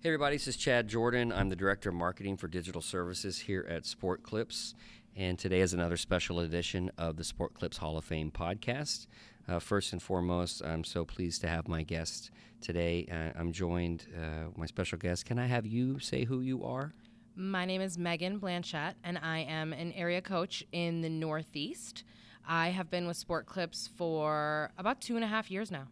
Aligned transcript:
Hey, 0.00 0.10
everybody, 0.10 0.36
this 0.36 0.46
is 0.46 0.56
Chad 0.56 0.86
Jordan. 0.86 1.32
I'm 1.32 1.48
the 1.48 1.56
Director 1.56 1.88
of 1.88 1.96
Marketing 1.96 2.36
for 2.36 2.46
Digital 2.46 2.80
Services 2.80 3.36
here 3.36 3.66
at 3.68 3.84
Sport 3.84 4.22
Clips. 4.22 4.76
And 5.16 5.36
today 5.36 5.58
is 5.58 5.74
another 5.74 5.96
special 5.96 6.38
edition 6.38 6.92
of 6.96 7.16
the 7.16 7.24
Sport 7.24 7.52
Clips 7.52 7.78
Hall 7.78 7.98
of 7.98 8.04
Fame 8.04 8.30
podcast. 8.30 9.08
Uh, 9.48 9.58
first 9.58 9.92
and 9.92 10.00
foremost, 10.00 10.62
I'm 10.64 10.84
so 10.84 11.04
pleased 11.04 11.40
to 11.40 11.48
have 11.48 11.66
my 11.66 11.82
guest 11.82 12.30
today. 12.60 13.08
Uh, 13.10 13.36
I'm 13.36 13.50
joined, 13.50 14.06
uh, 14.16 14.50
my 14.56 14.66
special 14.66 14.98
guest. 14.98 15.24
Can 15.24 15.36
I 15.36 15.46
have 15.46 15.66
you 15.66 15.98
say 15.98 16.22
who 16.22 16.42
you 16.42 16.62
are? 16.62 16.94
My 17.34 17.64
name 17.64 17.80
is 17.80 17.96
Meghan 17.96 18.38
Blanchette, 18.38 18.94
and 19.02 19.18
I 19.18 19.40
am 19.40 19.72
an 19.72 19.90
area 19.94 20.22
coach 20.22 20.62
in 20.70 21.00
the 21.00 21.10
Northeast. 21.10 22.04
I 22.46 22.68
have 22.68 22.88
been 22.88 23.08
with 23.08 23.16
Sport 23.16 23.46
Clips 23.46 23.90
for 23.96 24.70
about 24.78 25.00
two 25.00 25.16
and 25.16 25.24
a 25.24 25.28
half 25.28 25.50
years 25.50 25.72
now. 25.72 25.88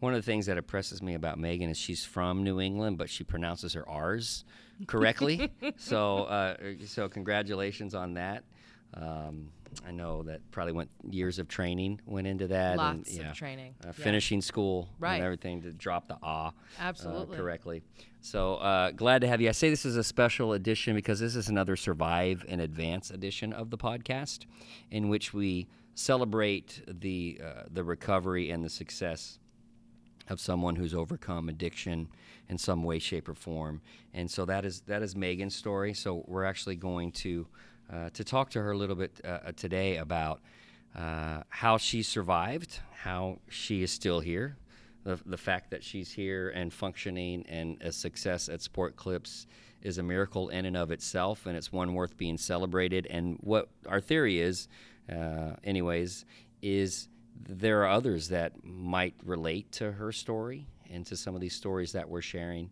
One 0.00 0.14
of 0.14 0.18
the 0.18 0.26
things 0.30 0.46
that 0.46 0.56
impresses 0.56 1.02
me 1.02 1.14
about 1.14 1.38
Meghan 1.38 1.70
is 1.70 1.76
she's 1.76 2.04
from 2.04 2.44
New 2.44 2.60
England, 2.60 2.98
but 2.98 3.10
she 3.10 3.24
pronounces 3.24 3.72
her 3.74 3.88
R's 3.88 4.44
correctly. 4.86 5.50
so, 5.76 6.24
uh, 6.24 6.56
so 6.86 7.08
congratulations 7.08 7.94
on 7.94 8.14
that. 8.14 8.44
Um, 8.94 9.50
I 9.86 9.90
know 9.90 10.22
that 10.24 10.40
probably 10.50 10.72
went 10.72 10.90
years 11.10 11.38
of 11.38 11.46
training 11.48 12.00
went 12.06 12.26
into 12.26 12.48
that. 12.48 12.78
Lots 12.78 13.08
and, 13.10 13.18
yeah, 13.18 13.30
of 13.30 13.36
training. 13.36 13.74
Uh, 13.84 13.88
Yeah. 13.88 13.92
finishing 13.92 14.40
school 14.40 14.88
Right. 14.98 15.16
and 15.16 15.24
everything 15.24 15.62
to 15.62 15.72
drop 15.72 16.08
the 16.08 16.16
ah 16.22 16.48
uh, 16.48 16.50
Absolutely. 16.78 17.36
correctly. 17.36 17.82
So 18.20 18.54
uh, 18.56 18.92
glad 18.92 19.20
to 19.20 19.28
have 19.28 19.40
you. 19.40 19.48
I 19.48 19.52
say 19.52 19.68
this 19.70 19.84
is 19.84 19.96
a 19.96 20.04
special 20.04 20.52
edition 20.54 20.94
because 20.94 21.20
this 21.20 21.36
is 21.36 21.48
another 21.48 21.76
Survive 21.76 22.44
in 22.48 22.60
Advance 22.60 23.10
edition 23.10 23.52
of 23.52 23.70
the 23.70 23.78
podcast, 23.78 24.46
in 24.90 25.08
which 25.08 25.34
we 25.34 25.68
celebrate 25.94 26.82
the 26.86 27.40
uh, 27.44 27.62
the 27.70 27.84
recovery 27.84 28.50
and 28.50 28.64
the 28.64 28.70
success 28.70 29.38
of 30.28 30.40
someone 30.40 30.76
who's 30.76 30.94
overcome 30.94 31.48
addiction 31.48 32.08
in 32.48 32.58
some 32.58 32.82
way, 32.82 32.98
shape, 32.98 33.28
or 33.28 33.34
form. 33.34 33.80
And 34.14 34.30
so 34.30 34.44
that 34.44 34.64
is 34.64 34.82
that 34.82 35.02
is 35.02 35.14
Meghan's 35.14 35.54
story. 35.54 35.94
So 35.94 36.24
we're 36.26 36.44
actually 36.44 36.76
going 36.76 37.12
to 37.12 37.46
uh, 37.92 38.10
to 38.10 38.24
talk 38.24 38.50
to 38.50 38.62
her 38.62 38.72
a 38.72 38.76
little 38.76 38.96
bit 38.96 39.20
uh, 39.24 39.52
today 39.56 39.96
about 39.96 40.40
uh, 40.96 41.42
how 41.48 41.78
she 41.78 42.02
survived, 42.02 42.80
how 42.92 43.38
she 43.48 43.82
is 43.82 43.90
still 43.90 44.20
here, 44.20 44.56
the, 45.04 45.18
the 45.24 45.36
fact 45.36 45.70
that 45.70 45.82
she's 45.82 46.12
here 46.12 46.50
and 46.50 46.72
functioning 46.72 47.44
and 47.48 47.80
a 47.80 47.92
success 47.92 48.48
at 48.48 48.60
Sport 48.60 48.96
Clips 48.96 49.46
is 49.80 49.98
a 49.98 50.02
miracle 50.02 50.48
in 50.48 50.66
and 50.66 50.76
of 50.76 50.90
itself, 50.90 51.46
and 51.46 51.56
it's 51.56 51.72
one 51.72 51.94
worth 51.94 52.16
being 52.16 52.36
celebrated. 52.36 53.06
And 53.08 53.38
what 53.40 53.68
our 53.86 54.00
theory 54.00 54.40
is, 54.40 54.68
uh, 55.10 55.52
anyways, 55.64 56.24
is 56.60 57.08
there 57.46 57.82
are 57.82 57.88
others 57.88 58.28
that 58.28 58.64
might 58.64 59.14
relate 59.24 59.70
to 59.72 59.92
her 59.92 60.12
story 60.12 60.66
and 60.90 61.04
to 61.06 61.16
some 61.16 61.34
of 61.34 61.40
these 61.40 61.54
stories 61.54 61.92
that 61.92 62.08
we're 62.08 62.22
sharing, 62.22 62.70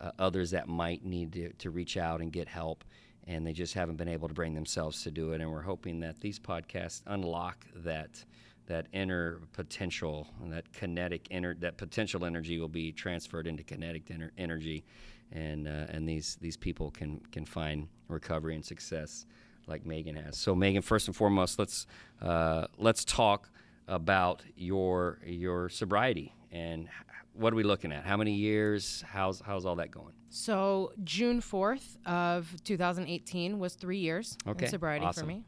uh, 0.00 0.10
others 0.18 0.50
that 0.50 0.68
might 0.68 1.04
need 1.04 1.32
to, 1.32 1.52
to 1.54 1.70
reach 1.70 1.96
out 1.96 2.20
and 2.20 2.32
get 2.32 2.48
help, 2.48 2.84
and 3.26 3.46
they 3.46 3.52
just 3.52 3.74
haven't 3.74 3.96
been 3.96 4.08
able 4.08 4.28
to 4.28 4.34
bring 4.34 4.54
themselves 4.54 5.02
to 5.02 5.10
do 5.10 5.32
it. 5.32 5.40
And 5.40 5.50
we're 5.50 5.62
hoping 5.62 6.00
that 6.00 6.20
these 6.20 6.38
podcasts 6.38 7.02
unlock 7.06 7.66
that 7.76 8.24
that 8.66 8.86
inner 8.94 9.40
potential 9.52 10.26
and 10.42 10.50
that 10.50 10.72
kinetic 10.72 11.28
ener- 11.28 11.58
that 11.60 11.76
potential 11.76 12.24
energy 12.24 12.58
will 12.58 12.68
be 12.68 12.92
transferred 12.92 13.46
into 13.46 13.62
kinetic 13.62 14.06
ener- 14.06 14.30
energy, 14.38 14.84
and 15.32 15.68
uh, 15.68 15.86
and 15.88 16.08
these 16.08 16.36
these 16.40 16.56
people 16.56 16.90
can 16.90 17.20
can 17.32 17.44
find 17.44 17.88
recovery 18.08 18.54
and 18.54 18.64
success 18.64 19.26
like 19.66 19.84
Meghan 19.84 20.22
has. 20.22 20.36
So 20.36 20.54
Meghan, 20.54 20.82
first 20.84 21.08
and 21.08 21.16
foremost, 21.16 21.58
let's 21.58 21.86
uh, 22.20 22.66
let's 22.78 23.04
talk 23.04 23.50
about 23.88 24.42
your 24.56 25.20
your 25.24 25.68
sobriety 25.68 26.34
and 26.50 26.88
what 27.34 27.52
are 27.52 27.56
we 27.56 27.64
looking 27.64 27.92
at? 27.92 28.04
How 28.04 28.16
many 28.16 28.32
years? 28.32 29.04
How's 29.06 29.40
how's 29.40 29.66
all 29.66 29.76
that 29.76 29.90
going? 29.90 30.14
So 30.30 30.92
June 31.04 31.40
4th 31.40 31.96
of 32.06 32.52
2018 32.64 33.58
was 33.58 33.74
three 33.74 33.98
years 33.98 34.36
Okay, 34.46 34.64
in 34.64 34.70
sobriety 34.70 35.04
awesome. 35.04 35.22
for 35.22 35.26
me. 35.26 35.44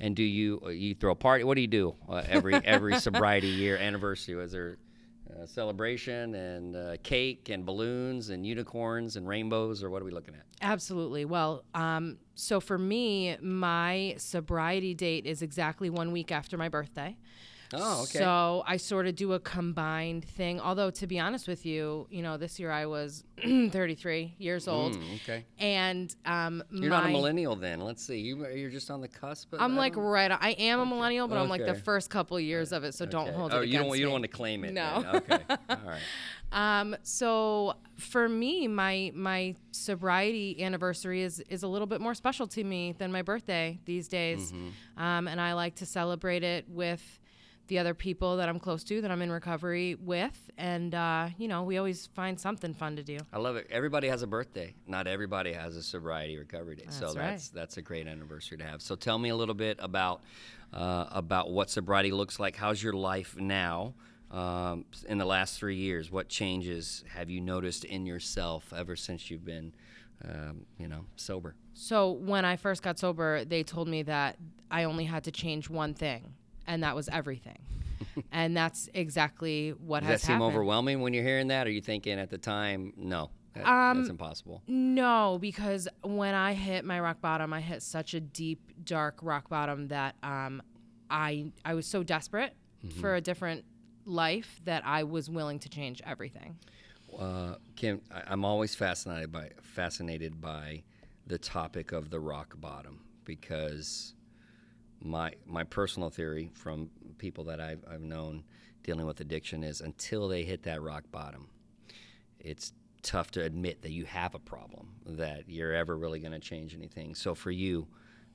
And 0.00 0.14
do 0.14 0.22
you 0.22 0.60
uh, 0.64 0.68
you 0.70 0.94
throw 0.94 1.12
a 1.12 1.16
party? 1.16 1.44
What 1.44 1.54
do 1.54 1.60
you 1.60 1.66
do 1.66 1.94
uh, 2.08 2.22
every 2.26 2.54
every 2.64 2.98
sobriety 3.00 3.48
year 3.48 3.76
anniversary? 3.76 4.34
Was 4.34 4.52
there 4.52 4.78
a 5.42 5.46
celebration 5.46 6.34
and 6.34 6.76
uh, 6.76 6.96
cake 7.02 7.48
and 7.50 7.66
balloons 7.66 8.30
and 8.30 8.46
unicorns 8.46 9.16
and 9.16 9.28
rainbows, 9.28 9.82
or 9.82 9.90
what 9.90 10.00
are 10.00 10.04
we 10.04 10.10
looking 10.10 10.34
at? 10.34 10.42
Absolutely. 10.62 11.24
Well, 11.24 11.64
um, 11.74 12.18
so 12.34 12.60
for 12.60 12.78
me, 12.78 13.36
my 13.40 14.14
sobriety 14.18 14.94
date 14.94 15.26
is 15.26 15.42
exactly 15.42 15.90
one 15.90 16.12
week 16.12 16.32
after 16.32 16.56
my 16.56 16.68
birthday. 16.68 17.16
Oh, 17.72 18.02
okay. 18.02 18.18
So 18.18 18.62
I 18.66 18.76
sort 18.76 19.06
of 19.06 19.14
do 19.14 19.32
a 19.34 19.40
combined 19.40 20.24
thing. 20.24 20.60
Although, 20.60 20.90
to 20.90 21.06
be 21.06 21.18
honest 21.18 21.46
with 21.48 21.66
you, 21.66 22.06
you 22.10 22.22
know, 22.22 22.36
this 22.36 22.58
year 22.58 22.70
I 22.70 22.86
was 22.86 23.24
33 23.42 24.34
years 24.38 24.68
old. 24.68 24.96
Mm, 24.96 25.14
okay. 25.16 25.44
And 25.58 26.14
um, 26.24 26.62
You're 26.70 26.90
not 26.90 27.06
a 27.06 27.08
millennial 27.08 27.56
then. 27.56 27.80
Let's 27.80 28.04
see. 28.04 28.18
You 28.18 28.46
you're 28.48 28.70
just 28.70 28.90
on 28.90 29.00
the 29.00 29.08
cusp. 29.08 29.52
Of, 29.52 29.60
I'm 29.60 29.76
like 29.76 29.96
right. 29.96 30.30
I 30.30 30.50
am 30.52 30.80
a 30.80 30.86
millennial, 30.86 31.28
but 31.28 31.38
I'm 31.38 31.48
like 31.48 31.64
the 31.66 31.74
first 31.74 32.10
couple 32.10 32.38
years 32.40 32.72
of 32.72 32.84
it. 32.84 32.94
So 32.94 33.06
don't 33.06 33.32
hold 33.32 33.52
oh, 33.52 33.60
it 33.60 33.68
you 33.68 33.78
don't 33.78 33.96
you 33.96 34.04
don't 34.04 34.12
want 34.12 34.24
to 34.24 34.28
claim 34.28 34.64
it. 34.64 34.72
No. 34.72 35.02
then. 35.02 35.14
Okay. 35.16 35.44
All 35.70 35.76
right. 35.86 36.00
Um, 36.50 36.96
so 37.02 37.74
for 37.98 38.28
me, 38.28 38.68
my 38.68 39.12
my 39.14 39.54
sobriety 39.72 40.62
anniversary 40.62 41.22
is 41.22 41.40
is 41.48 41.62
a 41.62 41.68
little 41.68 41.86
bit 41.86 42.00
more 42.00 42.14
special 42.14 42.46
to 42.48 42.64
me 42.64 42.94
than 42.96 43.12
my 43.12 43.22
birthday 43.22 43.78
these 43.84 44.08
days, 44.08 44.52
Mm-hmm. 44.52 45.02
um, 45.02 45.28
and 45.28 45.40
I 45.40 45.52
like 45.52 45.74
to 45.76 45.86
celebrate 45.86 46.42
it 46.42 46.64
with 46.68 47.20
the 47.68 47.78
other 47.78 47.94
people 47.94 48.36
that 48.38 48.48
I'm 48.48 48.58
close 48.58 48.82
to, 48.84 49.00
that 49.00 49.10
I'm 49.10 49.22
in 49.22 49.30
recovery 49.30 49.94
with, 49.94 50.50
and 50.58 50.94
uh, 50.94 51.28
you 51.38 51.48
know, 51.48 51.62
we 51.62 51.78
always 51.78 52.06
find 52.14 52.38
something 52.38 52.74
fun 52.74 52.96
to 52.96 53.02
do. 53.02 53.18
I 53.32 53.38
love 53.38 53.56
it. 53.56 53.66
Everybody 53.70 54.08
has 54.08 54.22
a 54.22 54.26
birthday. 54.26 54.74
Not 54.86 55.06
everybody 55.06 55.52
has 55.52 55.76
a 55.76 55.82
sobriety 55.82 56.36
recovery 56.36 56.76
day. 56.76 56.86
so 56.88 57.06
That's 57.06 57.16
right. 57.16 57.30
that's 57.30 57.48
that's 57.50 57.76
a 57.76 57.82
great 57.82 58.06
anniversary 58.06 58.58
to 58.58 58.64
have. 58.64 58.82
So 58.82 58.96
tell 58.96 59.18
me 59.18 59.28
a 59.28 59.36
little 59.36 59.54
bit 59.54 59.78
about 59.80 60.22
uh, 60.72 61.06
about 61.10 61.50
what 61.50 61.70
sobriety 61.70 62.10
looks 62.10 62.40
like. 62.40 62.56
How's 62.56 62.82
your 62.82 62.94
life 62.94 63.36
now? 63.38 63.94
Um, 64.30 64.84
in 65.08 65.16
the 65.16 65.24
last 65.24 65.58
three 65.58 65.76
years, 65.76 66.10
what 66.10 66.28
changes 66.28 67.02
have 67.14 67.30
you 67.30 67.40
noticed 67.40 67.84
in 67.84 68.04
yourself 68.04 68.74
ever 68.76 68.94
since 68.94 69.30
you've 69.30 69.44
been, 69.44 69.72
um, 70.22 70.66
you 70.78 70.86
know, 70.86 71.06
sober? 71.16 71.54
So 71.72 72.10
when 72.10 72.44
I 72.44 72.56
first 72.56 72.82
got 72.82 72.98
sober, 72.98 73.46
they 73.46 73.62
told 73.62 73.88
me 73.88 74.02
that 74.02 74.36
I 74.70 74.84
only 74.84 75.04
had 75.06 75.24
to 75.24 75.30
change 75.30 75.70
one 75.70 75.94
thing, 75.94 76.34
and 76.68 76.82
that 76.84 76.94
was 76.94 77.08
everything. 77.08 77.58
and 78.32 78.56
that's 78.56 78.88
exactly 78.94 79.70
what 79.70 80.02
happened. 80.02 80.02
Does 80.02 80.06
that 80.06 80.12
has 80.12 80.22
seem 80.22 80.32
happened. 80.34 80.52
overwhelming 80.54 81.00
when 81.00 81.12
you're 81.14 81.24
hearing 81.24 81.48
that? 81.48 81.66
Or 81.66 81.70
are 81.70 81.72
you 81.72 81.80
thinking 81.80 82.18
at 82.20 82.30
the 82.30 82.38
time, 82.38 82.92
no, 82.96 83.30
that, 83.54 83.66
Um, 83.66 83.98
that's 83.98 84.08
impossible? 84.10 84.62
No, 84.68 85.38
because 85.40 85.88
when 86.04 86.34
I 86.34 86.52
hit 86.54 86.84
my 86.84 87.00
rock 87.00 87.20
bottom, 87.20 87.52
I 87.52 87.60
hit 87.60 87.82
such 87.82 88.14
a 88.14 88.20
deep, 88.20 88.84
dark 88.84 89.18
rock 89.22 89.48
bottom 89.48 89.88
that 89.88 90.14
um, 90.22 90.62
I 91.10 91.50
I 91.64 91.74
was 91.74 91.86
so 91.86 92.02
desperate 92.04 92.54
Mm-hmm. 92.86 93.00
for 93.00 93.16
a 93.16 93.20
different 93.20 93.64
life 94.04 94.60
that 94.64 94.86
I 94.86 95.02
was 95.02 95.28
willing 95.28 95.58
to 95.58 95.68
change 95.68 96.00
everything. 96.06 96.56
Uh, 97.18 97.56
Kim, 97.74 98.00
I, 98.14 98.22
I'm 98.28 98.44
always 98.44 98.76
fascinated 98.76 99.32
by 99.32 99.50
fascinated 99.62 100.40
by 100.40 100.84
the 101.26 101.38
topic 101.38 101.90
of 101.90 102.10
the 102.10 102.20
rock 102.20 102.54
bottom 102.60 103.00
because 103.24 104.14
my 105.00 105.32
my 105.46 105.64
personal 105.64 106.10
theory 106.10 106.50
from 106.54 106.90
people 107.18 107.44
that 107.44 107.60
I've, 107.60 107.84
I've 107.90 108.00
known 108.00 108.44
dealing 108.82 109.06
with 109.06 109.20
addiction 109.20 109.62
is 109.62 109.80
until 109.80 110.28
they 110.28 110.44
hit 110.44 110.62
that 110.62 110.80
rock 110.82 111.04
bottom, 111.10 111.48
it's 112.38 112.72
tough 113.02 113.30
to 113.32 113.42
admit 113.42 113.82
that 113.82 113.90
you 113.90 114.04
have 114.04 114.34
a 114.34 114.38
problem 114.38 114.88
that 115.06 115.48
you're 115.48 115.72
ever 115.72 115.96
really 115.96 116.18
going 116.18 116.32
to 116.32 116.38
change 116.38 116.74
anything. 116.74 117.14
So 117.14 117.34
for 117.34 117.50
you, 117.50 117.86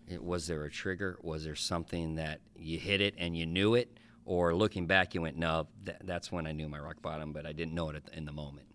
it, 0.07 0.23
was 0.23 0.47
there 0.47 0.63
a 0.63 0.71
trigger? 0.71 1.17
Was 1.21 1.43
there 1.43 1.55
something 1.55 2.15
that 2.15 2.41
you 2.55 2.77
hit 2.79 3.01
it 3.01 3.15
and 3.17 3.37
you 3.37 3.45
knew 3.45 3.75
it, 3.75 3.97
or 4.25 4.55
looking 4.55 4.85
back 4.87 5.13
you 5.13 5.21
went, 5.21 5.37
no, 5.37 5.67
th- 5.85 5.97
that's 6.03 6.31
when 6.31 6.47
I 6.47 6.51
knew 6.53 6.69
my 6.69 6.79
rock 6.79 7.01
bottom, 7.01 7.33
but 7.33 7.45
I 7.45 7.51
didn't 7.51 7.73
know 7.73 7.89
it 7.89 8.03
in 8.13 8.25
the 8.25 8.31
moment. 8.31 8.67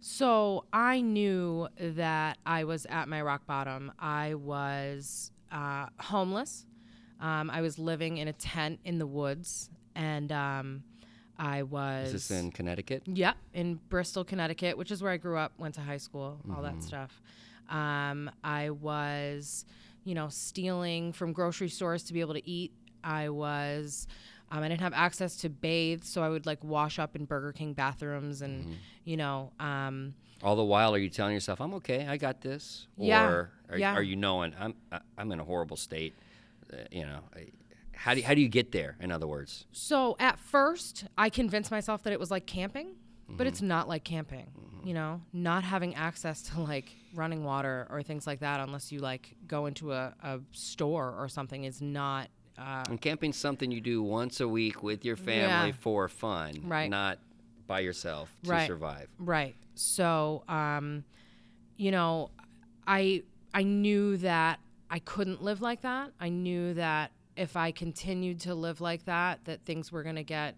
So 0.00 0.64
I 0.72 1.00
knew 1.00 1.68
that 1.78 2.38
I 2.46 2.64
was 2.64 2.86
at 2.86 3.08
my 3.08 3.20
rock 3.20 3.44
bottom. 3.46 3.92
I 3.98 4.34
was 4.34 5.32
uh, 5.50 5.86
homeless. 5.98 6.64
Um, 7.20 7.50
I 7.50 7.60
was 7.60 7.78
living 7.78 8.18
in 8.18 8.28
a 8.28 8.32
tent 8.32 8.80
in 8.84 8.98
the 8.98 9.06
woods, 9.06 9.70
and 9.94 10.30
um, 10.32 10.82
I 11.38 11.62
was. 11.64 12.08
Is 12.08 12.12
this 12.28 12.30
in 12.30 12.50
Connecticut? 12.52 13.02
Yep, 13.06 13.36
in 13.54 13.80
Bristol, 13.88 14.24
Connecticut, 14.24 14.76
which 14.78 14.90
is 14.90 15.02
where 15.02 15.12
I 15.12 15.16
grew 15.16 15.36
up, 15.36 15.52
went 15.58 15.74
to 15.76 15.80
high 15.80 15.96
school, 15.98 16.40
all 16.54 16.62
that 16.62 16.82
stuff. 16.82 17.20
Um, 17.68 18.30
I 18.44 18.70
was, 18.70 19.64
you 20.04 20.14
know, 20.14 20.28
stealing 20.28 21.12
from 21.12 21.32
grocery 21.32 21.68
stores 21.68 22.04
to 22.04 22.12
be 22.12 22.20
able 22.20 22.34
to 22.34 22.48
eat. 22.48 22.72
I 23.04 23.28
was, 23.28 24.06
um, 24.50 24.62
I 24.62 24.68
didn't 24.68 24.80
have 24.80 24.94
access 24.94 25.36
to 25.38 25.48
bathe, 25.48 26.04
so 26.04 26.22
I 26.22 26.28
would 26.28 26.46
like 26.46 26.62
wash 26.64 26.98
up 26.98 27.14
in 27.14 27.24
Burger 27.26 27.52
King 27.52 27.74
bathrooms 27.74 28.42
and, 28.42 28.76
you 29.04 29.16
know, 29.16 29.52
um, 29.60 30.14
All 30.42 30.54
the 30.56 30.64
while, 30.64 30.94
are 30.94 30.98
you 30.98 31.08
telling 31.10 31.34
yourself, 31.34 31.60
"I'm 31.60 31.74
okay, 31.74 32.06
I 32.06 32.16
got 32.16 32.40
this," 32.42 32.86
Yeah, 32.96 33.26
or 33.28 33.50
are, 33.70 33.76
yeah. 33.78 33.92
are 33.94 34.02
you 34.02 34.14
knowing 34.14 34.54
I'm 34.58 34.74
I- 34.92 35.00
I'm 35.18 35.32
in 35.32 35.40
a 35.40 35.44
horrible 35.44 35.76
state? 35.76 36.14
Uh, 36.72 36.76
you 36.90 37.04
know, 37.04 37.20
how 37.94 38.14
do 38.14 38.20
you, 38.20 38.26
how 38.26 38.34
do 38.34 38.40
you 38.40 38.48
get 38.48 38.72
there? 38.72 38.96
In 39.00 39.10
other 39.10 39.26
words, 39.26 39.66
So 39.72 40.16
at 40.20 40.38
first, 40.38 41.04
I 41.16 41.30
convinced 41.30 41.70
myself 41.70 42.02
that 42.04 42.12
it 42.12 42.20
was 42.20 42.30
like 42.30 42.46
camping. 42.46 42.94
but 43.30 43.46
it's 43.46 43.60
not 43.60 43.88
like 43.88 44.04
camping. 44.04 44.50
You 44.84 44.94
know, 44.94 45.20
not 45.34 45.64
having 45.64 45.94
access 45.96 46.42
to 46.50 46.60
like 46.60 46.90
running 47.14 47.44
water 47.44 47.86
or 47.90 48.02
things 48.02 48.26
like 48.26 48.40
that 48.40 48.60
unless 48.60 48.90
you 48.92 49.00
like 49.00 49.34
go 49.46 49.66
into 49.66 49.92
a, 49.92 50.14
a 50.22 50.40
store 50.52 51.14
or 51.18 51.28
something 51.28 51.64
is 51.64 51.82
not. 51.82 52.28
Uh, 52.56 52.84
And 52.88 53.00
camping's 53.00 53.36
something 53.36 53.70
you 53.70 53.80
do 53.82 54.02
once 54.02 54.40
a 54.40 54.48
week 54.48 54.82
with 54.82 55.04
your 55.04 55.16
family 55.16 55.68
Yeah. 55.68 55.72
for 55.80 56.08
fun, 56.08 56.62
Right. 56.64 56.88
not 56.88 57.18
by 57.66 57.80
yourself 57.80 58.34
to 58.44 58.50
Right. 58.50 58.66
survive. 58.66 59.08
Right. 59.18 59.56
So, 59.74 60.42
um, 60.48 61.04
you 61.76 61.90
know, 61.90 62.30
I 62.86 63.22
I 63.52 63.62
knew 63.62 64.16
that 64.18 64.58
I 64.90 64.98
couldn't 65.00 65.42
live 65.42 65.60
like 65.60 65.82
that. 65.82 66.12
I 66.20 66.28
knew 66.28 66.74
that 66.74 67.12
if 67.36 67.56
I 67.56 67.70
continued 67.70 68.40
to 68.40 68.54
live 68.54 68.80
like 68.80 69.04
that, 69.04 69.44
that 69.44 69.64
things 69.64 69.92
were 69.92 70.02
going 70.02 70.16
to 70.16 70.24
get 70.24 70.56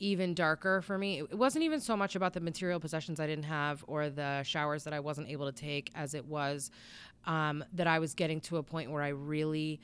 even 0.00 0.34
darker 0.34 0.82
for 0.82 0.98
me. 0.98 1.20
It 1.20 1.38
wasn't 1.38 1.64
even 1.64 1.80
so 1.80 1.96
much 1.96 2.14
about 2.14 2.32
the 2.32 2.40
material 2.40 2.78
possessions 2.78 3.18
I 3.18 3.26
didn't 3.26 3.44
have 3.44 3.84
or 3.86 4.10
the 4.10 4.42
showers 4.42 4.84
that 4.84 4.92
I 4.92 5.00
wasn't 5.00 5.28
able 5.28 5.46
to 5.46 5.52
take 5.52 5.90
as 5.94 6.14
it 6.14 6.24
was 6.24 6.70
um, 7.26 7.64
that 7.72 7.86
I 7.86 7.98
was 7.98 8.14
getting 8.14 8.40
to 8.42 8.58
a 8.58 8.62
point 8.62 8.90
where 8.90 9.02
I 9.02 9.08
really 9.08 9.80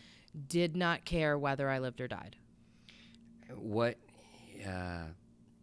did 0.49 0.77
not 0.77 1.05
care 1.05 1.39
whether 1.39 1.69
I 1.69 1.79
lived 1.79 2.01
or 2.01 2.09
died. 2.09 2.37
What 3.55 3.97
uh, 4.67 5.05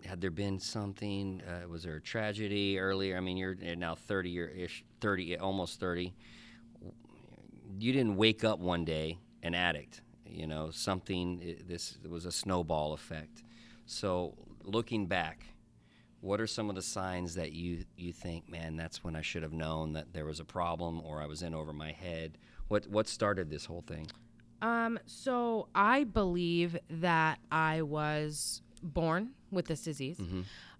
had 0.05 0.21
there 0.21 0.31
been 0.31 0.59
something? 0.59 1.41
Uh, 1.47 1.67
was 1.67 1.83
there 1.83 1.95
a 1.95 2.01
tragedy 2.01 2.79
earlier? 2.79 3.17
I 3.17 3.19
mean, 3.19 3.37
you're 3.37 3.55
now 3.55 3.95
thirty 3.95 4.29
year 4.29 4.47
ish, 4.49 4.83
thirty, 4.99 5.37
almost 5.37 5.79
thirty. 5.79 6.13
You 7.79 7.93
didn't 7.93 8.17
wake 8.17 8.43
up 8.43 8.59
one 8.59 8.85
day 8.85 9.17
an 9.43 9.53
addict. 9.55 10.01
You 10.25 10.47
know, 10.47 10.71
something. 10.71 11.57
This 11.67 11.97
was 12.07 12.25
a 12.25 12.31
snowball 12.31 12.93
effect. 12.93 13.43
So, 13.85 14.35
looking 14.63 15.07
back, 15.07 15.45
what 16.21 16.39
are 16.39 16.47
some 16.47 16.69
of 16.69 16.75
the 16.75 16.81
signs 16.81 17.35
that 17.35 17.51
you 17.51 17.83
you 17.97 18.13
think, 18.13 18.49
man, 18.49 18.77
that's 18.77 19.03
when 19.03 19.15
I 19.15 19.21
should 19.21 19.43
have 19.43 19.53
known 19.53 19.93
that 19.93 20.13
there 20.13 20.25
was 20.25 20.39
a 20.39 20.45
problem 20.45 21.01
or 21.03 21.21
I 21.21 21.25
was 21.25 21.41
in 21.41 21.53
over 21.53 21.73
my 21.73 21.91
head? 21.91 22.37
What 22.69 22.87
what 22.87 23.07
started 23.07 23.49
this 23.49 23.65
whole 23.65 23.81
thing? 23.85 24.07
Um, 24.61 24.99
so 25.05 25.67
I 25.73 26.03
believe 26.03 26.77
that 26.89 27.39
I 27.51 27.81
was 27.81 28.61
born 28.83 29.31
with 29.49 29.65
this 29.65 29.83
disease. 29.83 30.19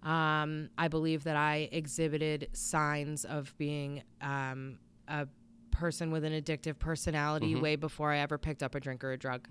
Um, 0.04 0.70
I 0.78 0.88
believe 0.88 1.24
that 1.24 1.36
I 1.36 1.68
exhibited 1.72 2.48
signs 2.52 3.24
of 3.24 3.52
being 3.58 4.02
um, 4.20 4.78
a 5.08 5.26
person 5.72 6.12
with 6.12 6.22
an 6.24 6.32
addictive 6.32 6.78
personality 6.78 7.56
way 7.56 7.74
before 7.76 8.12
I 8.12 8.18
ever 8.18 8.38
picked 8.38 8.62
up 8.62 8.74
a 8.76 8.80
drink 8.80 9.02
or 9.02 9.10
a 9.12 9.16
drug. 9.18 9.48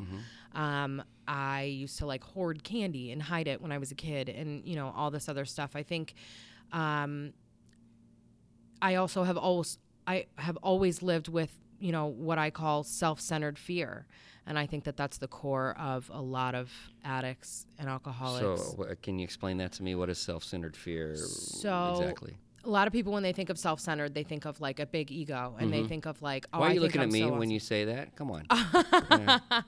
Um, 0.54 1.04
I 1.28 1.64
used 1.64 1.98
to 1.98 2.06
like 2.06 2.24
hoard 2.24 2.64
candy 2.64 3.12
and 3.12 3.22
hide 3.22 3.48
it 3.48 3.62
when 3.62 3.72
I 3.72 3.78
was 3.78 3.92
a 3.92 3.96
kid, 3.96 4.30
and 4.30 4.66
you 4.66 4.76
know 4.76 4.94
all 4.96 5.12
this 5.12 5.28
other 5.28 5.44
stuff. 5.46 5.72
I 5.76 5.84
think 5.84 6.14
um, 6.72 7.34
I 8.82 8.96
also 8.96 9.24
have 9.24 9.38
always 9.38 9.78
I 10.08 10.26
have 10.36 10.58
always 10.64 11.02
lived 11.02 11.28
with 11.28 11.52
you 11.80 11.92
know 11.92 12.06
what 12.06 12.38
I 12.38 12.50
call 12.50 12.84
self-centered 12.84 13.58
fear, 13.58 14.08
and 14.46 14.58
I 14.58 14.66
think 14.68 14.84
that 14.86 14.98
that's 14.98 15.18
the 15.18 15.28
core 15.28 15.76
of 15.78 16.10
a 16.14 16.22
lot 16.22 16.56
of 16.56 16.72
addicts 17.04 17.66
and 17.80 17.90
alcoholics. 17.90 18.72
So, 18.72 18.96
can 19.02 19.20
you 19.20 19.24
explain 19.24 19.58
that 19.58 19.72
to 19.74 19.84
me? 19.84 19.96
What 19.96 20.10
is 20.10 20.18
self-centered 20.20 20.76
fear 20.76 21.16
So, 21.16 21.96
exactly? 22.00 22.38
A 22.64 22.70
lot 22.70 22.88
of 22.88 22.94
people 22.94 23.12
when 23.14 23.24
they 23.24 23.34
think 23.34 23.50
of 23.50 23.58
self-centered, 23.58 24.14
they 24.14 24.24
think 24.24 24.46
of 24.46 24.60
like 24.62 24.80
a 24.80 24.86
big 24.86 25.12
ego, 25.12 25.56
and 25.60 25.72
they 25.74 25.84
think 25.84 26.06
of 26.06 26.22
like, 26.22 26.46
oh, 26.54 26.58
Mm-hmm. 26.58 26.60
Why 26.62 26.68
are 26.68 26.70
I 26.70 26.74
you 26.74 26.82
looking 26.82 27.02
I'm 27.02 27.08
at 27.10 27.14
me 27.14 27.22
so 27.22 27.34
when 27.34 27.50
you 27.50 27.60
say 27.60 27.86
that? 27.86 28.16
Come 28.16 28.32
on. 28.32 28.46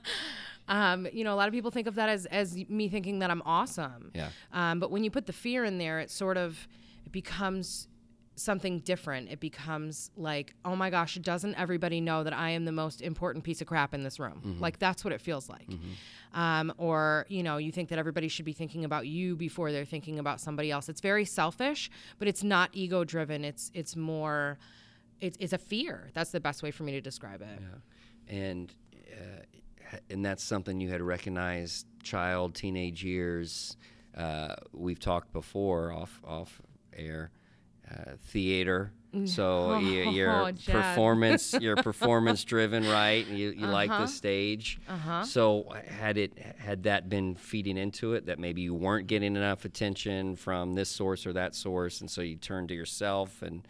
Um, 0.67 1.07
you 1.11 1.23
know, 1.25 1.33
a 1.33 1.35
lot 1.35 1.47
of 1.49 1.53
people 1.53 1.71
think 1.71 1.87
of 1.87 1.95
that 1.95 2.07
as 2.07 2.25
as 2.27 2.55
me 2.69 2.87
thinking 2.87 3.19
that 3.19 3.29
I'm 3.29 3.41
awesome. 3.45 4.11
Yeah. 4.15 4.29
Um, 4.53 4.79
but 4.79 4.91
when 4.91 5.03
you 5.03 5.11
put 5.11 5.25
the 5.25 5.33
fear 5.33 5.65
in 5.65 5.77
there, 5.77 5.99
it 5.99 6.09
sort 6.09 6.37
of 6.37 6.67
it 7.05 7.11
becomes 7.11 7.89
something 8.35 8.79
different. 8.79 9.29
It 9.29 9.39
becomes 9.39 10.09
like, 10.17 10.55
oh 10.65 10.75
my 10.75 10.89
gosh, 10.89 11.15
doesn't 11.15 11.55
everybody 11.55 12.01
know 12.01 12.23
that 12.23 12.33
I 12.33 12.49
am 12.51 12.65
the 12.65 12.71
most 12.71 13.01
important 13.01 13.43
piece 13.43 13.61
of 13.61 13.67
crap 13.67 13.93
in 13.93 14.03
this 14.03 14.19
room? 14.19 14.57
Like 14.59 14.79
that's 14.79 15.03
what 15.03 15.13
it 15.13 15.21
feels 15.21 15.49
like. 15.49 15.67
Um, 16.33 16.73
or 16.77 17.25
you 17.29 17.43
know, 17.43 17.57
you 17.57 17.71
think 17.71 17.89
that 17.89 17.99
everybody 17.99 18.27
should 18.27 18.45
be 18.45 18.53
thinking 18.53 18.85
about 18.85 19.05
you 19.07 19.35
before 19.35 19.71
they're 19.71 19.85
thinking 19.85 20.17
about 20.19 20.41
somebody 20.41 20.71
else. 20.71 20.89
It's 20.89 21.01
very 21.01 21.25
selfish, 21.25 21.91
but 22.17 22.27
it's 22.27 22.43
not 22.43 22.69
ego 22.73 23.03
driven. 23.03 23.45
It's 23.45 23.69
it's 23.73 23.95
more. 23.95 24.57
It's, 25.21 25.37
it's 25.39 25.53
a 25.53 25.57
fear. 25.57 26.09
That's 26.13 26.31
the 26.31 26.39
best 26.41 26.63
way 26.63 26.71
for 26.71 26.83
me 26.83 26.91
to 26.93 27.01
describe 27.01 27.41
it. 27.41 27.59
Yeah. 27.61 28.35
and 28.35 28.73
uh, 29.11 29.97
and 30.09 30.25
that's 30.25 30.43
something 30.43 30.81
you 30.81 30.89
had 30.89 31.01
recognized 31.01 31.85
child 32.01 32.55
teenage 32.55 33.03
years 33.03 33.77
uh, 34.17 34.55
we've 34.73 34.99
talked 34.99 35.31
before 35.31 35.91
off 35.93 36.19
off 36.25 36.61
air 36.95 37.31
uh, 37.89 38.11
theater 38.27 38.91
so 39.25 39.77
you, 39.79 40.09
you're 40.09 40.31
Oh, 40.31 40.51
performance 40.67 41.53
you're 41.53 41.75
performance 41.75 42.43
driven 42.43 42.87
right? 42.87 43.25
You, 43.27 43.51
you 43.51 43.67
like 43.67 43.89
the 43.89 44.07
stage. 44.07 44.79
Uh-huh. 44.89 45.23
so 45.23 45.71
had 45.87 46.17
it 46.17 46.37
had 46.57 46.83
that 46.83 47.09
been 47.09 47.35
feeding 47.35 47.77
into 47.77 48.13
it 48.13 48.25
that 48.25 48.39
maybe 48.39 48.61
you 48.61 48.73
weren't 48.73 49.07
getting 49.07 49.35
enough 49.35 49.65
attention 49.65 50.35
from 50.35 50.73
this 50.73 50.89
source 50.89 51.27
or 51.27 51.33
that 51.33 51.55
source 51.55 52.01
and 52.01 52.09
so 52.09 52.21
you 52.21 52.35
turned 52.35 52.69
to 52.69 52.75
yourself 52.75 53.41
and 53.41 53.67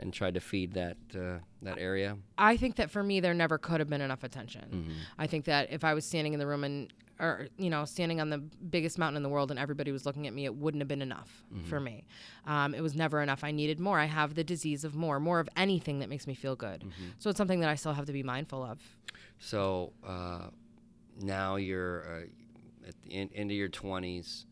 and 0.00 0.12
tried 0.12 0.34
to 0.34 0.40
feed 0.40 0.72
that 0.74 0.96
uh, 1.14 1.38
that 1.62 1.78
area? 1.78 2.16
I 2.36 2.56
think 2.56 2.76
that 2.76 2.90
for 2.90 3.02
me, 3.02 3.20
there 3.20 3.34
never 3.34 3.56
could 3.58 3.80
have 3.80 3.88
been 3.88 4.00
enough 4.00 4.24
attention. 4.24 4.62
Mm-hmm. 4.62 4.92
I 5.18 5.26
think 5.26 5.44
that 5.44 5.70
if 5.70 5.84
I 5.84 5.94
was 5.94 6.04
standing 6.04 6.32
in 6.32 6.40
the 6.40 6.46
room 6.46 6.64
and, 6.64 6.92
or, 7.18 7.48
you 7.56 7.70
know, 7.70 7.84
standing 7.84 8.20
on 8.20 8.28
the 8.30 8.38
biggest 8.38 8.98
mountain 8.98 9.16
in 9.16 9.22
the 9.22 9.28
world 9.28 9.50
and 9.50 9.58
everybody 9.58 9.90
was 9.92 10.04
looking 10.04 10.26
at 10.26 10.34
me, 10.34 10.44
it 10.44 10.54
wouldn't 10.54 10.80
have 10.82 10.88
been 10.88 11.02
enough 11.02 11.42
Mm-hmm. 11.54 11.68
for 11.68 11.80
me. 11.80 12.04
Um, 12.46 12.74
it 12.74 12.82
was 12.82 12.94
never 12.94 13.22
enough. 13.22 13.42
I 13.44 13.50
needed 13.52 13.80
more. 13.80 13.98
I 13.98 14.04
have 14.04 14.34
the 14.34 14.44
disease 14.44 14.84
of 14.84 14.94
more, 14.94 15.18
more 15.20 15.40
of 15.40 15.48
anything 15.56 16.00
that 16.00 16.08
makes 16.10 16.26
me 16.26 16.34
feel 16.34 16.56
good. 16.56 16.80
Mm-hmm. 16.80 17.04
So 17.18 17.30
it's 17.30 17.36
something 17.38 17.60
that 17.60 17.68
I 17.70 17.74
still 17.76 17.92
have 17.94 18.06
to 18.06 18.12
be 18.12 18.22
mindful 18.22 18.62
of. 18.62 18.80
So 19.38 19.92
uh, 20.06 20.48
now 21.20 21.56
you're 21.56 22.04
uh, 22.04 22.88
at 22.88 22.94
the 23.02 23.14
end, 23.14 23.30
end 23.34 23.50
of 23.50 23.56
your 23.56 23.68
20s. 23.70 24.44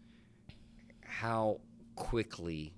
How 1.04 1.60
quickly 1.96 2.74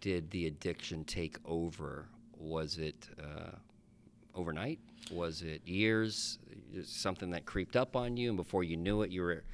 did 0.00 0.30
the 0.30 0.46
addiction 0.46 1.04
take 1.04 1.38
over? 1.44 2.06
Was 2.36 2.78
it 2.78 3.08
uh, 3.18 3.56
overnight? 4.34 4.78
Was 5.10 5.42
it 5.42 5.66
years? 5.66 6.38
Something 6.84 7.30
that 7.30 7.46
creeped 7.46 7.76
up 7.76 7.96
on 7.96 8.16
you, 8.16 8.28
and 8.28 8.36
before 8.36 8.64
you 8.64 8.76
knew 8.76 9.02
it, 9.02 9.10
you 9.10 9.22
were 9.22 9.44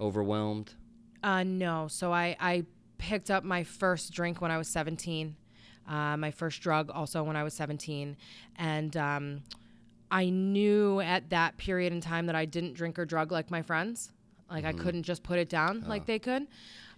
overwhelmed? 0.00 0.74
Uh, 1.22 1.42
no. 1.42 1.88
So 1.88 2.12
I, 2.12 2.36
I 2.40 2.64
picked 2.98 3.30
up 3.30 3.44
my 3.44 3.64
first 3.64 4.12
drink 4.12 4.40
when 4.40 4.50
I 4.50 4.58
was 4.58 4.68
17. 4.68 5.36
Uh, 5.88 6.16
my 6.16 6.30
first 6.30 6.60
drug 6.60 6.90
also 6.90 7.22
when 7.22 7.36
I 7.36 7.42
was 7.42 7.54
17. 7.54 8.16
And 8.56 8.96
um, 8.96 9.42
I 10.10 10.30
knew 10.30 11.00
at 11.00 11.30
that 11.30 11.56
period 11.56 11.92
in 11.92 12.00
time 12.00 12.26
that 12.26 12.34
I 12.34 12.44
didn't 12.44 12.74
drink 12.74 12.98
or 12.98 13.04
drug 13.04 13.32
like 13.32 13.50
my 13.50 13.62
friends. 13.62 14.12
Like 14.50 14.64
I 14.64 14.72
couldn't 14.72 15.04
just 15.04 15.22
put 15.22 15.38
it 15.38 15.48
down 15.48 15.84
like 15.86 16.06
they 16.06 16.18
could. 16.18 16.48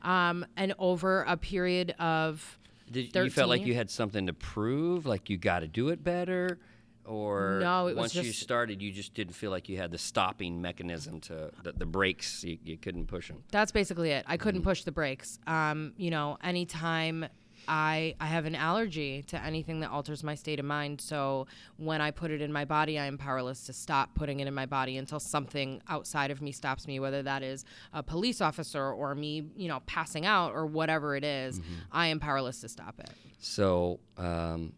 Um, 0.00 0.47
and 0.57 0.75
over 0.78 1.23
a 1.23 1.37
period 1.37 1.95
of 1.99 2.59
Did, 2.90 3.14
you 3.14 3.31
felt 3.31 3.50
like 3.50 3.66
you 3.66 3.75
had 3.75 3.90
something 3.90 4.26
to 4.26 4.33
prove, 4.33 5.04
like 5.04 5.28
you 5.28 5.37
got 5.37 5.61
to 5.61 5.69
do 5.69 5.90
it 5.90 6.02
better? 6.02 6.59
Or 7.04 7.59
No, 7.61 7.88
it 7.88 7.97
was 7.97 8.14
once 8.14 8.14
you 8.14 8.32
started, 8.32 8.80
you 8.80 8.92
just 8.92 9.14
didn't 9.14 9.35
feel 9.35 9.50
like 9.50 9.68
you 9.68 9.76
had 9.76 9.90
the 9.90 9.99
stopping 9.99 10.62
mechanism 10.62 11.21
to 11.23 11.50
the, 11.62 11.73
the 11.73 11.87
brakes. 11.87 12.44
You, 12.44 12.59
you 12.64 12.78
couldn't 12.78 13.06
push 13.06 13.28
them. 13.28 13.42
That's 13.50 13.73
basically 13.73 14.11
it. 14.11 14.25
I 14.28 14.37
couldn't 14.37 14.62
push 14.62 14.85
the 14.85 14.92
brakes. 14.92 15.38
Um, 15.47 15.94
you 15.97 16.11
know, 16.11 16.38
anytime 16.42 17.26
I 17.68 18.14
I 18.21 18.26
have 18.26 18.44
an 18.44 18.54
allergy 18.54 19.23
to 19.28 19.42
anything 19.42 19.80
that 19.80 19.90
alters 19.90 20.23
my 20.25 20.35
state 20.35 20.59
of 20.59 20.64
mind, 20.64 21.00
so 21.00 21.47
when 21.76 22.00
I 22.00 22.11
put 22.11 22.30
it 22.30 22.40
in 22.40 22.52
my 22.52 22.64
body, 22.64 22.99
I 22.99 23.06
am 23.06 23.18
powerless 23.18 23.64
to 23.66 23.73
stop 23.73 24.14
putting 24.14 24.40
it 24.40 24.49
in 24.49 24.54
my 24.54 24.66
body 24.66 24.97
until 24.97 25.21
something 25.21 25.80
outside 25.88 26.30
of 26.30 26.42
me 26.42 26.52
stops 26.52 26.87
me, 26.87 27.00
whether 27.00 27.23
that 27.23 27.42
is 27.42 27.64
a 27.92 28.02
police 28.02 28.40
officer 28.40 28.90
or 28.90 29.14
me, 29.14 29.44
you 29.56 29.68
know, 29.68 29.80
passing 29.87 30.26
out 30.26 30.52
or 30.52 30.66
whatever 30.66 31.14
it 31.16 31.25
is, 31.25 31.61
I 31.90 32.09
am 32.09 32.21
powerless 32.21 32.61
to 32.62 32.68
stop 32.68 32.99
it. 32.99 33.11
So, 33.38 34.00
um, 34.16 34.73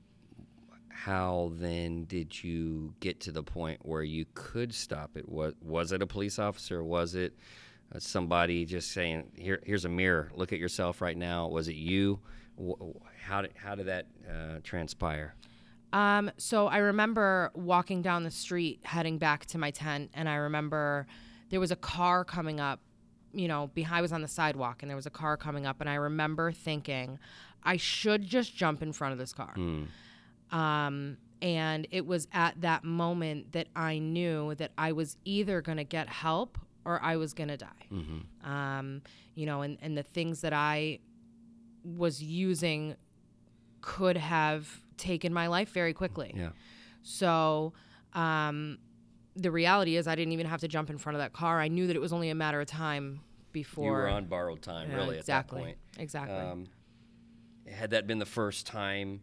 how 1.04 1.52
then 1.56 2.04
did 2.04 2.42
you 2.42 2.94
get 3.00 3.20
to 3.20 3.30
the 3.30 3.42
point 3.42 3.78
where 3.82 4.02
you 4.02 4.24
could 4.32 4.72
stop 4.72 5.18
it? 5.18 5.28
Was 5.28 5.52
was 5.60 5.92
it 5.92 6.00
a 6.00 6.06
police 6.06 6.38
officer? 6.38 6.82
Was 6.82 7.14
it 7.14 7.34
uh, 7.94 7.98
somebody 7.98 8.64
just 8.64 8.90
saying, 8.90 9.30
"Here, 9.36 9.60
here's 9.64 9.84
a 9.84 9.90
mirror. 9.90 10.32
Look 10.34 10.54
at 10.54 10.58
yourself 10.58 11.02
right 11.02 11.16
now"? 11.16 11.48
Was 11.48 11.68
it 11.68 11.74
you? 11.74 12.20
How 13.22 13.42
did 13.42 13.52
how 13.54 13.74
did 13.74 13.86
that 13.86 14.06
uh, 14.26 14.60
transpire? 14.62 15.34
Um, 15.92 16.30
so 16.38 16.68
I 16.68 16.78
remember 16.78 17.50
walking 17.54 18.00
down 18.00 18.24
the 18.24 18.30
street 18.30 18.80
heading 18.84 19.18
back 19.18 19.44
to 19.46 19.58
my 19.58 19.72
tent, 19.72 20.10
and 20.14 20.26
I 20.26 20.36
remember 20.36 21.06
there 21.50 21.60
was 21.60 21.70
a 21.70 21.76
car 21.76 22.24
coming 22.24 22.60
up. 22.60 22.80
You 23.34 23.48
know, 23.48 23.66
behind 23.74 23.98
I 23.98 24.00
was 24.00 24.12
on 24.12 24.22
the 24.22 24.28
sidewalk, 24.28 24.82
and 24.82 24.88
there 24.88 24.96
was 24.96 25.06
a 25.06 25.10
car 25.10 25.36
coming 25.36 25.66
up, 25.66 25.82
and 25.82 25.90
I 25.90 25.96
remember 25.96 26.50
thinking, 26.50 27.18
I 27.62 27.76
should 27.76 28.22
just 28.22 28.56
jump 28.56 28.80
in 28.80 28.94
front 28.94 29.12
of 29.12 29.18
this 29.18 29.34
car. 29.34 29.52
Um, 30.50 31.16
and 31.42 31.86
it 31.90 32.06
was 32.06 32.26
at 32.32 32.60
that 32.62 32.84
moment 32.84 33.52
that 33.52 33.68
I 33.76 33.98
knew 33.98 34.54
that 34.54 34.72
I 34.78 34.92
was 34.92 35.16
either 35.24 35.60
going 35.60 35.78
to 35.78 35.84
get 35.84 36.08
help 36.08 36.58
or 36.84 37.02
I 37.02 37.16
was 37.16 37.34
going 37.34 37.48
to 37.48 37.56
die. 37.56 37.88
Um, 38.44 39.02
you 39.34 39.46
know, 39.46 39.62
and, 39.62 39.78
and 39.82 39.96
the 39.96 40.02
things 40.02 40.40
that 40.42 40.52
I 40.52 41.00
was 41.84 42.22
using 42.22 42.96
could 43.80 44.16
have 44.16 44.68
taken 44.96 45.32
my 45.34 45.48
life 45.48 45.70
very 45.70 45.92
quickly. 45.92 46.32
Yeah. 46.34 46.50
So 47.02 47.74
um, 48.14 48.78
the 49.36 49.50
reality 49.50 49.96
is, 49.96 50.06
I 50.06 50.14
didn't 50.14 50.32
even 50.32 50.46
have 50.46 50.60
to 50.60 50.68
jump 50.68 50.88
in 50.88 50.96
front 50.96 51.16
of 51.16 51.20
that 51.20 51.32
car. 51.32 51.60
I 51.60 51.68
knew 51.68 51.86
that 51.88 51.96
it 51.96 52.00
was 52.00 52.12
only 52.12 52.30
a 52.30 52.34
matter 52.34 52.60
of 52.60 52.66
time 52.66 53.20
before. 53.52 53.84
You 53.84 53.90
were 53.92 54.08
on 54.08 54.26
borrowed 54.26 54.62
time, 54.62 54.90
Yeah, 54.90 54.96
really, 54.96 55.18
exactly. 55.18 55.58
at 55.60 55.64
that 55.64 55.64
point. 55.66 55.78
Exactly. 55.98 56.36
Um, 56.36 56.66
had 57.70 57.90
that 57.90 58.06
been 58.06 58.18
the 58.18 58.26
first 58.26 58.66
time, 58.66 59.20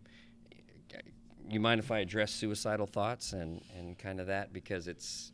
you 1.53 1.59
mind 1.59 1.79
if 1.79 1.91
I 1.91 1.99
address 1.99 2.31
suicidal 2.31 2.85
thoughts 2.87 3.33
and, 3.33 3.61
and 3.77 3.97
kind 3.97 4.19
of 4.19 4.27
that? 4.27 4.53
Because 4.53 4.87
it's 4.87 5.31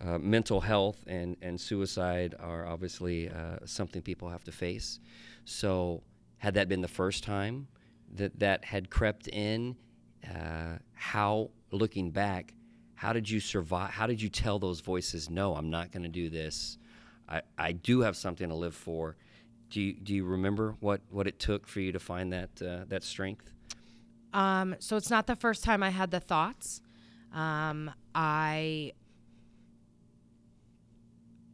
uh, 0.00 0.18
mental 0.18 0.60
health 0.60 1.04
and, 1.06 1.36
and 1.42 1.60
suicide 1.60 2.34
are 2.40 2.66
obviously 2.66 3.28
uh, 3.28 3.58
something 3.64 4.02
people 4.02 4.28
have 4.28 4.44
to 4.44 4.52
face. 4.52 5.00
So, 5.44 6.02
had 6.38 6.54
that 6.54 6.68
been 6.68 6.82
the 6.82 6.88
first 6.88 7.24
time 7.24 7.68
that 8.14 8.38
that 8.38 8.64
had 8.64 8.90
crept 8.90 9.28
in, 9.28 9.76
uh, 10.28 10.78
how, 10.92 11.50
looking 11.70 12.10
back, 12.10 12.54
how 12.94 13.12
did 13.12 13.28
you 13.28 13.40
survive? 13.40 13.90
How 13.90 14.06
did 14.06 14.20
you 14.20 14.28
tell 14.28 14.58
those 14.58 14.80
voices, 14.80 15.30
no, 15.30 15.54
I'm 15.54 15.70
not 15.70 15.90
going 15.90 16.02
to 16.02 16.08
do 16.08 16.28
this? 16.28 16.78
I, 17.28 17.42
I 17.56 17.72
do 17.72 18.00
have 18.00 18.16
something 18.16 18.48
to 18.48 18.54
live 18.54 18.74
for. 18.74 19.16
Do 19.70 19.80
you, 19.80 19.94
do 19.94 20.14
you 20.14 20.24
remember 20.24 20.76
what, 20.80 21.00
what 21.10 21.26
it 21.26 21.38
took 21.38 21.66
for 21.66 21.80
you 21.80 21.92
to 21.92 21.98
find 21.98 22.32
that, 22.32 22.50
uh, 22.62 22.84
that 22.88 23.02
strength? 23.02 23.53
Um, 24.34 24.74
so 24.80 24.96
it's 24.96 25.10
not 25.10 25.26
the 25.26 25.36
first 25.36 25.64
time 25.64 25.82
I 25.82 25.90
had 25.90 26.10
the 26.10 26.20
thoughts. 26.20 26.82
Um, 27.32 27.90
I, 28.14 28.92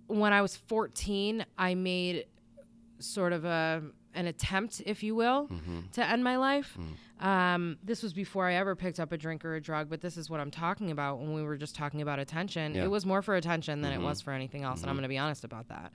when 0.08 0.32
I 0.32 0.42
was 0.42 0.56
14, 0.56 1.44
I 1.58 1.74
made 1.74 2.24
sort 2.98 3.32
of 3.32 3.44
a 3.44 3.82
an 4.12 4.26
attempt, 4.26 4.82
if 4.86 5.04
you 5.04 5.14
will, 5.14 5.48
to 5.92 6.04
end 6.04 6.24
my 6.24 6.36
life. 6.36 6.76
Um, 7.20 7.78
this 7.84 8.02
was 8.02 8.12
before 8.12 8.46
I 8.48 8.54
ever 8.54 8.74
picked 8.74 8.98
up 8.98 9.12
a 9.12 9.16
drink 9.16 9.44
or 9.44 9.54
a 9.54 9.60
drug, 9.60 9.88
but 9.88 10.00
this 10.00 10.16
is 10.16 10.28
what 10.28 10.40
I'm 10.40 10.50
talking 10.50 10.90
about 10.90 11.20
when 11.20 11.32
we 11.32 11.44
were 11.44 11.56
just 11.56 11.76
talking 11.76 12.02
about 12.02 12.18
attention. 12.18 12.74
Yeah. 12.74 12.84
It 12.84 12.90
was 12.90 13.06
more 13.06 13.22
for 13.22 13.36
attention 13.36 13.82
than 13.82 13.92
it 13.92 14.00
was 14.00 14.20
for 14.20 14.32
anything 14.32 14.64
else, 14.64 14.80
and 14.80 14.90
I'm 14.90 14.96
going 14.96 15.04
to 15.04 15.08
be 15.08 15.18
honest 15.18 15.44
about 15.44 15.68
that. 15.68 15.92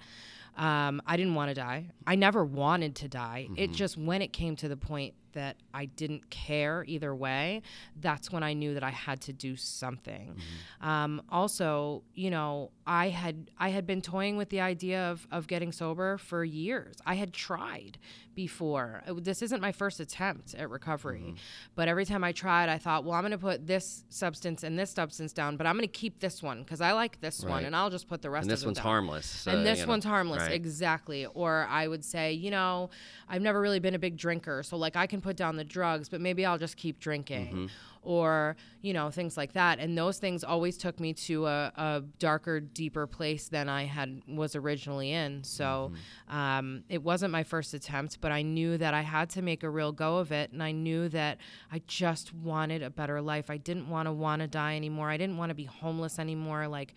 Um, 0.56 1.02
I 1.06 1.18
didn't 1.18 1.36
want 1.36 1.50
to 1.50 1.56
die. 1.56 1.88
I 2.08 2.16
never 2.16 2.46
wanted 2.46 2.96
to 2.98 3.10
die. 3.10 3.50
It 3.58 3.74
just 3.74 3.98
when 3.98 4.22
it 4.22 4.32
came 4.32 4.56
to 4.58 4.70
the 4.70 4.78
point 4.78 5.14
that 5.36 5.56
I 5.74 5.86
didn't 5.86 6.30
care 6.30 6.84
either 6.88 7.16
way, 7.16 7.62
that's 8.02 8.32
when 8.32 8.44
I 8.44 8.54
knew 8.54 8.74
that 8.74 8.84
I 8.84 8.90
had 8.90 9.22
to 9.22 9.34
do 9.34 9.56
something. 9.56 10.36
Um, 10.82 11.22
also, 11.30 12.04
you 12.14 12.30
know, 12.30 12.72
I 12.88 13.10
had 13.10 13.52
I 13.58 13.70
had 13.70 13.86
been 13.88 14.02
toying 14.02 14.36
with 14.36 14.50
the 14.50 14.60
idea 14.62 15.10
of 15.12 15.28
of 15.32 15.48
getting 15.48 15.72
sober 15.72 16.18
for 16.18 16.44
years. 16.44 16.96
I 17.06 17.16
had 17.16 17.32
tried 17.34 17.98
before. 18.36 19.02
This 19.22 19.42
isn't 19.42 19.62
my 19.62 19.72
first 19.72 20.00
attempt 20.02 20.56
at 20.56 20.70
recovery, 20.70 21.36
but 21.74 21.88
every 21.88 22.04
time 22.06 22.22
I 22.24 22.34
tried, 22.34 22.68
I 22.68 22.78
thought, 22.78 23.06
well, 23.06 23.14
I'm 23.14 23.22
going 23.22 23.32
to 23.32 23.38
put 23.38 23.66
this 23.66 24.04
substance 24.10 24.64
and 24.64 24.78
this 24.78 24.92
substance 24.92 25.32
down, 25.32 25.56
but 25.56 25.66
I'm 25.66 25.76
going 25.78 25.88
to 25.88 26.00
keep 26.00 26.20
this 26.20 26.44
one 26.44 26.64
because 26.64 26.82
I 26.82 26.92
like 26.92 27.22
this 27.22 27.44
one, 27.46 27.64
and 27.64 27.74
I'll 27.76 27.90
just 27.90 28.10
put 28.10 28.22
the 28.22 28.30
rest 28.30 28.44
And 28.44 28.52
of 28.52 28.58
this 28.58 28.62
them 28.62 28.68
one's 28.70 28.78
down 28.78 28.84
harmless. 28.86 29.26
so, 29.26 29.52
and 29.52 29.66
this 29.66 29.80
you 29.80 29.86
know, 29.86 29.92
one's 29.92 30.04
harmless 30.06 30.42
right. 30.42 30.52
exactly 30.52 31.26
or 31.28 31.66
i 31.70 31.88
would 31.88 32.04
say 32.04 32.34
you 32.34 32.52
know 32.52 32.90
i've 33.30 33.42
never 33.42 33.62
really 33.62 33.80
been 33.80 33.96
a 33.96 34.00
big 34.00 34.18
drinker 34.18 34.64
so 34.64 34.76
like 34.78 34.96
i 34.96 35.08
can 35.08 35.22
put 35.26 35.36
down 35.44 35.54
the 35.64 35.64
drugs 35.78 36.06
but 36.14 36.20
maybe 36.28 36.42
i'll 36.46 36.58
just 36.68 36.78
keep 36.84 36.96
drinking 37.08 37.48
Mm-hmm. 37.48 37.66
or 38.04 38.56
you 38.82 38.94
know 38.98 39.10
things 39.10 39.36
like 39.42 39.54
that. 39.54 39.80
And 39.84 39.98
those 39.98 40.18
things 40.20 40.44
always 40.44 40.78
took 40.78 41.00
me 41.06 41.12
to 41.28 41.36
a, 41.48 41.72
a 41.76 42.04
darker 42.20 42.60
deeper 42.82 43.06
place 43.18 43.44
than 43.56 43.68
i 43.80 43.84
had 43.98 44.10
was 44.42 44.56
originally 44.56 45.10
in. 45.24 45.44
So 45.44 45.66
Mm-hmm. 45.92 46.38
um, 46.40 46.84
it 46.96 47.02
wasn't 47.12 47.32
my 47.40 47.44
first 47.44 47.74
attempt 47.74 48.12
but 48.22 48.32
i 48.40 48.42
knew 48.56 48.78
that 48.84 48.94
i 48.94 49.02
had 49.16 49.28
to 49.36 49.42
make 49.42 49.62
a 49.64 49.70
real 49.80 49.92
go 50.06 50.12
of 50.24 50.32
it. 50.42 50.48
And 50.54 50.62
i 50.62 50.72
knew 50.86 51.10
that 51.20 51.38
i 51.76 51.82
just 52.02 52.34
wanted 52.34 52.84
a 52.84 52.92
better 53.02 53.20
life. 53.34 53.48
I 53.50 53.58
didn't 53.70 53.88
want 53.90 54.06
to 54.08 54.12
want 54.26 54.40
to 54.44 54.48
die 54.48 54.76
anymore. 54.82 55.10
I 55.10 55.18
didn't 55.18 55.38
want 55.42 55.50
to 55.50 55.56
be 55.64 55.66
homeless 55.82 56.20
anymore. 56.20 56.68
Like 56.68 56.94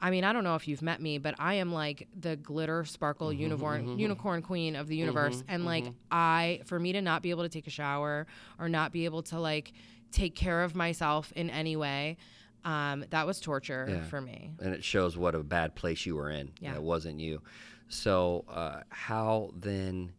I 0.00 0.10
mean, 0.10 0.24
I 0.24 0.32
don't 0.32 0.44
know 0.44 0.56
if 0.56 0.68
you've 0.68 0.82
met 0.82 1.00
me, 1.00 1.18
but 1.18 1.34
I 1.38 1.54
am 1.54 1.72
like 1.72 2.06
the 2.18 2.36
glitter 2.36 2.84
sparkle 2.84 3.28
Mm-hmm, 3.28 3.40
unicorn 3.40 3.98
unicorn 3.98 4.42
queen 4.42 4.76
of 4.76 4.88
the 4.88 4.96
universe. 4.96 5.42
and 5.48 5.64
like 5.64 5.86
I 6.10 6.60
for 6.66 6.78
me 6.78 6.92
to 6.92 7.00
not 7.00 7.22
be 7.22 7.30
able 7.30 7.42
to 7.44 7.48
take 7.48 7.66
a 7.66 7.70
shower 7.70 8.26
or 8.58 8.68
not 8.68 8.92
be 8.92 9.04
able 9.06 9.22
to 9.24 9.40
like 9.40 9.72
take 10.12 10.34
care 10.34 10.62
of 10.62 10.74
myself 10.74 11.32
in 11.34 11.48
any 11.50 11.76
way, 11.76 12.16
um, 12.64 13.04
that 13.10 13.26
was 13.26 13.40
torture 13.40 13.86
Yeah. 13.88 14.02
for 14.04 14.20
me. 14.20 14.50
and 14.60 14.74
it 14.74 14.84
shows 14.84 15.16
what 15.16 15.34
a 15.34 15.42
bad 15.42 15.74
place 15.74 16.04
you 16.06 16.14
were 16.16 16.30
in. 16.30 16.52
Yeah. 16.60 16.74
It 16.74 16.82
wasn't 16.82 17.18
you. 17.20 17.42
So 17.88 18.44
uh, 18.48 18.80
how 18.90 19.50
then 19.56 20.12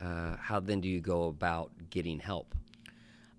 uh, 0.00 0.36
how 0.36 0.60
then 0.60 0.80
do 0.80 0.88
you 0.88 1.00
go 1.00 1.24
about 1.24 1.70
getting 1.90 2.18
help? 2.20 2.54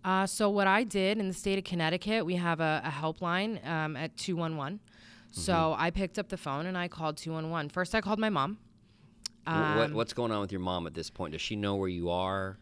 Uh, 0.04 0.26
so 0.26 0.50
what 0.50 0.68
I 0.68 0.84
did 0.84 1.18
in 1.18 1.28
the 1.28 1.34
state 1.34 1.58
of 1.58 1.64
Connecticut, 1.66 2.26
we 2.26 2.36
have 2.36 2.60
a, 2.62 2.82
a 2.86 2.90
helpline 2.90 3.66
um, 3.68 3.96
at 3.98 4.16
211. 4.18 4.80
So 5.32 5.54
Mm-hmm. 5.54 5.82
I 5.82 5.92
picked 5.92 6.18
up 6.20 6.30
the 6.30 6.38
phone 6.38 6.66
and 6.66 6.78
I 6.78 6.88
called 6.88 7.18
211. 7.18 7.70
First, 7.70 7.94
I 7.96 8.02
called 8.02 8.20
my 8.20 8.30
mom. 8.30 8.58
Um, 9.48 9.78
what, 9.78 9.94
what's 9.94 10.14
going 10.14 10.32
on 10.32 10.42
with 10.42 10.52
your 10.52 10.62
mom 10.62 10.86
at 10.88 10.94
this 10.94 11.10
point? 11.10 11.32
Does 11.34 11.42
she 11.42 11.56
know 11.56 11.76
where 11.76 11.88
you 11.90 12.10
are? 12.10 12.58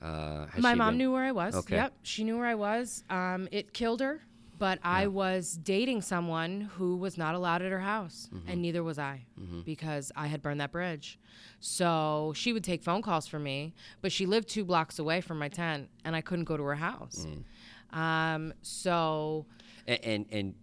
Uh, 0.00 0.46
My 0.58 0.74
mom 0.74 0.90
been- 0.92 0.98
knew 0.98 1.12
where 1.12 1.24
I 1.24 1.32
was. 1.32 1.54
Okay. 1.54 1.76
Yep, 1.76 1.94
she 2.02 2.24
knew 2.24 2.38
where 2.38 2.46
I 2.46 2.54
was. 2.54 3.04
Um, 3.10 3.48
it 3.52 3.74
killed 3.74 4.00
her, 4.00 4.22
but 4.58 4.78
I 4.82 5.06
was 5.08 5.58
dating 5.62 6.00
someone 6.02 6.70
who 6.76 6.96
was 6.96 7.18
not 7.18 7.34
allowed 7.34 7.60
at 7.62 7.70
her 7.72 7.80
house, 7.80 8.28
Mm-hmm. 8.32 8.48
and 8.50 8.62
neither 8.62 8.82
was 8.82 8.98
I, 8.98 9.26
because 9.64 10.10
I 10.16 10.28
had 10.28 10.40
burned 10.40 10.60
that 10.60 10.72
bridge. 10.72 11.18
So 11.58 12.32
she 12.34 12.52
would 12.54 12.64
take 12.64 12.82
phone 12.82 13.02
calls 13.02 13.26
from 13.26 13.42
me, 13.42 13.74
but 14.00 14.10
she 14.12 14.24
lived 14.24 14.48
two 14.48 14.64
blocks 14.64 14.98
away 14.98 15.20
from 15.20 15.38
my 15.38 15.48
tent, 15.48 15.90
and 16.04 16.16
I 16.16 16.22
couldn't 16.22 16.46
go 16.46 16.56
to 16.56 16.62
her 16.62 16.76
house. 16.76 17.26
Mm. 17.28 17.96
Um, 17.98 18.54
so, 18.62 19.44
And, 19.86 20.00
and 20.04 20.26
and 20.30 20.54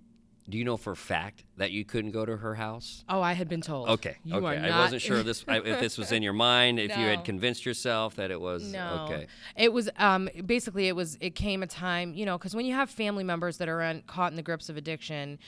do 0.50 0.58
you 0.58 0.63
know 0.63 0.77
for 0.77 0.92
a 0.92 0.96
fact 0.96 1.44
that 1.58 1.72
you 1.72 1.84
couldn't 1.84 2.12
go 2.12 2.25
to 2.25 2.38
her 2.38 2.56
house? 2.56 3.04
oh, 3.10 3.22
I 3.22 3.34
had 3.34 3.50
been 3.50 3.62
told. 3.62 3.89
Okay. 3.89 4.16
you 4.24 4.36
okay. 4.36 4.58
I 4.58 4.80
wasn't 4.80 5.01
sure 5.01 5.22
this 5.24 5.44
I- 5.48 5.60
if 5.60 5.80
this 5.80 5.98
was 5.98 6.12
in 6.12 6.24
your 6.24 6.34
mind. 6.34 6.80
If 6.80 6.98
you 6.98 7.06
had 7.06 7.25
convinced 7.25 7.66
yourself 7.66 8.16
that 8.16 8.32
it 8.32 8.39
was 8.39 8.72
No. 8.72 9.08
okay. 9.10 9.27
It 9.56 9.74
was 9.74 9.89
um, 9.98 10.30
basically 10.46 10.88
it 10.88 10.96
was 10.96 11.18
it 11.20 11.36
came 11.36 11.63
a 11.63 11.68
time 11.68 12.13
you 12.13 12.25
know 12.25 12.38
because 12.38 12.56
when 12.56 12.66
you 12.66 12.74
have 12.75 12.89
family 12.89 13.24
members 13.24 13.58
that 13.58 13.68
are 13.68 13.82
in, 13.82 14.04
caught 14.08 14.32
in 14.32 14.36
the 14.36 14.44
grips 14.44 14.70
of 14.70 14.77
addiction, 14.77 15.39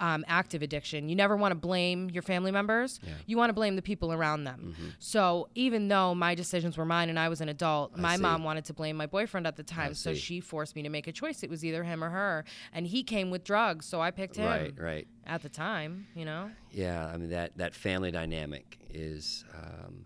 um, 0.00 0.24
active 0.28 0.62
addiction, 0.62 1.08
you 1.08 1.16
never 1.16 1.36
want 1.36 1.52
to 1.52 1.58
blame 1.58 2.10
your 2.10 2.22
family 2.22 2.50
members. 2.50 3.00
You 3.26 3.36
want 3.36 3.50
to 3.50 3.54
blame 3.54 3.76
the 3.76 3.82
people 3.82 4.12
around 4.12 4.44
them. 4.44 4.74
Mm-hmm. 4.74 4.88
So 4.98 5.48
even 5.54 5.88
though 5.88 6.14
my 6.14 6.34
decisions 6.34 6.76
were 6.76 6.84
mine 6.84 7.08
and 7.08 7.18
I 7.18 7.28
was 7.28 7.40
an 7.40 7.48
adult, 7.48 7.96
my 7.96 8.16
see. 8.16 8.22
mom 8.22 8.44
wanted 8.44 8.64
to 8.66 8.74
blame 8.74 8.96
my 8.96 9.06
boyfriend 9.06 9.46
at 9.46 9.56
the 9.56 9.62
time, 9.62 9.94
so 9.94 10.12
see. 10.12 10.18
she 10.18 10.40
forced 10.40 10.76
me 10.76 10.82
to 10.82 10.88
make 10.88 11.06
a 11.06 11.12
choice. 11.12 11.42
It 11.42 11.50
was 11.50 11.64
either 11.64 11.84
him 11.84 12.02
or 12.02 12.10
her, 12.10 12.44
and 12.72 12.86
he 12.86 13.02
came 13.02 13.30
with 13.30 13.44
drugs, 13.44 13.86
so 13.86 14.00
I 14.00 14.10
picked 14.10 14.36
him. 14.36 14.46
Right. 14.46 14.74
Right. 14.78 15.08
At 15.26 15.42
the 15.42 15.48
time, 15.48 16.06
you 16.14 16.24
know. 16.24 16.50
Yeah, 16.72 17.06
I 17.06 17.16
mean 17.16 17.30
that 17.30 17.56
that 17.58 17.74
family 17.74 18.10
dynamic 18.10 18.78
is 18.90 19.44
um, 19.54 20.04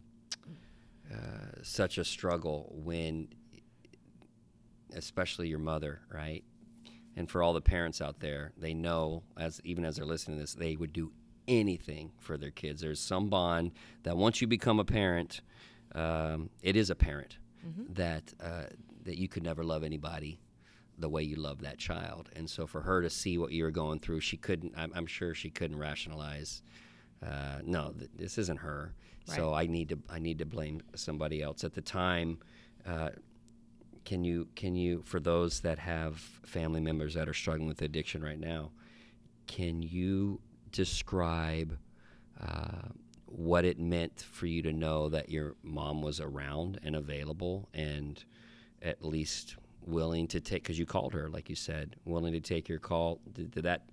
uh, 1.12 1.62
such 1.62 1.98
a 1.98 2.04
struggle 2.04 2.72
when, 2.74 3.28
especially 4.94 5.48
your 5.48 5.58
mother, 5.58 6.00
right? 6.12 6.44
And 7.16 7.28
for 7.30 7.42
all 7.42 7.52
the 7.52 7.60
parents 7.60 8.00
out 8.00 8.20
there, 8.20 8.52
they 8.56 8.72
know 8.74 9.22
as 9.38 9.60
even 9.64 9.84
as 9.84 9.96
they're 9.96 10.06
listening 10.06 10.38
to 10.38 10.42
this, 10.42 10.54
they 10.54 10.76
would 10.76 10.92
do 10.92 11.12
anything 11.46 12.12
for 12.18 12.36
their 12.36 12.50
kids. 12.50 12.80
There's 12.80 13.00
some 13.00 13.28
bond 13.28 13.72
that 14.04 14.16
once 14.16 14.40
you 14.40 14.46
become 14.46 14.78
a 14.80 14.84
parent, 14.84 15.40
um, 15.94 16.48
it 16.62 16.76
is 16.76 16.88
a 16.90 16.94
parent 16.94 17.38
that 17.94 18.32
uh, 18.40 18.64
that 19.04 19.18
you 19.18 19.28
could 19.28 19.42
never 19.42 19.62
love 19.62 19.84
anybody 19.84 20.40
the 20.98 21.08
way 21.08 21.22
you 21.22 21.36
love 21.36 21.60
that 21.62 21.78
child. 21.78 22.28
And 22.34 22.48
so 22.48 22.66
for 22.66 22.80
her 22.82 23.02
to 23.02 23.10
see 23.10 23.38
what 23.38 23.52
you 23.52 23.64
were 23.64 23.70
going 23.70 23.98
through, 24.00 24.20
she 24.20 24.36
couldn't. 24.36 24.72
I'm, 24.76 24.92
I'm 24.94 25.06
sure 25.06 25.34
she 25.34 25.50
couldn't 25.50 25.78
rationalize. 25.78 26.62
Uh, 27.24 27.58
no, 27.64 27.92
th- 27.96 28.10
this 28.16 28.38
isn't 28.38 28.58
her. 28.60 28.94
So 29.26 29.54
I 29.54 29.66
need 29.66 29.90
to. 29.90 29.98
I 30.10 30.18
need 30.18 30.38
to 30.38 30.46
blame 30.46 30.82
somebody 30.96 31.40
else. 31.42 31.62
At 31.62 31.74
the 31.74 31.82
time, 31.82 32.38
uh, 32.86 33.10
can 34.12 34.24
you 34.24 34.46
can 34.56 34.76
you 34.76 35.00
for 35.06 35.20
those 35.20 35.60
that 35.60 35.78
have 35.78 36.16
family 36.44 36.82
members 36.82 37.14
that 37.14 37.30
are 37.30 37.32
struggling 37.32 37.66
with 37.66 37.80
addiction 37.80 38.22
right 38.22 38.38
now, 38.38 38.70
can 39.46 39.80
you 39.80 40.38
describe 40.70 41.78
uh, 42.38 42.88
what 43.24 43.64
it 43.64 43.80
meant 43.80 44.26
for 44.30 44.44
you 44.44 44.60
to 44.60 44.70
know 44.70 45.08
that 45.08 45.30
your 45.30 45.54
mom 45.62 46.02
was 46.02 46.20
around 46.20 46.78
and 46.82 46.94
available 46.94 47.70
and 47.72 48.22
at 48.82 49.02
least 49.02 49.56
willing 49.80 50.26
to 50.26 50.40
take 50.40 50.62
because 50.62 50.78
you 50.78 50.84
called 50.84 51.14
her 51.14 51.30
like 51.30 51.48
you 51.48 51.56
said 51.56 51.96
willing 52.04 52.34
to 52.34 52.40
take 52.40 52.68
your 52.68 52.78
call? 52.78 53.18
Did, 53.32 53.50
did 53.52 53.64
that 53.64 53.84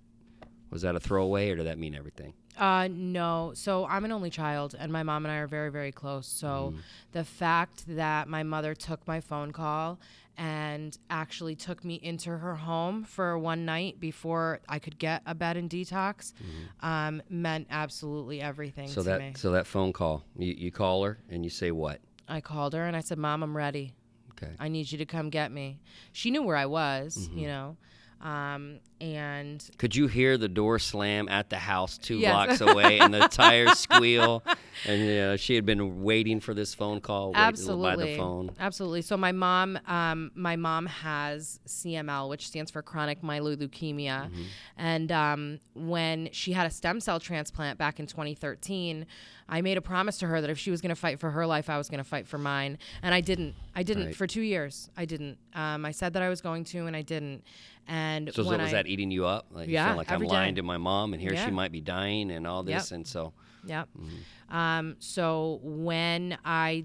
was 0.70 0.82
that 0.82 0.94
a 0.96 1.00
throwaway 1.00 1.50
or 1.50 1.56
did 1.56 1.66
that 1.66 1.78
mean 1.78 1.94
everything 1.94 2.32
Uh, 2.58 2.88
no. 2.90 3.52
So 3.54 3.86
I'm 3.86 4.04
an 4.04 4.12
only 4.12 4.28
child, 4.30 4.74
and 4.78 4.92
my 4.92 5.02
mom 5.02 5.24
and 5.24 5.32
I 5.32 5.38
are 5.38 5.46
very, 5.46 5.70
very 5.70 5.92
close. 5.92 6.26
So 6.26 6.74
the 7.12 7.24
fact 7.24 7.84
that 7.96 8.28
my 8.28 8.42
mother 8.42 8.74
took 8.74 9.06
my 9.06 9.20
phone 9.20 9.50
call 9.52 9.98
and 10.36 10.96
actually 11.08 11.54
took 11.56 11.84
me 11.84 11.94
into 12.02 12.30
her 12.36 12.54
home 12.56 13.04
for 13.04 13.38
one 13.38 13.64
night 13.64 13.98
before 14.00 14.60
I 14.68 14.78
could 14.78 14.98
get 14.98 15.22
a 15.26 15.34
bed 15.34 15.56
and 15.56 15.70
detox 15.70 16.32
um, 16.80 17.22
meant 17.28 17.66
absolutely 17.70 18.40
everything 18.40 18.88
so 18.88 19.02
to 19.02 19.08
that 19.08 19.20
me. 19.20 19.32
so 19.36 19.50
that 19.52 19.66
phone 19.66 19.92
call 19.92 20.24
you, 20.36 20.54
you 20.56 20.70
call 20.70 21.04
her 21.04 21.18
and 21.30 21.44
you 21.44 21.50
say 21.50 21.70
what 21.70 22.00
I 22.28 22.40
called 22.40 22.72
her 22.74 22.84
and 22.86 22.96
I 22.96 23.00
said, 23.00 23.18
Mom, 23.18 23.42
I'm 23.42 23.56
ready. 23.56 23.94
Okay. 24.32 24.52
I 24.58 24.68
need 24.68 24.90
you 24.92 24.98
to 24.98 25.04
come 25.06 25.30
get 25.30 25.50
me. 25.52 25.80
She 26.12 26.30
knew 26.30 26.42
where 26.42 26.56
I 26.56 26.66
was, 26.66 27.28
you 27.34 27.46
know. 27.48 27.76
Um, 28.22 28.80
and 29.00 29.64
Could 29.78 29.96
you 29.96 30.06
hear 30.06 30.36
the 30.36 30.48
door 30.48 30.78
slam 30.78 31.28
at 31.28 31.50
the 31.50 31.56
house 31.58 31.96
two 31.98 32.18
Yes. 32.18 32.32
blocks 32.58 32.60
away 32.60 32.98
and 32.98 33.12
the 33.14 33.28
tires 33.28 33.78
squeal? 33.78 34.42
And 34.86 35.06
know, 35.06 35.36
she 35.36 35.54
had 35.54 35.64
been 35.66 36.02
waiting 36.02 36.40
for 36.40 36.54
this 36.54 36.74
phone 36.74 37.00
call 37.00 37.32
absolutely 37.34 37.82
by 37.84 37.96
the 37.96 38.16
phone. 38.16 38.50
absolutely 38.58 39.02
so 39.02 39.16
my 39.16 39.32
mom 39.32 39.78
um, 39.86 40.30
my 40.34 40.56
mom 40.56 40.86
has 40.86 41.60
cml 41.66 42.28
which 42.28 42.46
stands 42.46 42.70
for 42.70 42.82
chronic 42.82 43.20
myeloid 43.22 43.56
leukemia 43.58 44.10
Mm-hmm. 44.30 44.42
and 44.76 45.12
um, 45.12 45.60
when 45.74 46.28
she 46.32 46.52
had 46.52 46.66
a 46.66 46.70
stem 46.70 47.00
cell 47.00 47.20
transplant 47.20 47.78
back 47.78 47.98
in 48.00 48.06
2013 48.06 49.06
i 49.48 49.60
made 49.60 49.76
a 49.76 49.80
promise 49.82 50.18
to 50.18 50.26
her 50.26 50.40
that 50.40 50.50
if 50.50 50.58
she 50.58 50.70
was 50.70 50.80
going 50.80 50.90
to 50.90 51.00
fight 51.00 51.18
for 51.20 51.30
her 51.30 51.46
life 51.46 51.68
i 51.68 51.76
was 51.78 51.88
going 51.88 51.98
to 51.98 52.08
fight 52.08 52.26
for 52.26 52.38
mine 52.38 52.78
and 53.02 53.14
i 53.14 53.20
didn't 53.20 53.54
i 53.74 53.82
didn't 53.82 54.06
Right. 54.06 54.16
for 54.16 54.26
two 54.26 54.42
years 54.42 54.88
i 54.96 55.04
didn't 55.04 55.38
um, 55.54 55.84
i 55.84 55.90
said 55.90 56.12
that 56.14 56.22
i 56.22 56.28
was 56.28 56.40
going 56.40 56.64
to 56.64 56.86
and 56.86 56.96
i 56.96 57.02
didn't 57.02 57.42
and 57.86 58.32
So 58.32 58.44
when 58.44 58.60
was 58.60 58.68
I, 58.70 58.72
that 58.82 58.86
eating 58.90 59.10
you 59.10 59.24
up? 59.26 59.46
Like 59.50 59.68
you 59.68 59.74
Yeah, 59.74 59.88
feel 59.88 59.96
like 59.96 60.10
I'm 60.10 60.22
lying 60.22 60.54
day. 60.54 60.60
to 60.60 60.62
my 60.66 60.76
mom 60.78 61.12
and 61.14 61.22
here 61.22 61.32
Yeah. 61.32 61.44
she 61.44 61.50
might 61.50 61.72
be 61.72 61.80
dying 61.80 62.30
and 62.30 62.46
all 62.46 62.62
this 62.62 62.90
Yep. 62.90 62.96
and 62.96 63.06
so 63.06 63.32
Yep. 63.64 63.88
Mm-hmm. 63.98 64.56
Um, 64.56 64.96
so 64.98 65.60
when 65.62 66.36
I, 66.44 66.84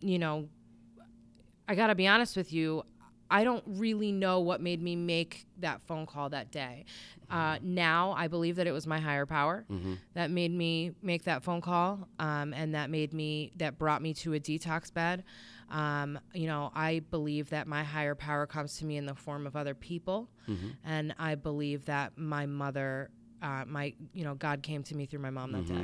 you 0.00 0.18
know, 0.18 0.48
I 1.68 1.74
got 1.74 1.88
to 1.88 1.94
be 1.94 2.06
honest 2.08 2.36
with 2.36 2.52
you, 2.52 2.82
I 3.30 3.44
don't 3.44 3.64
really 3.66 4.12
know 4.12 4.40
what 4.40 4.60
made 4.60 4.82
me 4.82 4.94
make 4.96 5.46
that 5.60 5.80
phone 5.86 6.06
call 6.06 6.28
that 6.30 6.50
day. 6.50 6.84
Uh, 7.30 7.54
Mm-hmm. 7.56 7.74
now 7.74 8.12
I 8.12 8.28
believe 8.28 8.56
that 8.56 8.66
it 8.66 8.72
was 8.72 8.86
my 8.86 9.00
higher 9.00 9.24
power 9.24 9.64
that 10.14 10.30
made 10.30 10.50
me 10.52 10.90
make 11.02 11.24
that 11.24 11.42
phone 11.42 11.62
call, 11.62 12.06
um, 12.18 12.52
and 12.52 12.74
that 12.74 12.90
made 12.90 13.14
me 13.14 13.52
that 13.56 13.78
brought 13.78 14.02
me 14.02 14.12
to 14.14 14.34
a 14.34 14.40
detox 14.40 14.92
bed. 14.92 15.24
Um, 15.72 16.18
you 16.34 16.46
know, 16.46 16.70
I 16.74 17.00
believe 17.10 17.50
that 17.50 17.66
my 17.66 17.82
higher 17.82 18.14
power 18.14 18.46
comes 18.46 18.76
to 18.78 18.84
me 18.84 18.96
in 18.98 19.06
the 19.06 19.14
form 19.14 19.46
of 19.46 19.56
other 19.56 19.74
people, 19.74 20.28
and 20.84 21.14
I 21.18 21.34
believe 21.34 21.86
that 21.86 22.18
my 22.18 22.44
mother, 22.46 23.10
uh, 23.40 23.64
my 23.66 23.94
you 24.12 24.22
know, 24.24 24.34
God 24.34 24.62
came 24.62 24.82
to 24.84 24.94
me 24.94 25.06
through 25.06 25.20
my 25.20 25.30
mom 25.30 25.52
that 25.52 25.66
day. 25.66 25.74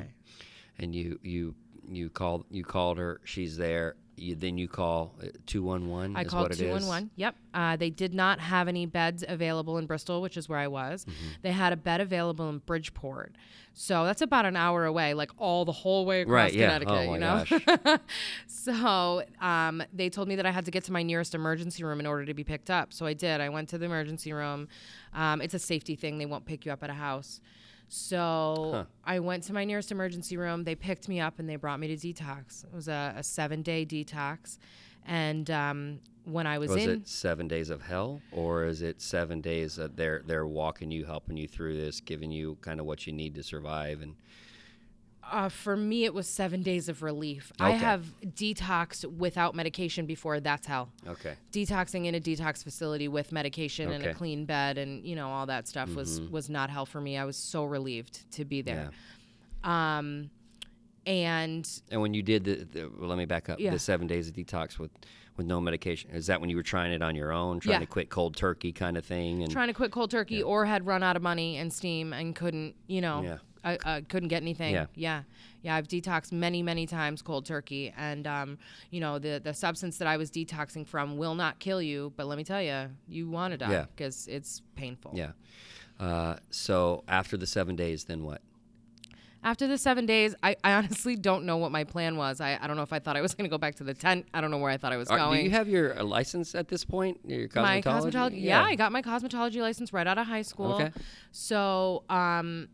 and 0.78 0.94
you 0.94 1.18
you 1.22 1.54
you 1.88 2.10
called 2.10 2.44
you 2.50 2.64
called 2.64 2.98
her. 2.98 3.20
She's 3.24 3.56
there 3.56 3.96
you 4.18 4.34
then 4.34 4.58
you 4.58 4.68
call 4.68 5.14
uh, 5.22 5.26
211 5.46 6.16
I 6.16 6.22
is 6.22 6.28
called 6.28 6.42
what 6.44 6.50
it 6.52 6.54
is 6.54 6.60
211. 6.60 7.10
Yep. 7.16 7.34
Uh, 7.54 7.76
they 7.76 7.90
did 7.90 8.14
not 8.14 8.40
have 8.40 8.68
any 8.68 8.86
beds 8.86 9.24
available 9.26 9.78
in 9.78 9.86
Bristol, 9.86 10.22
which 10.22 10.36
is 10.36 10.48
where 10.48 10.58
I 10.58 10.68
was. 10.68 11.04
Mm-hmm. 11.04 11.26
They 11.42 11.52
had 11.52 11.72
a 11.72 11.76
bed 11.76 12.00
available 12.00 12.48
in 12.48 12.58
Bridgeport. 12.58 13.34
So 13.74 14.04
that's 14.04 14.22
about 14.22 14.44
an 14.44 14.56
hour 14.56 14.84
away, 14.86 15.14
like 15.14 15.30
all 15.38 15.64
the 15.64 15.72
whole 15.72 16.04
way 16.04 16.22
across 16.22 16.34
right 16.34 16.52
yeah 16.52 16.78
Connecticut, 16.78 16.94
oh 16.94 17.06
my 17.06 17.12
you 17.14 17.18
know? 17.20 17.78
gosh 17.84 18.00
so 18.48 19.22
um, 19.40 19.82
they 19.92 20.10
told 20.10 20.26
me 20.26 20.34
that 20.34 20.46
I 20.46 20.50
had 20.50 20.64
to 20.64 20.72
get 20.72 20.84
to 20.84 20.92
my 20.92 21.04
nearest 21.04 21.34
emergency 21.34 21.84
room 21.84 22.00
in 22.00 22.06
order 22.06 22.24
to 22.24 22.34
be 22.34 22.42
picked 22.42 22.70
up. 22.70 22.92
So 22.92 23.06
I 23.06 23.12
did. 23.12 23.40
I 23.40 23.48
went 23.48 23.68
to 23.68 23.78
the 23.78 23.84
emergency 23.84 24.32
room. 24.32 24.68
Um, 25.14 25.40
it's 25.40 25.54
a 25.54 25.58
safety 25.60 25.94
thing. 25.94 26.18
They 26.18 26.26
won't 26.26 26.44
pick 26.44 26.66
you 26.66 26.72
up 26.72 26.82
at 26.82 26.90
a 26.90 26.94
house. 26.94 27.40
So 27.88 28.70
Huh. 28.72 28.84
I 29.04 29.18
went 29.20 29.44
to 29.44 29.52
my 29.52 29.64
nearest 29.64 29.90
emergency 29.90 30.36
room. 30.36 30.64
They 30.64 30.74
picked 30.74 31.08
me 31.08 31.20
up 31.20 31.38
and 31.38 31.48
they 31.48 31.56
brought 31.56 31.80
me 31.80 31.94
to 31.94 31.96
detox. 31.96 32.64
It 32.64 32.72
was 32.72 32.88
a, 32.88 33.14
a 33.16 33.22
seven 33.22 33.62
day 33.62 33.86
detox. 33.86 34.58
And 35.06 35.50
um, 35.50 36.00
when 36.24 36.46
I 36.46 36.58
was, 36.58 36.70
in 36.70 36.74
was 36.76 36.84
in, 36.84 36.90
it 36.90 37.08
seven 37.08 37.48
days 37.48 37.70
of 37.70 37.82
hell 37.82 38.20
or 38.32 38.64
is 38.64 38.82
it 38.82 39.00
seven 39.00 39.40
days 39.40 39.76
that 39.76 39.96
they're 39.96 40.22
they're 40.26 40.46
walking 40.46 40.90
you 40.90 41.06
helping 41.06 41.38
you 41.38 41.48
through 41.48 41.76
this 41.80 42.00
giving 42.00 42.30
you 42.30 42.58
kind 42.60 42.80
of 42.80 42.84
what 42.84 43.06
you 43.06 43.12
need 43.14 43.34
to 43.34 43.42
survive 43.42 44.02
and 44.02 44.14
Uh, 45.30 45.48
for 45.48 45.76
me, 45.76 46.04
it 46.04 46.14
was 46.14 46.26
seven 46.28 46.62
days 46.62 46.88
of 46.88 47.02
relief. 47.02 47.52
I 47.60 47.72
have 47.72 48.04
detoxed 48.24 49.04
without 49.18 49.54
medication 49.54 50.06
before. 50.06 50.40
That's 50.40 50.66
hell. 50.66 50.90
okay 51.06 51.34
Detoxing 51.52 52.06
in 52.06 52.14
a 52.14 52.20
detox 52.20 52.62
facility 52.64 53.08
with 53.08 53.30
medication 53.32 53.90
and 53.92 54.02
a 54.04 54.08
Mm-hmm. 54.08 54.18
clean 54.18 54.44
bed 54.46 54.78
and 54.78 55.04
you 55.04 55.14
know 55.16 55.28
all 55.28 55.46
that 55.46 55.68
stuff 55.68 55.94
was 55.94 56.20
was 56.22 56.48
not 56.48 56.70
hell 56.70 56.86
for 56.86 57.00
me. 57.00 57.16
I 57.18 57.24
was 57.24 57.36
so 57.36 57.64
relieved 57.64 58.30
to 58.32 58.44
be 58.44 58.62
there. 58.62 58.90
Yeah. 59.64 59.98
Um, 59.98 60.30
and 61.06 61.68
and 61.90 62.00
when 62.00 62.14
you 62.14 62.22
did 62.22 62.44
the, 62.44 62.54
the 62.70 62.90
well, 62.98 63.08
let 63.08 63.18
me 63.18 63.24
back 63.24 63.48
up 63.48 63.58
Yeah. 63.60 63.70
the 63.70 63.78
seven 63.78 64.06
days 64.06 64.28
of 64.28 64.34
detox 64.34 64.78
with 64.78 64.90
with 65.36 65.46
no 65.46 65.60
medication 65.60 66.10
is 66.10 66.26
that 66.26 66.40
when 66.40 66.50
you 66.50 66.56
were 66.56 66.62
trying 66.64 66.92
it 66.92 67.00
on 67.02 67.14
your 67.14 67.32
own 67.32 67.60
trying 67.60 67.74
Yeah. 67.74 67.78
to 67.80 67.86
quit 67.86 68.10
cold 68.10 68.36
turkey 68.36 68.72
kind 68.72 68.96
of 68.96 69.04
thing 69.04 69.42
and 69.42 69.52
trying 69.52 69.68
to 69.68 69.74
quit 69.74 69.92
cold 69.92 70.10
turkey 70.10 70.42
or 70.42 70.64
had 70.64 70.84
run 70.86 71.02
out 71.02 71.14
of 71.16 71.22
money 71.22 71.56
and 71.58 71.72
steam 71.72 72.12
and 72.12 72.34
couldn't 72.34 72.74
you 72.88 73.00
know 73.00 73.22
Yeah. 73.22 73.38
I, 73.64 73.78
I 73.84 74.00
couldn't 74.02 74.28
get 74.28 74.42
anything. 74.42 74.74
Yeah. 74.74 74.86
yeah. 74.94 75.22
Yeah 75.62 75.74
i've 75.74 75.88
detoxed 75.88 76.30
many 76.32 76.62
many 76.62 76.86
times 76.86 77.20
cold 77.22 77.44
turkey. 77.46 77.92
And 77.96 78.26
um, 78.26 78.58
you 78.90 79.00
know 79.00 79.18
the 79.18 79.40
the 79.42 79.52
substance 79.54 79.98
that 79.98 80.06
i 80.08 80.16
was 80.16 80.30
detoxing 80.30 80.86
from 80.86 81.16
will 81.16 81.34
not 81.34 81.58
kill 81.58 81.82
you 81.82 82.12
but 82.16 82.26
let 82.26 82.38
me 82.38 82.44
tell 82.44 82.62
you 82.62 82.88
you 83.08 83.28
want 83.28 83.52
to 83.52 83.58
die 83.58 83.70
Yeah. 83.72 83.86
because 83.94 84.28
it's 84.28 84.62
painful. 84.76 85.12
Yeah. 85.14 85.32
Uh, 85.98 86.36
so 86.50 87.02
after 87.08 87.36
the 87.36 87.46
seven 87.46 87.74
days 87.76 88.04
then 88.04 88.22
what? 88.24 88.40
After 89.42 89.66
the 89.68 89.78
seven 89.78 90.04
days 90.06 90.34
I, 90.42 90.56
I 90.64 90.72
honestly 90.74 91.14
don't 91.16 91.44
know 91.44 91.56
what 91.58 91.70
my 91.72 91.84
plan 91.84 92.16
was. 92.16 92.40
I, 92.40 92.58
I 92.60 92.66
don't 92.66 92.76
know 92.76 92.82
if 92.82 92.92
i 92.92 92.98
thought 92.98 93.16
i 93.16 93.20
was 93.20 93.34
going 93.34 93.44
to 93.48 93.50
go 93.50 93.58
back 93.58 93.74
to 93.76 93.84
the 93.84 93.94
tent. 93.94 94.26
I 94.34 94.40
don't 94.40 94.50
know 94.50 94.58
where 94.58 94.70
i 94.70 94.76
thought 94.76 94.92
i 94.92 94.96
was 94.96 95.08
Are- 95.10 95.18
going. 95.18 95.38
do 95.38 95.44
you 95.44 95.50
have 95.50 95.68
your 95.68 95.98
uh, 95.98 96.04
license 96.04 96.54
at 96.54 96.68
this 96.68 96.84
point? 96.84 97.18
Your 97.24 97.48
cosmetology 97.48 97.62
my 97.62 97.82
cosmetology? 97.82 98.42
yeah. 98.42 98.62
i 98.62 98.74
got 98.76 98.92
my 98.92 99.02
cosmetology 99.02 99.60
license 99.60 99.92
right 99.92 100.06
out 100.06 100.18
of 100.18 100.26
high 100.26 100.42
school. 100.42 100.74
Okay. 100.74 100.90
so 101.32 102.04
um 102.10 102.68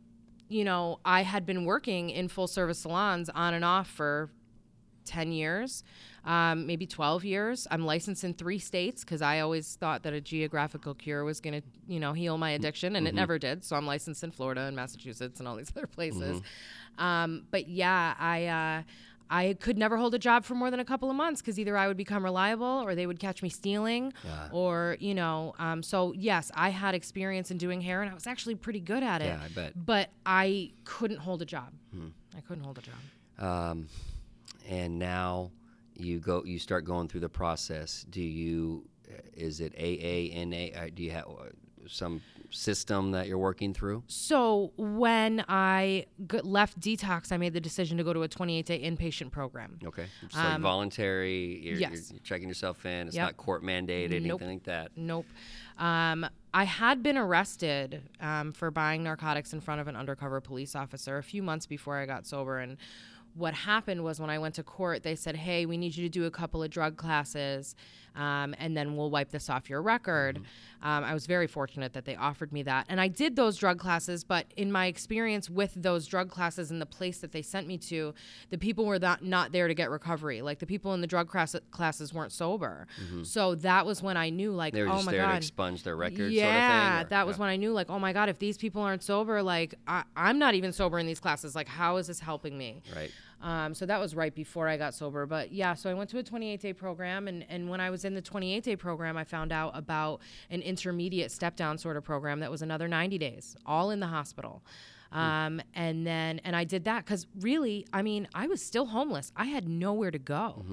you 0.48 0.64
know 0.64 0.98
i 1.04 1.22
had 1.22 1.46
been 1.46 1.64
working 1.64 2.11
in 2.11 2.28
full 2.28 2.46
service 2.46 2.78
salons 2.80 3.28
on 3.30 3.54
and 3.54 3.64
off 3.64 3.88
for 3.88 4.30
10 5.04 5.33
years 5.33 5.85
um, 6.24 6.66
maybe 6.66 6.87
12 6.87 7.24
years. 7.24 7.66
I'm 7.70 7.85
licensed 7.85 8.24
in 8.24 8.33
three 8.33 8.59
states 8.59 9.04
because 9.04 9.20
i 9.20 9.40
always 9.40 9.76
thought 9.76 10.02
that 10.04 10.14
a 10.14 10.20
geographical 10.20 10.94
cure 10.94 11.24
was 11.24 11.40
going 11.40 11.61
to 11.61 11.66
you 11.87 12.00
know 12.00 12.12
heal 12.12 12.38
my 12.38 12.50
addiction 12.50 12.96
and 12.96 13.07
it 13.07 13.14
never 13.14 13.38
did. 13.38 13.64
So 13.64 13.76
i'm 13.76 13.87
licensed 13.87 14.24
in 14.24 14.30
florida 14.30 14.62
and 14.62 14.74
massachusetts 14.74 15.38
and 15.38 15.48
all 15.48 15.57
these 15.57 15.70
other 15.76 15.87
places. 15.87 16.40
Um, 16.98 17.46
but 17.50 17.68
yeah 17.68 18.14
i 18.18 18.46
uh, 18.46 18.83
I 19.40 19.55
could 19.64 19.77
never 19.85 19.97
hold 19.97 20.14
a 20.14 20.18
job 20.29 20.44
for 20.44 20.55
more 20.55 20.70
than 20.70 20.81
a 20.81 20.85
couple 20.92 21.09
of 21.11 21.16
months 21.16 21.40
because 21.40 21.59
either 21.62 21.77
I 21.77 21.87
would 21.88 21.97
become 21.97 22.23
reliable 22.25 22.75
or 22.85 22.94
they 22.94 23.07
would 23.11 23.18
catch 23.27 23.42
me 23.42 23.49
stealing, 23.61 24.12
or 24.53 24.97
you 25.01 25.14
know. 25.20 25.55
Um, 25.59 25.83
so 25.83 25.99
yes, 26.31 26.51
I 26.55 26.68
had 26.83 26.94
experience 26.94 27.51
in 27.51 27.59
doing 27.59 27.81
hair 27.81 28.03
and 28.03 28.11
I 28.11 28.14
was 28.14 28.27
actually 28.27 28.55
pretty 28.55 28.81
good 28.92 29.03
at 29.03 29.20
it. 29.23 29.27
Yeah, 29.33 29.40
I 29.44 29.49
bet. 29.49 29.73
But 29.92 30.11
I 30.25 30.70
couldn't 30.85 31.18
hold 31.18 31.42
a 31.42 31.44
job. 31.57 31.70
I 32.38 32.40
couldn't 32.47 32.64
hold 32.64 32.79
a 32.79 32.83
job. 32.90 33.01
um, 33.49 33.88
and 34.68 34.99
now 34.99 35.51
you 35.97 36.18
go 36.20 36.42
you 36.44 36.59
start 36.59 36.85
going 36.85 37.07
through 37.09 37.20
the 37.20 37.35
process 37.42 38.05
do 38.11 38.23
you 38.23 38.85
is 39.47 39.61
it 39.61 39.73
aana 39.79 40.62
uh, 40.77 40.88
do 40.94 41.03
you 41.05 41.11
have 41.11 41.27
uh, 41.27 41.44
some 41.87 42.20
system 42.55 43.11
that 43.12 43.27
you're 43.27 43.38
working 43.38 43.75
through 43.75 44.03
So 44.07 44.73
when 44.77 45.45
I 45.49 46.07
left 46.43 46.79
detox, 46.81 47.33
I 47.33 47.37
made 47.37 47.53
the 47.53 47.61
decision 47.61 47.99
to 47.99 48.05
go 48.05 48.12
to 48.12 48.23
a 48.23 48.29
28-day 48.29 48.83
inpatient 48.83 49.31
program. 49.33 49.79
okay 49.85 50.07
so 50.31 50.40
you're 50.40 50.59
voluntary 50.59 51.61
you're, 51.62 51.75
Um, 51.75 51.81
yes. 51.81 52.11
you're 52.12 52.21
checking 52.21 52.49
yourself 52.49 52.85
in 52.87 53.09
it's 53.09 53.17
Yep. 53.17 53.27
not 53.27 53.37
court 53.37 53.62
mandated 53.62 54.23
Nope. 54.23 54.40
anything 54.43 54.49
like 54.49 54.64
that 54.64 54.93
Nope. 54.97 55.27
Um, 55.79 56.25
I 56.53 56.64
had 56.64 57.03
been 57.03 57.19
arrested 57.19 58.03
um, 58.21 58.53
for 58.53 58.71
buying 58.71 59.03
narcotics 59.03 59.53
in 59.53 59.61
front 59.61 59.81
of 59.81 59.88
an 59.88 59.97
undercover 59.97 60.40
police 60.40 60.77
officer 60.77 61.19
a 61.19 61.23
few 61.23 61.43
months 61.43 61.67
before 61.67 61.97
I 61.97 62.07
got 62.07 62.27
sober. 62.29 62.59
And 62.61 62.77
what 63.35 63.55
happened 63.55 64.05
was 64.05 64.20
when 64.20 64.31
I 64.31 64.38
went 64.38 64.55
to 64.57 64.62
court, 64.62 65.03
they 65.03 65.14
said, 65.16 65.37
hey, 65.37 65.66
we 65.66 65.77
need 65.77 65.97
you 65.97 66.05
to 66.05 66.09
do 66.09 66.25
a 66.25 66.31
couple 66.31 66.62
of 66.62 66.70
drug 66.70 66.97
classes 66.97 67.75
um, 68.16 68.55
and 68.59 68.77
then 68.77 68.97
we'll 68.97 69.11
wipe 69.11 69.31
this 69.31 69.51
off 69.51 69.68
your 69.68 69.83
record. 69.83 70.38
Um, 70.83 71.03
I 71.03 71.14
was 71.14 71.27
very 71.27 71.47
fortunate 71.47 71.94
that 71.94 72.05
they 72.05 72.14
offered 72.14 72.53
me 72.53 72.62
that. 72.62 72.87
And 72.88 73.01
I 73.01 73.09
did 73.09 73.37
those 73.37 73.57
drug 73.57 73.79
classes, 73.79 74.23
but 74.23 74.47
in 74.57 74.70
my 74.70 74.87
experience 74.87 75.49
with 75.51 75.73
those 75.75 76.07
drug 76.07 76.31
classes 76.31 76.70
and 76.70 76.81
the 76.81 76.87
place 76.87 77.18
that 77.18 77.33
they 77.33 77.42
sent 77.42 77.66
me 77.66 77.79
to, 77.79 78.14
the 78.51 78.59
people 78.59 78.85
were 78.85 78.99
not, 78.99 79.25
not 79.25 79.51
there 79.51 79.66
to 79.66 79.75
get 79.75 79.90
recovery. 79.90 80.42
Like 80.42 80.59
the 80.59 80.66
people 80.66 80.94
in 80.94 81.01
the 81.01 81.07
drug 81.07 81.29
class- 81.29 81.57
classes 81.70 82.12
weren't 82.12 82.33
sober. 82.33 82.87
So 83.25 83.55
that 83.57 83.87
was 83.87 84.03
when 84.03 84.16
I 84.16 84.31
knew, 84.31 84.53
like, 84.53 84.75
they 84.75 84.83
were 84.83 84.88
oh 84.88 84.94
just 84.97 85.07
my 85.07 85.12
there 85.12 85.23
to 85.23 85.29
God 85.29 85.37
expunge 85.38 85.83
their 85.83 85.97
record 85.97 86.31
yeah, 86.31 86.42
sort 86.44 86.55
of 86.55 86.99
thing 86.99 87.07
or- 87.07 87.09
that 87.11 87.27
was 87.27 87.37
yeah. 87.37 87.40
when 87.40 87.49
I 87.49 87.57
knew, 87.57 87.73
like, 87.73 87.90
oh 87.90 87.99
my 87.99 88.12
god, 88.12 88.29
if 88.29 88.38
these 88.38 88.59
people 88.59 88.83
aren't 88.83 89.03
sober, 89.03 89.42
like, 89.42 89.75
I, 89.88 90.05
I'm 90.16 90.38
not 90.38 90.55
even 90.55 90.73
sober 90.73 90.99
in 90.99 91.07
these 91.07 91.20
classes. 91.20 91.57
Like, 91.57 91.68
how 91.68 91.97
is 91.97 92.07
this 92.07 92.20
helping 92.20 92.57
me? 92.57 92.83
right 92.94 93.11
Um, 93.44 93.74
so 93.74 93.85
that 93.85 94.00
was 94.00 94.14
right 94.14 94.35
before 94.35 94.68
I 94.68 94.78
got 94.78 94.94
sober. 94.94 95.26
But 95.26 95.52
yeah, 95.52 95.74
so 95.74 95.90
I 95.90 95.94
went 95.94 96.09
to 96.11 96.18
a 96.18 96.22
28 96.22 96.61
day 96.61 96.72
program, 96.72 97.28
and 97.28 97.44
and 97.50 97.68
when 97.68 97.78
I 97.78 97.90
was 97.90 98.04
in 98.04 98.14
the 98.14 98.22
28 98.22 98.64
day 98.64 98.74
program, 98.74 99.16
I 99.18 99.24
found 99.24 99.52
out 99.52 99.72
about 99.76 100.20
an 100.50 100.62
intermediate 100.62 101.30
step 101.30 101.54
down 101.54 101.76
sort 101.76 101.96
of 101.98 102.04
program 102.04 102.40
that 102.40 102.50
was 102.50 102.62
another 102.62 102.88
90 102.88 103.18
days, 103.18 103.54
all 103.66 103.90
in 103.90 104.00
the 104.00 104.07
hospital. 104.07 104.62
Um, 105.12 105.61
and 105.74 106.04
then 106.04 106.40
and 106.42 106.57
I 106.57 106.64
did 106.64 106.85
that 106.87 107.04
because 107.04 107.26
really, 107.38 107.87
I 107.92 108.02
mean, 108.02 108.26
I 108.35 108.46
was 108.48 108.64
still 108.64 108.87
homeless. 108.87 109.30
I 109.37 109.44
had 109.44 109.68
nowhere 109.68 110.11
to 110.11 110.18
go. 110.18 110.64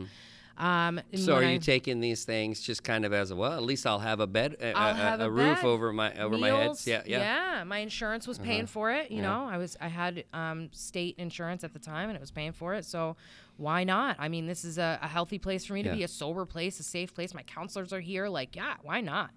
Um, 0.61 1.01
So 1.15 1.35
are 1.37 1.43
I- 1.43 1.53
you 1.53 1.59
taking 1.59 1.99
these 2.01 2.23
things 2.23 2.61
just 2.61 2.83
kind 2.83 3.03
of 3.03 3.11
as 3.13 3.33
well? 3.33 3.53
At 3.53 3.63
least 3.63 3.87
I'll 3.87 3.97
have 3.99 4.19
a 4.19 4.27
bed, 4.27 4.57
a, 4.61 4.67
a- 4.69 5.17
a 5.21 5.25
a 5.25 5.29
roof 5.29 5.61
bed, 5.61 5.65
over 5.65 5.91
my 5.91 6.13
over 6.19 6.37
my 6.37 6.49
head. 6.49 6.63
meals, 6.65 6.85
Yeah, 6.87 7.01
yeah. 7.07 7.63
my 7.65 7.79
insurance 7.79 8.27
was 8.27 8.37
paying 8.37 8.67
for 8.67 8.91
it. 8.91 9.09
You 9.09 9.17
Yeah. 9.17 9.23
know, 9.23 9.47
I 9.49 9.57
was 9.57 9.75
I 9.81 9.87
had 9.87 10.23
um, 10.33 10.69
state 10.71 11.15
insurance 11.17 11.63
at 11.63 11.73
the 11.73 11.79
time, 11.79 12.09
and 12.09 12.15
it 12.15 12.21
was 12.21 12.29
paying 12.29 12.51
for 12.51 12.75
it. 12.75 12.85
So 12.85 13.17
why 13.57 13.83
not? 13.83 14.17
I 14.19 14.29
mean, 14.29 14.45
this 14.45 14.63
is 14.63 14.77
a, 14.77 14.99
a 15.01 15.07
healthy 15.07 15.39
place 15.39 15.65
for 15.65 15.73
me 15.73 15.81
to 15.83 15.89
Yeah. 15.89 15.95
be, 15.95 16.03
a 16.03 16.07
sober 16.07 16.45
place, 16.45 16.79
a 16.79 16.83
safe 16.83 17.11
place. 17.13 17.33
My 17.33 17.43
counselors 17.43 17.91
are 17.91 17.99
here. 17.99 18.27
Like, 18.27 18.55
yeah, 18.55 18.75
why 18.83 19.01
not? 19.01 19.31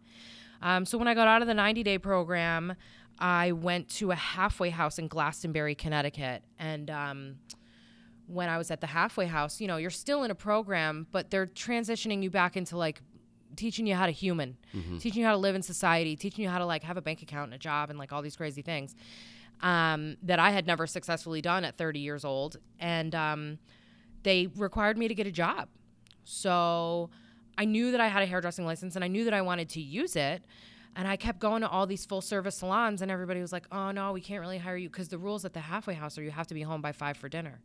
Um, 0.61 0.85
so 0.85 0.99
when 0.99 1.09
I 1.09 1.15
got 1.15 1.27
out 1.27 1.41
of 1.43 1.49
the 1.49 1.55
90 1.55 1.83
day 1.83 1.97
program, 1.99 2.75
I 3.19 3.53
went 3.53 3.89
to 4.01 4.11
a 4.11 4.15
halfway 4.15 4.71
house 4.71 4.99
in 4.99 5.09
Glastonbury, 5.09 5.75
Connecticut, 5.75 6.43
and 6.59 6.91
um, 6.91 7.37
when 8.27 8.49
I 8.49 8.59
was 8.59 8.71
at 8.71 8.81
the 8.81 8.87
halfway 8.87 9.27
house, 9.27 9.61
you 9.61 9.69
know, 9.69 9.77
you're 9.77 9.91
still 9.91 10.23
in 10.25 10.31
a 10.31 10.35
program, 10.35 11.07
but 11.13 11.31
they're 11.31 11.47
transitioning 11.47 12.23
you 12.23 12.31
back 12.31 12.57
into 12.57 12.77
like 12.77 13.01
teaching 13.57 13.87
you 13.87 13.95
how 13.95 14.07
to 14.07 14.13
human, 14.13 14.57
teaching 14.99 15.21
you 15.21 15.27
how 15.27 15.33
to 15.33 15.39
live 15.39 15.55
in 15.55 15.63
society, 15.63 16.17
teaching 16.17 16.43
you 16.45 16.51
how 16.51 16.59
to 16.59 16.67
like 16.67 16.83
have 16.83 16.97
a 16.97 17.03
bank 17.03 17.23
account 17.23 17.45
and 17.45 17.55
a 17.55 17.59
job 17.59 17.91
and 17.91 17.99
like 17.99 18.13
all 18.13 18.23
these 18.23 18.37
crazy 18.37 18.63
things 18.63 18.95
um, 19.61 20.17
that 20.23 20.39
I 20.39 20.51
had 20.51 20.67
never 20.67 20.87
successfully 20.87 21.41
done 21.41 21.65
at 21.65 21.77
30 21.77 22.01
years 22.01 22.25
old. 22.25 22.57
And 22.81 23.15
um, 23.15 23.59
they 24.23 24.49
required 24.57 24.99
me 24.99 25.07
to 25.09 25.15
get 25.15 25.27
a 25.27 25.33
job. 25.33 25.69
So 26.25 27.11
I 27.57 27.65
knew 27.67 27.93
that 27.93 28.01
I 28.01 28.09
had 28.09 28.23
a 28.23 28.27
hairdressing 28.27 28.65
license 28.65 28.97
and 28.97 29.05
I 29.05 29.09
knew 29.09 29.25
that 29.25 29.35
I 29.35 29.43
wanted 29.43 29.69
to 29.71 29.81
use 29.81 30.17
it. 30.17 30.43
And 30.97 31.09
I 31.09 31.17
kept 31.17 31.41
going 31.41 31.63
to 31.63 31.69
all 31.69 31.87
these 31.89 32.07
full 32.07 32.21
service 32.21 32.55
salons, 32.55 33.03
and 33.03 33.11
everybody 33.11 33.41
was 33.41 33.53
like, 33.53 33.67
oh, 33.73 33.91
no, 33.91 34.13
we 34.13 34.21
can't 34.21 34.41
really 34.41 34.59
hire 34.59 34.77
you 34.77 34.89
because 34.89 35.09
the 35.09 35.19
rules 35.19 35.45
at 35.45 35.53
the 35.53 35.59
halfway 35.59 35.95
house 35.95 36.17
are 36.19 36.23
you 36.23 36.31
have 36.31 36.47
to 36.47 36.55
be 36.55 36.63
home 36.63 36.81
by 36.81 36.93
five 36.93 37.17
for 37.17 37.29
dinner. 37.29 37.59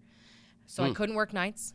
So 0.69 0.83
I 0.83 0.91
couldn't 0.93 1.15
work 1.15 1.33
nights 1.33 1.73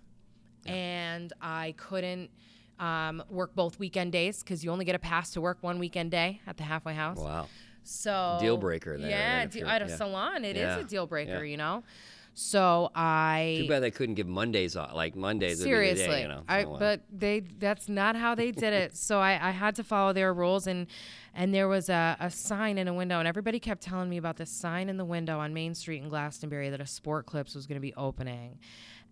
and 0.67 1.33
I 1.43 1.75
couldn't 1.77 2.31
um, 2.79 3.23
work 3.29 3.55
both 3.57 3.79
weekend 3.81 4.13
days 4.13 4.43
because 4.43 4.65
you 4.65 4.71
only 4.71 4.85
get 4.85 4.95
a 4.95 5.01
pass 5.01 5.31
to 5.33 5.41
work 5.41 5.59
one 5.63 5.81
weekend 5.81 6.13
day 6.13 6.41
at 6.47 6.57
the 6.57 6.63
halfway 6.63 6.95
house. 6.95 7.19
Wow. 7.19 7.49
So 7.83 8.39
Deal 8.41 8.57
breaker 8.57 8.97
there, 8.97 9.11
Yeah, 9.11 9.39
then, 9.41 9.47
if 9.49 9.53
de- 9.55 9.69
at 9.69 9.83
a 9.83 9.87
yeah. 9.89 9.97
salon, 9.97 10.45
it 10.45 10.57
is 10.57 10.63
Yeah, 10.63 10.79
a 10.79 10.85
deal 10.85 11.07
breaker, 11.09 11.45
yeah. 11.45 11.51
you 11.51 11.57
know. 11.57 11.83
So 12.37 12.91
I 12.97 13.59
Too 13.63 13.69
bad 13.69 13.81
they 13.81 13.93
couldn't 13.93 14.17
give 14.17 14.27
Mondays 14.27 14.75
off. 14.77 14.93
Like 14.93 15.15
Mondays 15.15 15.59
would 15.59 15.65
be 15.65 15.71
the 15.71 15.77
seriously, 15.77 16.07
day, 16.07 16.23
you 16.23 16.29
know. 16.29 16.43
I 16.49 16.65
Oh, 16.65 16.77
but 16.79 17.03
they 17.13 17.41
that's 17.41 17.89
not 17.89 18.17
how 18.17 18.35
they 18.35 18.51
did 18.51 18.73
it. 18.73 18.97
so 18.97 19.21
I, 19.21 19.39
I 19.41 19.51
had 19.53 19.77
to 19.77 19.85
follow 19.85 20.13
their 20.13 20.35
rules 20.35 20.67
and 20.67 20.89
and 21.33 21.55
there 21.55 21.69
was 21.69 21.89
a, 21.89 22.17
a 22.19 22.31
sign 22.31 22.77
in 22.79 22.89
a 22.89 22.95
window 22.95 23.21
and 23.21 23.29
everybody 23.29 23.61
kept 23.61 23.83
telling 23.83 24.11
me 24.11 24.17
about 24.17 24.37
this 24.37 24.51
sign 24.51 24.89
in 24.89 24.97
the 24.97 25.05
window 25.05 25.39
on 25.39 25.55
Main 25.55 25.75
Street 25.75 26.03
in 26.03 26.09
Glastonbury 26.09 26.71
that 26.71 26.81
a 26.81 26.87
Sport 26.87 27.27
Clips 27.27 27.55
was 27.55 27.67
going 27.69 27.77
to 27.77 27.81
be 27.81 27.95
opening, 27.95 28.59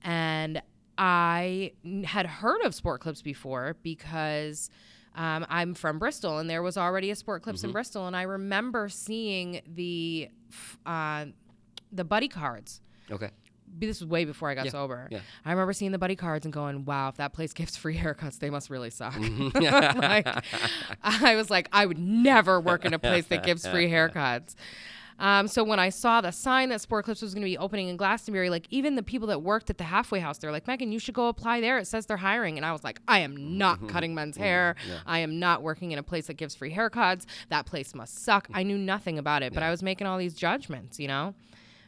and 0.02 0.60
I 0.98 1.72
had 2.04 2.26
heard 2.26 2.62
of 2.62 2.74
Sport 2.74 3.00
Clips 3.00 3.22
before 3.22 3.76
because. 3.82 4.68
Um, 5.14 5.44
I'm 5.50 5.74
from 5.74 5.98
Bristol, 5.98 6.38
and 6.38 6.48
there 6.48 6.62
was 6.62 6.78
already 6.78 7.10
a 7.10 7.14
Sport 7.14 7.42
Clips 7.42 7.58
Mm-hmm. 7.58 7.66
in 7.66 7.72
Bristol, 7.72 8.06
and 8.06 8.16
I 8.16 8.22
remember 8.22 8.88
seeing 8.88 9.60
the 9.66 10.30
uh, 10.86 11.26
the 11.92 12.02
buddy 12.02 12.28
cards 12.28 12.80
okay. 13.10 13.30
this 13.78 14.00
was 14.00 14.08
way 14.08 14.24
before 14.24 14.50
I 14.50 14.54
got 14.54 14.66
Yeah, 14.66 14.70
sober. 14.72 15.08
yeah. 15.10 15.20
I 15.44 15.50
remember 15.52 15.72
seeing 15.72 15.92
the 15.92 15.98
buddy 15.98 16.16
cards 16.16 16.44
and 16.46 16.52
going, 16.52 16.84
"Wow, 16.84 17.08
if 17.08 17.16
that 17.16 17.32
place 17.32 17.52
gives 17.60 17.76
free 17.76 17.96
haircuts, 17.96 18.38
they 18.38 18.50
must 18.50 18.70
really 18.70 18.90
suck." 18.90 19.14
Mm-hmm. 19.14 19.98
like, 20.00 20.26
I 21.02 21.36
was 21.36 21.50
like, 21.50 21.68
I 21.72 21.86
would 21.86 21.98
never 21.98 22.60
work 22.60 22.84
in 22.84 22.94
a 22.94 22.98
place 22.98 23.26
that 23.26 23.44
gives 23.44 23.66
free 23.66 23.88
haircuts. 23.88 24.54
Um, 25.18 25.46
so 25.46 25.62
when 25.62 25.78
I 25.78 25.90
saw 25.90 26.20
the 26.20 26.32
sign 26.32 26.70
that 26.70 26.80
Sport 26.80 27.04
Clips 27.04 27.22
was 27.22 27.32
going 27.32 27.42
to 27.42 27.46
be 27.48 27.56
opening 27.58 27.88
in 27.88 27.96
Glastonbury, 27.96 28.50
like 28.50 28.66
even 28.70 28.96
the 28.96 29.02
people 29.04 29.28
that 29.28 29.40
worked 29.40 29.70
at 29.70 29.78
the 29.78 29.84
halfway 29.84 30.18
house, 30.18 30.38
they're 30.38 30.50
like, 30.50 30.64
Meghan, 30.66 30.90
you 30.90 30.98
should 30.98 31.14
go 31.14 31.28
apply 31.28 31.60
there. 31.60 31.78
It 31.78 31.86
says 31.86 32.06
they're 32.06 32.16
hiring. 32.16 32.56
And 32.56 32.66
I 32.66 32.72
was 32.72 32.82
like, 32.82 33.00
I 33.06 33.20
am 33.20 33.56
not 33.56 33.88
cutting 33.88 34.14
men's 34.16 34.36
hair. 34.36 34.74
I 35.06 35.18
am 35.20 35.38
not 35.38 35.62
working 35.62 35.92
in 35.92 35.98
a 35.98 36.02
place 36.02 36.26
that 36.26 36.34
gives 36.38 36.56
free 36.56 36.72
haircuts. 36.74 37.26
That 37.50 37.66
place 37.66 37.94
must 37.94 38.24
suck. 38.24 38.48
I 38.52 38.64
knew 38.64 38.78
nothing 38.78 39.16
about 39.18 39.42
it, 39.44 39.52
but 39.54 39.62
I 39.62 39.70
was 39.70 39.80
making 39.82 40.08
all 40.08 40.18
these 40.18 40.34
judgments, 40.34 40.98
you 40.98 41.06
know? 41.08 41.34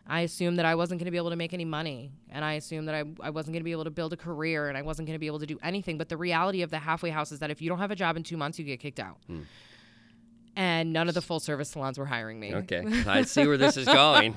I 0.06 0.20
assumed 0.20 0.58
that 0.58 0.66
I 0.66 0.74
wasn't 0.74 0.98
going 1.00 1.06
to 1.06 1.10
be 1.10 1.16
able 1.16 1.30
to 1.30 1.36
make 1.36 1.54
any 1.54 1.64
money. 1.64 2.12
And 2.30 2.44
I 2.44 2.54
assumed 2.54 2.88
that 2.88 2.94
I, 2.94 3.04
I 3.22 3.30
wasn't 3.30 3.54
going 3.54 3.60
to 3.60 3.64
be 3.64 3.72
able 3.72 3.84
to 3.84 3.90
build 3.90 4.12
a 4.12 4.16
career 4.16 4.68
and 4.68 4.76
I 4.76 4.82
wasn't 4.82 5.06
going 5.06 5.14
to 5.14 5.18
be 5.20 5.26
able 5.26 5.38
to 5.38 5.46
do 5.46 5.58
anything. 5.62 5.96
But 5.96 6.08
the 6.10 6.16
reality 6.18 6.60
of 6.62 6.70
the 6.70 6.78
halfway 6.78 7.10
house 7.10 7.32
is 7.32 7.38
that 7.38 7.50
if 7.50 7.62
you 7.62 7.70
don't 7.70 7.78
have 7.78 7.90
a 7.90 7.96
job 7.96 8.16
in 8.16 8.22
two 8.22 8.36
months, 8.36 8.58
you 8.58 8.64
get 8.66 8.80
kicked 8.80 9.00
out. 9.00 9.16
Hmm. 9.26 9.40
And 10.56 10.92
none 10.92 11.08
of 11.08 11.14
the 11.14 11.22
full 11.22 11.40
service 11.40 11.70
salons 11.70 11.98
were 11.98 12.06
hiring 12.06 12.38
me. 12.38 12.54
Okay, 12.54 12.84
I 13.08 13.22
see 13.22 13.44
where 13.44 13.56
this 13.56 13.76
is 13.76 13.86
going. 13.86 14.36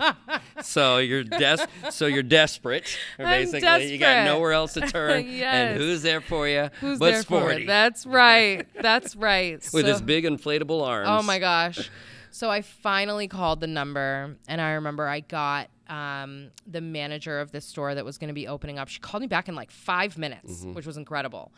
So 0.64 0.98
you're 0.98 1.24
des- 1.24 1.68
so 1.92 2.08
you're 2.08 2.24
desperate. 2.24 2.98
Basically, 3.20 3.92
you 3.92 4.00
got 4.00 4.26
nowhere 4.26 4.54
else 4.54 4.74
to 4.74 4.82
turn, 4.88 5.28
Yes. 5.28 5.54
and 5.54 5.78
who's 5.78 6.02
there 6.02 6.22
for 6.22 6.48
you? 6.48 6.72
Who's 6.82 6.98
but 6.98 7.12
there 7.12 7.22
for 7.22 7.42
Sporty 7.42 7.64
it? 7.66 7.68
That's 7.68 8.08
right. 8.08 8.66
That's 8.82 9.16
right. 9.16 9.64
with 9.74 9.86
his 9.86 10.02
big 10.02 10.24
inflatable 10.24 10.84
arms. 10.84 11.08
Oh 11.08 11.22
my 11.22 11.38
gosh. 11.38 11.88
So 12.38 12.52
I 12.52 12.62
finally 12.62 13.28
called 13.28 13.62
the 13.62 13.68
number, 13.68 14.36
and 14.48 14.62
I 14.62 14.74
remember 14.74 15.08
I 15.08 15.22
got 15.22 15.70
um, 15.88 16.52
the 16.68 16.82
manager 16.82 17.40
of 17.40 17.52
this 17.52 17.66
store 17.66 17.96
that 17.96 18.06
was 18.06 18.20
going 18.20 18.28
to 18.28 18.34
be 18.36 18.48
opening 18.48 18.78
up. 18.78 18.90
She 18.90 19.00
called 19.00 19.22
me 19.22 19.28
back 19.28 19.50
in 19.50 19.56
like 19.56 19.72
five 19.72 20.20
minutes, 20.20 20.60
Mm-hmm. 20.60 20.74
which 20.74 20.86
was 20.86 20.98
incredible. 20.98 21.52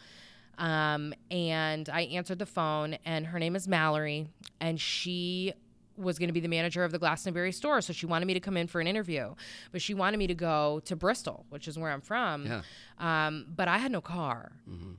Um, 0.57 1.13
and 1.29 1.89
I 1.89 2.03
answered 2.03 2.39
the 2.39 2.45
phone, 2.45 2.97
and 3.03 3.25
her 3.25 3.39
name 3.39 3.57
is 3.57 3.67
Mallory, 3.67 4.29
and 4.61 4.79
she 4.79 5.51
was 5.97 6.17
going 6.17 6.29
to 6.29 6.33
be 6.33 6.39
the 6.39 6.47
manager 6.47 6.85
of 6.85 6.93
the 6.93 6.97
Glastonbury 6.99 7.51
store. 7.51 7.81
So 7.81 7.91
she 7.91 8.05
wanted 8.05 8.25
me 8.25 8.33
to 8.35 8.39
come 8.39 8.55
in 8.55 8.67
for 8.67 8.79
an 8.79 8.87
interview, 8.87 9.35
but 9.73 9.81
she 9.81 9.93
wanted 9.93 10.15
me 10.17 10.27
to 10.27 10.33
go 10.33 10.79
to 10.85 10.95
Bristol, 10.95 11.45
which 11.49 11.67
is 11.67 11.77
where 11.77 11.91
I'm 11.91 11.99
from. 11.99 12.45
Yeah. 12.45 12.61
Um, 12.99 13.47
but 13.53 13.67
I 13.67 13.79
had 13.79 13.91
no 13.91 13.99
car. 13.99 14.53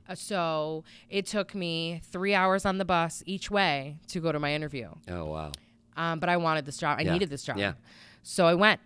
Uh, 0.07 0.13
so 0.13 0.83
it 1.09 1.25
took 1.25 1.55
me 1.55 2.01
three 2.05 2.35
hours 2.35 2.67
on 2.67 2.77
the 2.77 2.85
bus 2.85 3.23
each 3.25 3.49
way 3.49 3.97
to 4.09 4.19
go 4.19 4.31
to 4.31 4.39
my 4.39 4.53
interview. 4.53 4.89
Oh 5.07 5.25
wow. 5.25 5.51
Um, 5.97 6.19
but 6.19 6.29
I 6.29 6.37
wanted 6.37 6.65
this 6.65 6.77
job. 6.77 6.99
I 6.99 7.03
Yeah. 7.03 7.13
needed 7.13 7.29
this 7.29 7.43
job. 7.43 7.57
Yeah. 7.57 7.73
So 8.23 8.45
I 8.45 8.53
went. 8.55 8.79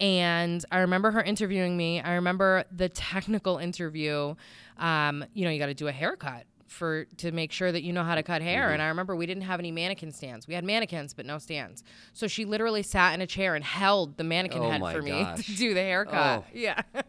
And 0.00 0.64
I 0.72 0.78
remember 0.78 1.10
her 1.12 1.22
interviewing 1.22 1.76
me. 1.76 2.00
I 2.00 2.14
remember 2.14 2.64
the 2.74 2.88
technical 2.88 3.58
interview. 3.58 4.34
Um, 4.76 5.24
you 5.34 5.44
know, 5.44 5.50
you 5.50 5.58
got 5.58 5.66
to 5.66 5.74
do 5.74 5.88
a 5.88 5.92
haircut 5.92 6.44
for 6.66 7.04
to 7.16 7.32
make 7.32 7.50
sure 7.50 7.72
that 7.72 7.82
you 7.82 7.92
know 7.92 8.04
how 8.04 8.14
to 8.14 8.22
cut 8.22 8.42
hair. 8.42 8.64
Mm-hmm. 8.64 8.74
And 8.74 8.82
I 8.82 8.88
remember 8.88 9.16
we 9.16 9.26
didn't 9.26 9.44
have 9.44 9.58
any 9.58 9.70
mannequin 9.72 10.12
stands. 10.12 10.46
We 10.46 10.54
had 10.54 10.64
mannequins, 10.64 11.14
but 11.14 11.26
no 11.26 11.38
stands. 11.38 11.82
So 12.12 12.26
she 12.26 12.44
literally 12.44 12.82
sat 12.82 13.14
in 13.14 13.20
a 13.20 13.26
chair 13.26 13.54
and 13.54 13.64
held 13.64 14.16
the 14.16 14.24
mannequin 14.24 14.62
Oh 14.62 14.70
head 14.70 14.80
for 14.80 15.02
me 15.02 15.26
to 15.36 15.56
do 15.56 15.74
the 15.74 15.80
haircut. 15.80 16.40
Oh. 16.40 16.44
Yeah. 16.52 16.82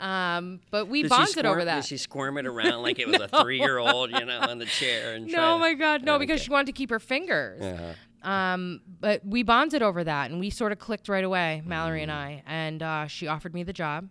um, 0.00 0.60
but 0.70 0.88
we 0.88 1.02
she 1.02 1.08
bonded 1.08 1.28
squirm, 1.30 1.46
over 1.46 1.64
that. 1.64 1.84
She 1.84 1.96
squirm 1.96 2.38
it 2.38 2.46
around 2.46 2.82
like 2.82 2.98
it 2.98 3.08
was 3.08 3.20
a 3.32 3.42
three-year-old, 3.42 4.10
you 4.10 4.24
know, 4.24 4.40
on 4.40 4.58
the 4.58 4.66
chair? 4.66 5.14
And 5.14 5.26
No, 5.32 5.58
my 5.58 5.74
God, 5.74 6.02
no, 6.04 6.16
Oh, 6.16 6.18
because 6.18 6.36
okay. 6.40 6.44
she 6.44 6.50
wanted 6.50 6.66
to 6.66 6.72
keep 6.72 6.90
her 6.90 7.00
fingers. 7.00 7.62
Uh-huh. 7.62 8.28
Um, 8.28 8.80
but 9.00 9.24
we 9.24 9.42
bonded 9.42 9.82
over 9.82 10.02
that, 10.04 10.30
and 10.30 10.40
we 10.40 10.50
sort 10.50 10.72
of 10.72 10.78
clicked 10.78 11.08
right 11.08 11.22
away, 11.24 11.62
Mallory 11.64 12.00
Mm. 12.00 12.04
and 12.04 12.12
I. 12.12 12.42
And 12.46 12.82
uh, 12.82 13.06
she 13.06 13.28
offered 13.28 13.54
me 13.54 13.62
the 13.62 13.72
job, 13.72 14.08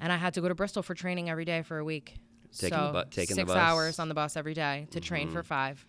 and 0.00 0.12
I 0.12 0.16
had 0.16 0.34
to 0.34 0.40
go 0.40 0.48
to 0.48 0.54
Bristol 0.54 0.82
for 0.82 0.94
training 0.94 1.28
every 1.30 1.44
day 1.44 1.62
for 1.62 1.78
a 1.78 1.84
week. 1.84 2.14
Taking 2.56 2.78
so 2.78 2.92
the 2.92 3.04
bu- 3.04 3.10
six 3.12 3.34
bus. 3.34 3.38
Mm-hmm. 3.48 3.50
hours 3.58 3.98
on 3.98 4.08
the 4.08 4.14
bus 4.14 4.36
every 4.36 4.54
day 4.54 4.86
to 4.92 5.00
train 5.00 5.30
for 5.30 5.42
5 5.42 5.84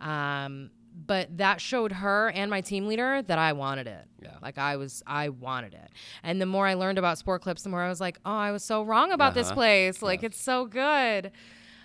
Um, 0.00 0.70
but 1.06 1.36
that 1.38 1.60
showed 1.60 1.92
her 1.92 2.30
and 2.30 2.50
my 2.50 2.60
team 2.60 2.86
leader 2.88 3.22
that 3.22 3.38
I 3.38 3.52
wanted 3.52 3.86
it. 3.86 4.04
Yeah. 4.22 4.30
Like 4.42 4.58
I 4.58 4.76
was, 4.76 5.02
I 5.06 5.28
wanted 5.28 5.74
it. 5.74 5.90
And 6.22 6.40
the 6.40 6.46
more 6.46 6.66
I 6.66 6.74
learned 6.74 6.98
about 6.98 7.18
Sport 7.18 7.42
Clips, 7.42 7.62
the 7.62 7.68
more 7.68 7.82
I 7.82 7.88
was 7.88 8.00
like, 8.00 8.18
oh, 8.26 8.32
I 8.36 8.50
was 8.50 8.64
so 8.64 8.82
wrong 8.82 9.12
about 9.12 9.34
this 9.34 9.46
Uh-huh. 9.46 9.54
place. 9.54 10.02
Like 10.02 10.22
it's 10.22 10.40
so 10.40 10.66
good. 10.66 11.30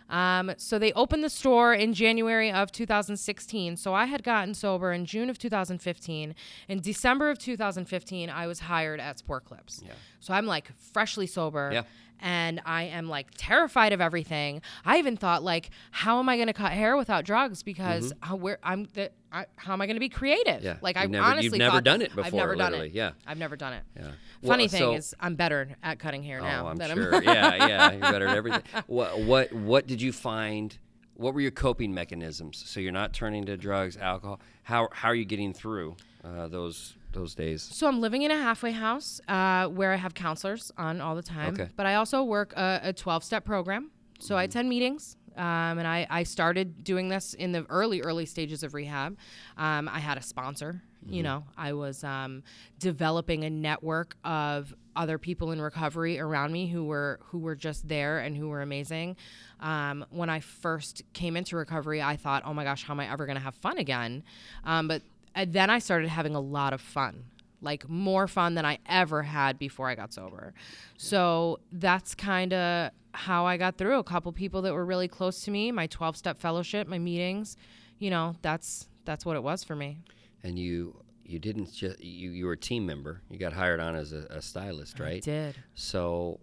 Um, 0.09 0.51
so 0.57 0.77
they 0.77 0.91
opened 0.93 1.23
the 1.23 1.29
store 1.29 1.73
in 1.73 1.93
January 1.93 2.51
of 2.51 2.71
2016. 2.71 3.77
So 3.77 3.93
I 3.93 4.05
had 4.05 4.21
gotten 4.23 4.53
sober 4.53 4.91
in 4.91 5.05
June 5.05 5.29
of 5.29 5.37
2015. 5.39 6.35
In 6.67 6.79
December 6.81 7.29
of 7.29 7.39
2015, 7.39 8.29
I 8.29 8.45
was 8.47 8.61
hired 8.61 8.99
at 8.99 9.19
Sport 9.19 9.45
Clips. 9.45 9.81
Yeah. 9.83 9.93
So 10.23 10.33
I'm 10.33 10.45
like 10.45 10.71
freshly 10.93 11.27
sober. 11.27 11.69
Yeah. 11.73 11.83
And 12.21 12.61
I 12.65 12.83
am 12.83 13.09
like 13.09 13.27
terrified 13.35 13.91
of 13.91 13.99
everything. 13.99 14.61
I 14.85 14.97
even 14.97 15.17
thought 15.17 15.43
like, 15.43 15.71
how 15.91 16.19
am 16.19 16.29
I 16.29 16.37
going 16.37 16.47
to 16.47 16.53
cut 16.53 16.71
hair 16.71 16.95
without 16.95 17.25
drugs? 17.25 17.63
Because 17.63 18.13
how, 18.21 18.37
where 18.37 18.59
I'm, 18.63 18.85
the, 18.93 19.11
I, 19.29 19.47
how 19.57 19.73
am 19.73 19.81
I 19.81 19.87
going 19.87 19.97
to 19.97 19.99
be 19.99 20.07
creative? 20.07 20.57
Mm-hmm. 20.57 20.65
Yeah. 20.65 20.77
Like 20.81 20.95
I 20.95 21.05
never- 21.07 21.25
honestly 21.25 21.43
you've 21.43 21.57
never 21.57 21.81
done 21.81 22.01
it 22.01 22.11
before, 22.11 22.23
I've 22.23 22.33
never 22.33 22.55
done 22.55 22.71
literally. 22.71 22.91
it. 22.91 22.93
Yeah. 22.95 23.11
I've 23.27 23.37
never 23.37 23.57
done 23.57 23.73
it. 23.73 23.83
Yeah. 23.97 24.11
Funny 24.45 24.63
Well, 24.63 24.69
thing 24.69 24.79
so- 24.79 24.93
is, 24.93 25.13
I'm 25.19 25.35
better 25.35 25.75
at 25.83 25.99
cutting 25.99 26.23
hair 26.23 26.39
now. 26.39 26.67
Oh, 26.67 26.69
I'm 26.69 26.77
than 26.77 26.93
sure. 26.93 27.21
yeah, 27.23 27.67
yeah, 27.67 27.91
you're 27.91 27.99
better 27.99 28.27
at 28.29 28.37
everything. 28.37 28.61
What, 28.87 29.19
what, 29.19 29.51
what 29.51 29.87
did 29.87 30.01
you 30.01 30.13
find? 30.13 30.77
What 31.15 31.33
were 31.33 31.41
your 31.41 31.51
coping 31.51 31.93
mechanisms? 31.93 32.63
So 32.65 32.79
you're 32.79 32.93
not 32.93 33.11
turning 33.11 33.45
to 33.47 33.57
drugs, 33.57 33.97
alcohol. 33.97 34.39
How, 34.61 34.87
how 34.93 35.09
are 35.09 35.15
you 35.15 35.25
getting 35.25 35.51
through 35.51 35.97
uh, 36.23 36.47
those 36.47 36.93
those 37.13 37.35
days? 37.35 37.61
So 37.61 37.87
I'm 37.87 38.01
living 38.01 38.23
in 38.23 38.31
a 38.31 38.37
halfway 38.37 38.71
house 38.71 39.21
uh, 39.27 39.67
where 39.67 39.91
I 39.93 39.95
have 39.95 40.13
counselors 40.13 40.71
on 40.77 41.01
all 41.01 41.15
the 41.15 41.23
time. 41.23 41.53
Okay. 41.53 41.69
But 41.75 41.85
I 41.85 41.95
also 41.95 42.23
work 42.23 42.53
a, 42.53 42.81
a 42.83 42.93
12 42.93 43.23
step 43.23 43.45
program. 43.45 43.91
So 44.19 44.35
I 44.35 44.43
attend 44.43 44.69
meetings. 44.69 45.17
Um, 45.35 45.79
and 45.79 45.87
I, 45.87 46.05
I 46.09 46.23
started 46.23 46.83
doing 46.83 47.09
this 47.09 47.33
in 47.33 47.51
the 47.51 47.65
early, 47.69 48.01
early 48.01 48.25
stages 48.25 48.61
of 48.61 48.73
rehab. 48.75 49.17
Um, 49.57 49.89
I 49.89 49.99
had 49.99 50.17
a 50.17 50.21
sponsor. 50.21 50.83
You 51.05 51.21
know, 51.21 51.43
I 51.57 51.73
was 51.73 52.03
um, 52.03 52.43
developing 52.79 53.43
a 53.43 53.49
network 53.49 54.15
of 54.23 54.73
other 54.95 55.17
people 55.17 55.51
in 55.51 55.61
recovery 55.61 56.19
around 56.19 56.53
me 56.53 56.67
who 56.67 56.85
were 56.85 57.19
who 57.25 57.39
were 57.39 57.55
just 57.55 57.87
there 57.87 58.19
and 58.19 58.37
who 58.37 58.47
were 58.47 58.61
amazing. 58.61 59.17
Um, 59.59 60.05
when 60.11 60.29
I 60.29 60.39
first 60.39 61.01
came 61.13 61.35
into 61.35 61.57
recovery, 61.57 62.01
I 62.01 62.15
thought, 62.15 62.43
"Oh 62.45 62.53
my 62.53 62.63
gosh, 62.63 62.83
how 62.83 62.93
am 62.93 62.99
I 62.99 63.11
ever 63.11 63.25
going 63.25 63.37
to 63.37 63.43
have 63.43 63.55
fun 63.55 63.77
again?" 63.79 64.23
Um, 64.63 64.87
but 64.87 65.01
uh, 65.35 65.45
then 65.47 65.69
I 65.69 65.79
started 65.79 66.09
having 66.09 66.35
a 66.35 66.39
lot 66.39 66.73
of 66.73 66.81
fun, 66.81 67.25
like 67.61 67.87
more 67.89 68.27
fun 68.27 68.55
than 68.55 68.65
I 68.65 68.79
ever 68.85 69.23
had 69.23 69.57
before 69.57 69.89
I 69.89 69.95
got 69.95 70.13
sober. 70.13 70.53
So 70.97 71.59
that's 71.71 72.15
kind 72.15 72.53
of 72.53 72.91
how 73.13 73.45
I 73.45 73.57
got 73.57 73.77
through. 73.77 73.99
A 73.99 74.03
couple 74.03 74.31
people 74.31 74.61
that 74.63 74.73
were 74.73 74.85
really 74.85 75.07
close 75.07 75.41
to 75.41 75.51
me, 75.51 75.71
my 75.71 75.87
12 75.87 76.17
step 76.17 76.39
fellowship, 76.39 76.87
my 76.87 76.99
meetings, 76.99 77.57
you 77.99 78.09
know, 78.09 78.35
that's 78.41 78.89
that's 79.05 79.25
what 79.25 79.35
it 79.35 79.43
was 79.43 79.63
for 79.63 79.75
me. 79.75 79.99
And 80.43 80.57
you 80.57 81.03
you 81.25 81.39
didn't 81.39 81.71
just 81.73 82.03
you 82.03 82.31
you 82.31 82.45
were 82.45 82.53
a 82.53 82.57
team 82.57 82.85
member. 82.85 83.21
You 83.29 83.39
got 83.39 83.53
hired 83.53 83.79
on 83.79 83.95
as 83.95 84.13
a, 84.13 84.25
a 84.29 84.41
stylist, 84.41 84.99
right? 84.99 85.17
I 85.17 85.19
did. 85.19 85.55
So 85.73 86.39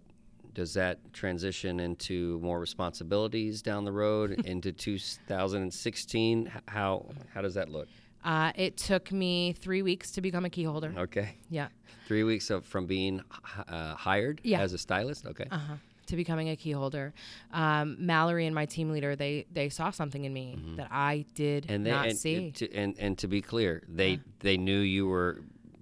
does 0.53 0.73
that 0.73 1.13
transition 1.13 1.79
into 1.79 2.39
more 2.41 2.59
responsibilities 2.59 3.61
down 3.61 3.85
the 3.85 3.91
road 3.91 4.31
into 4.45 4.71
2016? 4.71 6.51
How 6.67 7.05
how 7.33 7.41
does 7.41 7.53
that 7.55 7.69
look? 7.69 7.87
Uh, 8.23 8.51
it 8.55 8.77
took 8.77 9.11
me 9.11 9.53
three 9.53 9.81
weeks 9.81 10.11
to 10.11 10.21
become 10.21 10.45
a 10.45 10.49
key 10.49 10.63
holder. 10.63 10.93
Okay, 10.97 11.35
Yeah. 11.49 11.69
three 12.07 12.23
weeks 12.23 12.49
of 12.49 12.65
from 12.65 12.85
being 12.85 13.21
uh, 13.67 13.95
hired 13.95 14.41
Yeah. 14.43 14.61
as 14.61 14.73
a 14.73 14.77
stylist. 14.77 15.25
Okay, 15.25 15.47
Uh 15.51 15.57
huh. 15.57 15.73
To 16.07 16.15
becoming 16.17 16.49
a 16.49 16.55
key 16.57 16.71
holder, 16.71 17.13
um, 17.53 17.95
Mallory 17.99 18.45
and 18.45 18.53
my 18.53 18.65
team 18.65 18.91
leader 18.91 19.15
they 19.15 19.45
they 19.53 19.69
saw 19.69 19.91
something 19.91 20.25
in 20.25 20.33
me 20.33 20.57
that 20.77 20.87
I 20.91 21.25
did 21.35 21.63
Mm-hmm. 21.63 21.73
and 21.73 21.85
they 21.85 21.91
not 21.91 22.07
and, 22.09 22.17
see. 22.17 22.51
To, 22.51 22.73
and 22.73 22.95
and 22.99 23.17
to 23.19 23.27
be 23.27 23.41
clear, 23.41 23.81
they 23.87 24.19
they 24.39 24.57
knew 24.57 24.79
you 24.79 25.07
were 25.07 25.41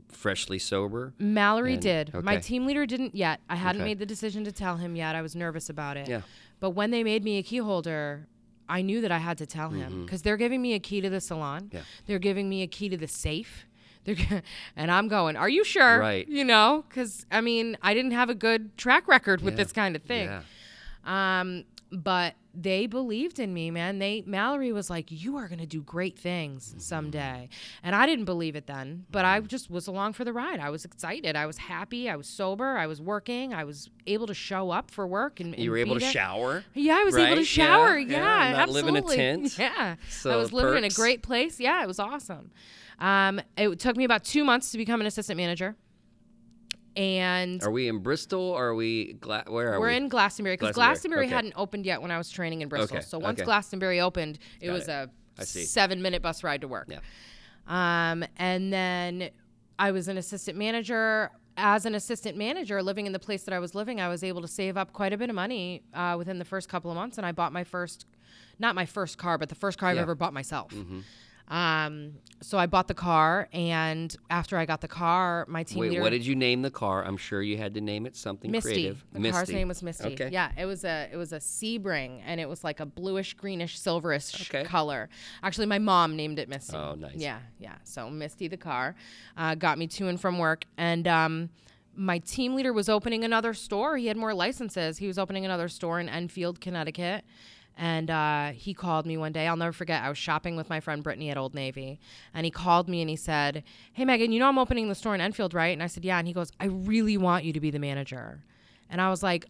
freshly 0.10 0.60
sober. 0.60 1.14
Mallory 1.18 1.74
and- 1.74 1.82
did. 1.82 2.14
My 2.24 2.38
team 2.38 2.66
leader 2.68 2.86
didn't 2.86 3.16
yet. 3.16 3.40
I 3.50 3.56
hadn't 3.56 3.82
Okay. 3.82 3.90
made 3.92 4.00
the 4.00 4.06
decision 4.06 4.44
to 4.44 4.52
tell 4.52 4.78
him 4.78 4.96
yet. 4.96 5.16
I 5.16 5.22
was 5.22 5.36
nervous 5.36 5.70
about 5.70 5.98
it. 5.98 6.08
Yeah. 6.08 6.22
But 6.60 6.72
when 6.72 6.92
they 6.92 7.04
made 7.04 7.24
me 7.24 7.38
a 7.38 7.44
key 7.44 7.58
holder, 7.58 8.28
I 8.70 8.82
knew 8.82 9.02
that 9.02 9.12
I 9.12 9.18
had 9.18 9.38
to 9.40 9.46
tell 9.46 9.70
him 9.72 10.06
because 10.06 10.22
they're 10.22 10.38
giving 10.38 10.62
me 10.62 10.74
a 10.76 10.80
key 10.80 11.02
to 11.02 11.10
the 11.10 11.20
salon. 11.20 11.64
Mm-hmm. 11.64 11.76
Yeah. 11.78 11.82
They're 12.06 12.20
giving 12.20 12.48
me 12.48 12.62
a 12.62 12.68
key 12.68 12.88
to 12.90 12.98
the 12.98 13.08
safe. 13.08 13.66
They're 14.06 14.16
g- 14.16 14.42
and 14.76 14.92
I'm 14.92 15.08
going. 15.08 15.36
Are 15.36 15.50
you 15.50 15.64
sure? 15.64 16.00
Right. 16.00 16.28
You 16.28 16.46
know, 16.46 16.86
because 16.88 17.26
I 17.32 17.42
mean, 17.42 17.78
I 17.82 17.94
didn't 17.94 18.12
have 18.12 18.30
a 18.30 18.36
good 18.36 18.78
track 18.78 19.08
record 19.08 19.42
with 19.42 19.56
Yeah. 19.58 19.64
this 19.64 19.72
kind 19.74 19.96
of 19.96 20.04
thing. 20.04 20.28
Yeah. 20.30 20.42
Um, 21.40 21.66
but 21.92 22.36
they 22.54 22.88
believed 22.88 23.40
in 23.40 23.54
me, 23.54 23.72
man. 23.72 24.00
They 24.00 24.24
Mallory 24.26 24.72
was 24.72 24.90
like, 24.90 25.08
"You 25.12 25.38
are 25.38 25.48
gonna 25.48 25.66
do 25.66 25.82
great 25.82 26.18
things 26.20 26.76
someday," 26.78 27.48
and 27.84 27.96
I 27.96 28.06
didn't 28.06 28.26
believe 28.26 28.56
it 28.56 28.68
then. 28.68 29.06
But 29.12 29.24
I 29.26 29.40
just 29.42 29.70
was 29.70 29.88
along 29.88 30.14
for 30.14 30.24
the 30.26 30.34
ride. 30.34 30.60
I 30.60 30.70
was 30.70 30.84
excited. 30.86 31.36
I 31.36 31.46
was 31.46 31.58
happy. 31.58 32.10
I 32.10 32.16
was 32.16 32.28
sober. 32.28 32.78
I 32.78 32.88
was 32.88 33.00
working. 33.02 33.54
I 33.54 33.64
was 33.64 33.90
able 34.08 34.28
to 34.28 34.34
show 34.34 34.72
up 34.72 34.92
for 34.92 35.08
work 35.08 35.40
and, 35.40 35.58
You 35.58 35.72
were 35.72 35.78
able 35.78 35.96
to 35.96 36.00
there. 36.00 36.12
shower. 36.12 36.64
Yeah, 36.74 36.98
I 37.00 37.04
was 37.04 37.16
able 37.16 37.36
to 37.38 37.46
shower. 37.46 37.98
yeah, 37.98 38.50
Yeah, 38.50 38.58
not 38.58 38.70
live 38.70 38.88
in 38.88 38.96
a 38.96 39.00
absolutely. 39.00 39.16
tent. 39.16 39.56
Yeah, 39.60 39.96
So 40.10 40.32
I 40.32 40.36
was 40.36 40.52
living 40.52 40.78
in 40.80 40.84
a 40.84 40.90
great 40.90 41.22
place. 41.22 41.60
Yeah, 41.60 41.84
it 41.84 41.88
was 41.88 42.00
awesome. 42.00 42.52
Um, 43.00 43.40
it 43.58 43.80
took 43.80 43.96
me 43.96 44.04
about 44.04 44.24
two 44.24 44.44
months 44.44 44.72
to 44.72 44.78
become 44.78 45.00
an 45.02 45.08
assistant 45.08 45.38
manager, 45.38 45.76
and 46.96 47.62
Are 47.64 47.72
we 47.72 47.88
in 47.88 48.00
Bristol? 48.00 48.40
Or 48.42 48.68
are 48.68 48.76
we? 48.76 49.14
Gla- 49.14 49.44
where 49.48 49.74
are 49.74 49.80
we're 49.80 49.90
we? 49.90 49.96
in 49.96 50.10
Glastonbury 50.10 50.56
because 50.58 50.76
Glastonbury, 50.76 51.26
Glastonbury 51.26 51.26
okay. 51.28 51.36
hadn't 51.36 51.54
opened 51.56 51.86
yet 51.86 52.02
when 52.02 52.12
I 52.12 52.18
was 52.18 52.30
training 52.30 52.62
in 52.62 52.70
Bristol. 52.70 52.98
Okay, 52.98 53.06
So 53.06 53.20
once 53.20 53.40
okay. 53.40 53.46
Glastonbury 53.46 54.00
opened, 54.02 54.40
it 54.62 54.68
Got 54.68 54.74
was 54.74 54.88
it. 54.88 54.92
a 54.92 55.10
I 55.38 55.44
see. 55.44 55.64
seven 55.64 56.02
minute 56.02 56.22
bus 56.22 56.44
ride 56.44 56.62
to 56.62 56.68
work. 56.68 56.90
Yeah. 56.90 57.00
Um, 57.68 58.24
and 58.38 58.74
then 58.74 59.30
I 59.78 59.92
was 59.92 60.08
an 60.08 60.18
assistant 60.18 60.58
manager. 60.58 61.32
As 61.62 61.86
an 61.86 61.94
assistant 61.94 62.38
manager, 62.38 62.82
living 62.82 63.06
in 63.06 63.12
the 63.12 63.20
place 63.20 63.44
that 63.44 63.54
I 63.54 63.60
was 63.60 63.76
living, 63.76 64.00
I 64.00 64.08
was 64.08 64.24
able 64.24 64.42
to 64.42 64.48
save 64.48 64.78
up 64.78 64.94
quite 64.94 65.12
a 65.12 65.18
bit 65.18 65.30
of 65.30 65.36
money 65.36 65.84
uh, 65.94 66.16
within 66.18 66.40
the 66.40 66.46
first 66.46 66.70
couple 66.70 66.90
of 66.90 66.96
months, 66.96 67.18
and 67.18 67.26
I 67.28 67.34
bought 67.34 67.52
my 67.52 67.66
first, 67.66 68.06
not 68.60 68.76
my 68.76 68.86
first 68.86 69.18
car, 69.18 69.38
but 69.38 69.50
the 69.50 69.56
first 69.56 69.78
car 69.78 69.90
I've 69.90 69.98
ever 69.98 70.16
bought 70.16 70.32
myself. 70.34 70.72
Mm-hmm. 70.74 71.00
Um, 71.50 72.14
so 72.42 72.58
I 72.58 72.68
bought 72.68 72.88
the 72.88 72.94
car, 72.94 73.50
and 73.52 74.16
after 74.30 74.56
I 74.58 74.66
got 74.66 74.82
the 74.82 74.88
car, 74.88 75.46
my 75.50 75.64
team 75.64 75.80
Wait, 75.80 75.90
leader. 75.92 76.02
what 76.02 76.12
did 76.12 76.26
you 76.26 76.36
name 76.36 76.62
the 76.62 76.70
car? 76.72 77.04
I'm 77.04 77.18
sure 77.18 77.42
you 77.42 77.58
had 77.58 77.74
to 77.74 77.82
name 77.82 78.06
it 78.06 78.16
something 78.16 78.50
Misty. 78.52 78.70
creative. 78.70 79.04
The 79.12 79.20
Misty. 79.20 79.34
car's 79.34 79.50
name 79.50 79.68
was 79.68 79.84
Misty. 79.84 80.14
Okay. 80.14 80.30
Yeah, 80.32 80.52
it 80.58 80.66
was 80.66 80.86
a 80.86 81.10
it 81.12 81.18
was 81.18 81.34
a 81.34 81.40
Sebring, 81.40 82.22
and 82.26 82.40
it 82.40 82.48
was 82.48 82.64
like 82.64 82.80
a 82.80 82.86
bluish, 82.86 83.34
greenish, 83.34 83.80
silverish 83.80 84.50
Okay. 84.50 84.64
color. 84.64 85.10
Actually, 85.44 85.66
my 85.66 85.80
mom 85.80 86.16
named 86.16 86.40
it 86.40 86.48
Misty. 86.50 86.78
Oh, 86.78 86.96
nice. 86.96 87.16
Yeah, 87.16 87.40
yeah. 87.60 87.76
So 87.84 88.10
Misty, 88.10 88.48
the 88.48 88.58
car, 88.58 88.96
uh, 89.36 89.56
got 89.56 89.78
me 89.78 89.88
to 89.88 90.08
and 90.08 90.22
from 90.22 90.38
work, 90.38 90.64
and 90.78 91.08
um, 91.08 91.50
my 91.96 92.20
team 92.20 92.56
leader 92.56 92.72
was 92.72 92.88
opening 92.88 93.24
another 93.26 93.54
store. 93.54 93.98
He 93.98 94.08
had 94.08 94.16
more 94.16 94.34
licenses. 94.34 95.00
He 95.00 95.08
was 95.08 95.18
opening 95.18 95.44
another 95.46 95.68
store 95.68 96.00
in 96.00 96.08
Enfield, 96.08 96.62
Connecticut. 96.62 97.26
And 97.82 98.12
uh, 98.12 98.52
he 98.52 98.74
called 98.74 99.06
me 99.06 99.16
one 99.16 99.32
day. 99.32 99.48
I'll 99.48 99.56
never 99.56 99.72
forget. 99.72 100.04
I 100.04 100.10
was 100.10 100.18
shopping 100.18 100.58
with 100.58 100.70
my 100.70 100.82
friend 100.82 101.02
Brittany 101.02 101.30
at 101.30 101.38
Old 101.38 101.56
Navy. 101.56 101.98
And 102.34 102.44
he 102.44 102.52
called 102.52 102.90
me 102.90 103.00
and 103.00 103.10
he 103.10 103.16
said, 103.16 103.64
Hey, 103.94 104.04
Meghan, 104.04 104.34
you 104.34 104.40
know 104.40 104.50
I'm 104.50 104.60
opening 104.60 104.90
the 104.90 104.96
store 104.96 105.16
in 105.16 105.22
Enfield, 105.22 105.54
right? 105.54 105.70
And 105.70 105.82
I 105.82 105.88
said, 105.88 106.04
Yeah. 106.04 106.20
And 106.20 106.28
he 106.28 106.34
goes, 106.34 106.52
I 106.60 106.66
really 106.66 107.16
want 107.16 107.46
you 107.46 107.54
to 107.54 107.60
be 107.62 107.72
the 107.72 107.80
manager. 107.80 108.42
And 108.90 109.00
I 109.00 109.10
was 109.10 109.24
like, 109.24 109.46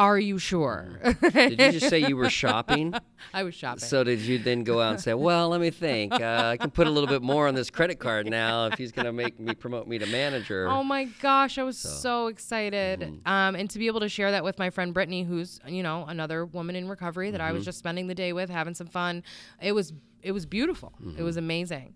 Are 0.00 0.18
you 0.18 0.38
sure? 0.38 0.98
Did 1.20 1.60
you 1.60 1.72
just 1.72 1.88
say 1.90 1.98
you 1.98 2.16
were 2.16 2.30
shopping? 2.30 2.94
I 3.34 3.42
was 3.42 3.54
shopping. 3.54 3.80
So 3.80 4.02
did 4.02 4.20
you 4.20 4.38
then 4.38 4.64
go 4.64 4.80
out 4.80 4.92
and 4.92 5.00
say, 5.00 5.12
"Well, 5.12 5.50
let 5.50 5.60
me 5.60 5.68
think. 5.70 6.12
Uh, 6.14 6.50
I 6.52 6.56
can 6.56 6.70
put 6.70 6.86
a 6.86 6.90
little 6.90 7.08
bit 7.08 7.20
more 7.22 7.46
on 7.48 7.54
this 7.54 7.68
credit 7.70 7.98
card 7.98 8.26
now 8.26 8.66
if 8.68 8.78
he's 8.78 8.92
going 8.92 9.04
to 9.04 9.12
make 9.12 9.38
me 9.38 9.54
promote 9.54 9.86
me 9.86 9.98
to 9.98 10.06
manager." 10.06 10.68
Oh 10.70 10.82
my 10.82 11.04
gosh, 11.20 11.58
I 11.58 11.62
was 11.64 11.76
so, 11.76 12.28
excited. 12.28 13.00
Mm-hmm. 13.00 13.28
Um, 13.28 13.54
and 13.56 13.68
to 13.70 13.78
be 13.78 13.88
able 13.88 14.00
to 14.00 14.08
share 14.08 14.30
that 14.30 14.42
with 14.42 14.58
my 14.58 14.70
friend 14.70 14.94
Brittany, 14.94 15.22
who's, 15.22 15.60
you 15.66 15.82
know, 15.82 16.06
another 16.08 16.46
woman 16.46 16.76
in 16.76 16.88
recovery 16.88 17.30
that 17.32 17.40
I 17.42 17.48
Mm-hmm. 17.48 17.56
was 17.56 17.64
just 17.66 17.78
spending 17.78 18.06
the 18.06 18.14
day 18.14 18.32
with, 18.32 18.48
having 18.48 18.74
some 18.74 18.86
fun. 18.86 19.22
It 19.60 19.72
was 19.72 19.92
it 20.22 20.32
was 20.32 20.46
beautiful. 20.46 20.92
It 21.18 21.22
was 21.22 21.36
Mm-hmm. 21.36 21.44
amazing. 21.44 21.94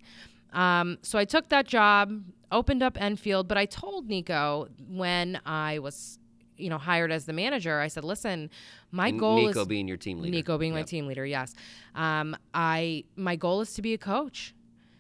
Um, 0.53 0.99
so 1.03 1.19
I 1.19 1.25
took 1.25 1.49
that 1.49 1.67
job, 1.67 2.23
opened 2.53 2.83
up 2.83 2.97
Enfield, 3.01 3.49
but 3.49 3.57
I 3.59 3.64
told 3.67 4.09
Nico 4.09 4.69
when 4.88 5.40
I 5.47 5.79
was, 5.81 6.19
you 6.57 6.71
know, 6.71 6.79
hired 6.79 7.11
as 7.12 7.27
the 7.27 7.33
manager, 7.33 7.81
I 7.81 7.88
said, 7.88 8.05
listen, 8.05 8.51
my 8.90 9.11
goal 9.11 9.37
Nico 9.47 9.62
is 9.62 9.67
being 9.67 9.88
your 9.88 9.97
team 9.97 10.21
leader. 10.21 10.35
Nico 10.37 10.59
being 10.59 10.73
my 10.73 10.83
team 10.83 11.07
leader, 11.07 11.27
yes. 11.27 11.55
Um, 11.95 12.37
I 12.53 13.05
my 13.17 13.37
goal 13.37 13.61
is 13.61 13.75
to 13.75 13.83
be 13.83 13.95
a 13.95 13.99
coach. 13.99 14.55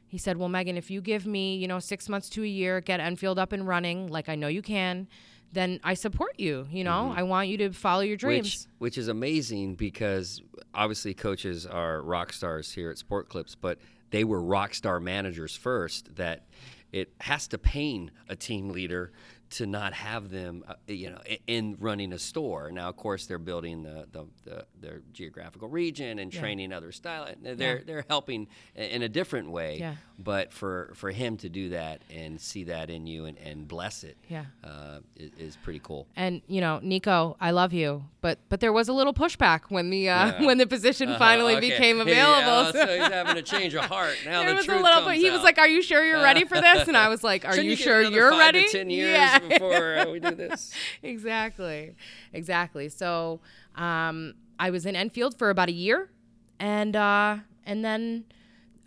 He 0.06 0.18
said, 0.18 0.36
"Well, 0.36 0.48
Meghan, 0.48 0.76
if 0.76 0.90
you 0.90 1.00
give 1.00 1.26
me, 1.26 1.56
you 1.56 1.66
know, 1.66 1.80
six 1.80 2.08
months 2.08 2.28
to 2.30 2.42
a 2.44 2.46
year, 2.46 2.80
get 2.80 3.00
Enfield 3.00 3.38
up 3.38 3.52
and 3.52 3.66
running, 3.66 4.06
like 4.08 4.28
I 4.28 4.36
know 4.36 4.46
you 4.46 4.62
can, 4.62 5.08
then 5.52 5.80
I 5.82 5.94
support 5.94 6.38
you. 6.38 6.68
You 6.70 6.84
know, 6.84 7.12
I 7.16 7.24
want 7.24 7.48
you 7.48 7.56
to 7.58 7.72
follow 7.72 8.02
your 8.02 8.16
Mm-hmm. 8.16 8.28
Which, 8.28 8.42
dreams." 8.42 8.68
which 8.78 8.98
is 8.98 9.08
amazing 9.08 9.74
because 9.74 10.40
obviously 10.72 11.14
coaches 11.14 11.66
are 11.66 12.00
rock 12.02 12.32
stars 12.32 12.70
here 12.72 12.90
at 12.90 12.98
Sport 12.98 13.28
Clips, 13.28 13.54
but 13.56 13.78
they 14.10 14.22
were 14.22 14.40
rock 14.40 14.74
star 14.74 15.00
managers 15.00 15.56
first. 15.56 16.14
That 16.14 16.46
it 16.92 17.12
has 17.20 17.48
to 17.48 17.58
pain 17.58 18.12
a 18.28 18.36
team 18.36 18.68
leader 18.68 19.10
to 19.54 19.66
not 19.66 19.92
have 19.92 20.30
them, 20.30 20.64
uh, 20.66 20.74
you 20.88 21.10
know, 21.10 21.20
in 21.46 21.76
running 21.80 22.12
a 22.12 22.18
store. 22.18 22.70
Now, 22.72 22.88
of 22.88 22.96
course, 22.96 23.26
they're 23.26 23.38
building 23.38 23.82
the, 23.82 24.06
the, 24.10 24.24
the 24.44 24.66
their 24.80 25.00
geographical 25.12 25.68
region 25.68 26.18
and 26.18 26.32
training 26.32 26.72
other 26.72 26.92
style. 26.92 27.28
They're 27.42 27.82
they're 27.86 28.04
helping 28.08 28.48
in 28.74 29.02
a 29.02 29.08
different 29.08 29.50
way. 29.50 29.78
Yeah. 29.78 29.94
But 30.18 30.52
for 30.52 30.92
for 30.94 31.10
him 31.10 31.36
to 31.38 31.48
do 31.48 31.70
that 31.70 32.00
and 32.10 32.40
see 32.40 32.64
that 32.64 32.88
in 32.90 33.06
you 33.06 33.24
and, 33.26 33.36
and 33.38 33.66
bless 33.66 34.04
it, 34.04 34.16
Yeah. 34.28 34.44
uh, 34.62 35.00
is, 35.16 35.30
is 35.38 35.56
pretty 35.56 35.80
cool. 35.82 36.06
And 36.16 36.40
you 36.46 36.60
know, 36.60 36.78
Nico, 36.82 37.36
I 37.40 37.50
love 37.50 37.72
you, 37.72 38.04
but 38.20 38.38
but 38.48 38.60
there 38.60 38.72
was 38.72 38.88
a 38.88 38.92
little 38.92 39.14
pushback 39.14 39.62
when 39.70 39.90
the 39.90 40.08
uh, 40.08 40.26
Yeah. 40.26 40.42
when 40.46 40.58
the 40.58 40.66
position 40.66 41.16
finally 41.18 41.56
Okay. 41.56 41.70
became 41.70 41.96
Yeah, 41.98 42.02
available. 42.02 42.72
so 42.72 42.86
he's 42.86 43.06
having 43.12 43.36
a 43.36 43.42
change 43.42 43.74
of 43.74 43.84
heart. 43.86 44.16
Now 44.24 44.40
there 44.40 44.50
the 44.50 44.56
was 44.56 44.64
a 44.64 44.68
truth 44.68 44.82
little 44.82 45.00
comes 45.02 45.12
bit. 45.16 45.24
He 45.24 45.30
was 45.30 45.42
like, 45.42 45.58
"Are 45.58 45.68
you 45.68 45.82
sure 45.82 46.04
you're 46.04 46.22
ready 46.22 46.44
for 46.44 46.60
this?" 46.60 46.86
And 46.88 46.96
I 46.96 47.08
was 47.08 47.22
like, 47.24 47.44
"Are 47.44 47.50
Shouldn't 47.52 47.70
you 47.70 47.76
sure 47.76 48.02
you're 48.02 48.30
ready?" 48.30 48.64
To 48.66 48.68
Ten 48.78 48.90
years 48.90 49.14
yeah. 49.14 49.38
before 49.48 49.98
uh, 49.98 50.10
we 50.10 50.20
do 50.20 50.34
this. 50.34 50.72
exactly, 51.02 51.94
exactly. 52.32 52.88
So 52.88 53.40
um, 53.76 54.34
I 54.58 54.70
was 54.70 54.86
in 54.86 54.96
Enfield 54.96 55.36
for 55.36 55.50
about 55.50 55.68
a 55.68 55.72
year, 55.72 56.10
and 56.58 56.96
uh, 56.96 57.38
and 57.64 57.84
then 57.84 58.24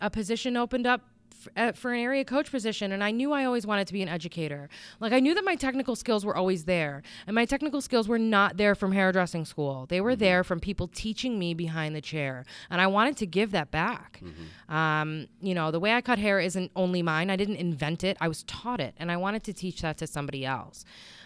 a 0.00 0.10
position 0.10 0.56
opened 0.56 0.86
up 0.86 1.07
f- 1.40 1.48
uh, 1.56 1.72
for 1.72 1.92
an 1.92 2.00
area 2.00 2.24
coach 2.24 2.50
position, 2.50 2.92
and 2.92 3.02
I 3.04 3.10
knew 3.10 3.32
I 3.32 3.44
always 3.44 3.66
wanted 3.66 3.86
to 3.88 3.92
be 3.92 4.02
an 4.02 4.08
educator. 4.08 4.68
Like 5.00 5.12
I 5.12 5.20
knew 5.20 5.34
that 5.34 5.44
my 5.44 5.54
technical 5.54 5.96
skills 5.96 6.24
were 6.24 6.36
always 6.36 6.64
there, 6.64 7.02
and 7.26 7.34
my 7.34 7.44
technical 7.44 7.80
skills 7.80 8.08
were 8.08 8.18
not 8.18 8.56
there 8.56 8.74
from 8.74 8.92
hairdressing 8.92 9.44
school. 9.44 9.86
They 9.88 10.00
were 10.00 10.16
there 10.16 10.44
from 10.44 10.60
people 10.60 10.88
teaching 10.88 11.38
me 11.38 11.54
behind 11.54 11.94
the 11.94 12.00
chair, 12.00 12.44
and 12.70 12.80
I 12.80 12.86
wanted 12.86 13.16
to 13.18 13.26
give 13.26 13.50
that 13.52 13.70
back. 13.70 14.20
Um, 14.68 15.28
you 15.40 15.54
know, 15.54 15.70
the 15.70 15.80
way 15.80 15.92
I 15.94 16.00
cut 16.00 16.18
hair 16.18 16.40
isn't 16.40 16.70
only 16.76 17.02
mine. 17.02 17.30
I 17.30 17.36
didn't 17.36 17.56
invent 17.56 18.04
it. 18.04 18.16
I 18.20 18.28
was 18.28 18.42
taught 18.44 18.80
it, 18.80 18.94
and 18.98 19.10
I 19.10 19.16
wanted 19.16 19.42
to 19.44 19.52
teach 19.52 19.82
that 19.82 19.98
to 19.98 20.06
somebody 20.06 20.44
else. 20.44 20.84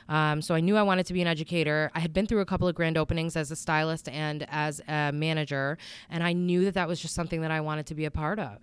Um, 0.08 0.42
so 0.42 0.54
I 0.54 0.60
knew 0.60 0.76
I 0.76 0.82
wanted 0.82 1.06
to 1.06 1.12
be 1.12 1.22
an 1.22 1.28
educator. 1.28 1.90
I 1.94 2.00
had 2.00 2.12
been 2.12 2.26
through 2.26 2.40
a 2.40 2.44
couple 2.44 2.66
of 2.68 2.74
grand 2.74 2.98
openings 2.98 3.36
as 3.36 3.50
a 3.50 3.56
stylist 3.56 4.08
and 4.08 4.46
as 4.50 4.80
a 4.88 5.10
manager, 5.12 5.78
and 6.10 6.22
I 6.22 6.32
knew 6.32 6.64
that 6.64 6.74
that 6.74 6.88
was 6.88 7.00
just 7.00 7.14
something 7.14 7.40
that 7.42 7.50
I 7.50 7.60
wanted 7.60 7.86
to 7.86 7.94
be 7.94 8.04
a 8.04 8.10
part 8.10 8.38
of. 8.38 8.58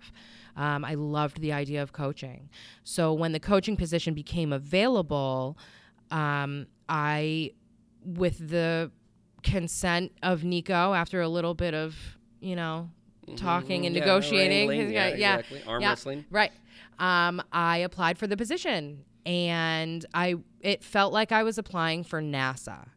Um, 0.60 0.84
I 0.84 0.92
loved 0.94 1.40
the 1.40 1.54
idea 1.54 1.82
of 1.82 1.94
coaching. 1.94 2.50
So 2.84 3.14
when 3.14 3.32
the 3.32 3.40
coaching 3.40 3.78
position 3.78 4.12
became 4.12 4.52
available, 4.52 5.56
um, 6.10 6.66
I, 6.86 7.52
with 8.04 8.50
the 8.50 8.90
consent 9.42 10.12
of 10.22 10.44
Nico, 10.44 10.92
after 10.92 11.22
a 11.22 11.28
little 11.28 11.54
bit 11.54 11.72
of 11.72 11.96
you 12.40 12.56
know 12.56 12.90
talking 13.36 13.86
and 13.86 13.96
Mm-hmm. 13.96 14.06
Yeah, 14.06 14.14
negotiating, 14.14 14.68
wrangling, 14.68 14.92
yeah, 14.92 15.08
yeah, 15.08 15.36
exactly. 15.36 15.62
Arm 15.66 15.80
yeah, 15.80 15.88
wrestling. 15.88 16.24
right. 16.30 16.52
Um, 16.98 17.42
I 17.50 17.78
applied 17.78 18.18
for 18.18 18.26
the 18.26 18.36
position, 18.36 19.04
and 19.24 20.04
I 20.12 20.34
it 20.60 20.84
felt 20.84 21.14
like 21.14 21.32
I 21.32 21.42
was 21.42 21.56
applying 21.56 22.04
for 22.04 22.20
NASA. 22.20 22.88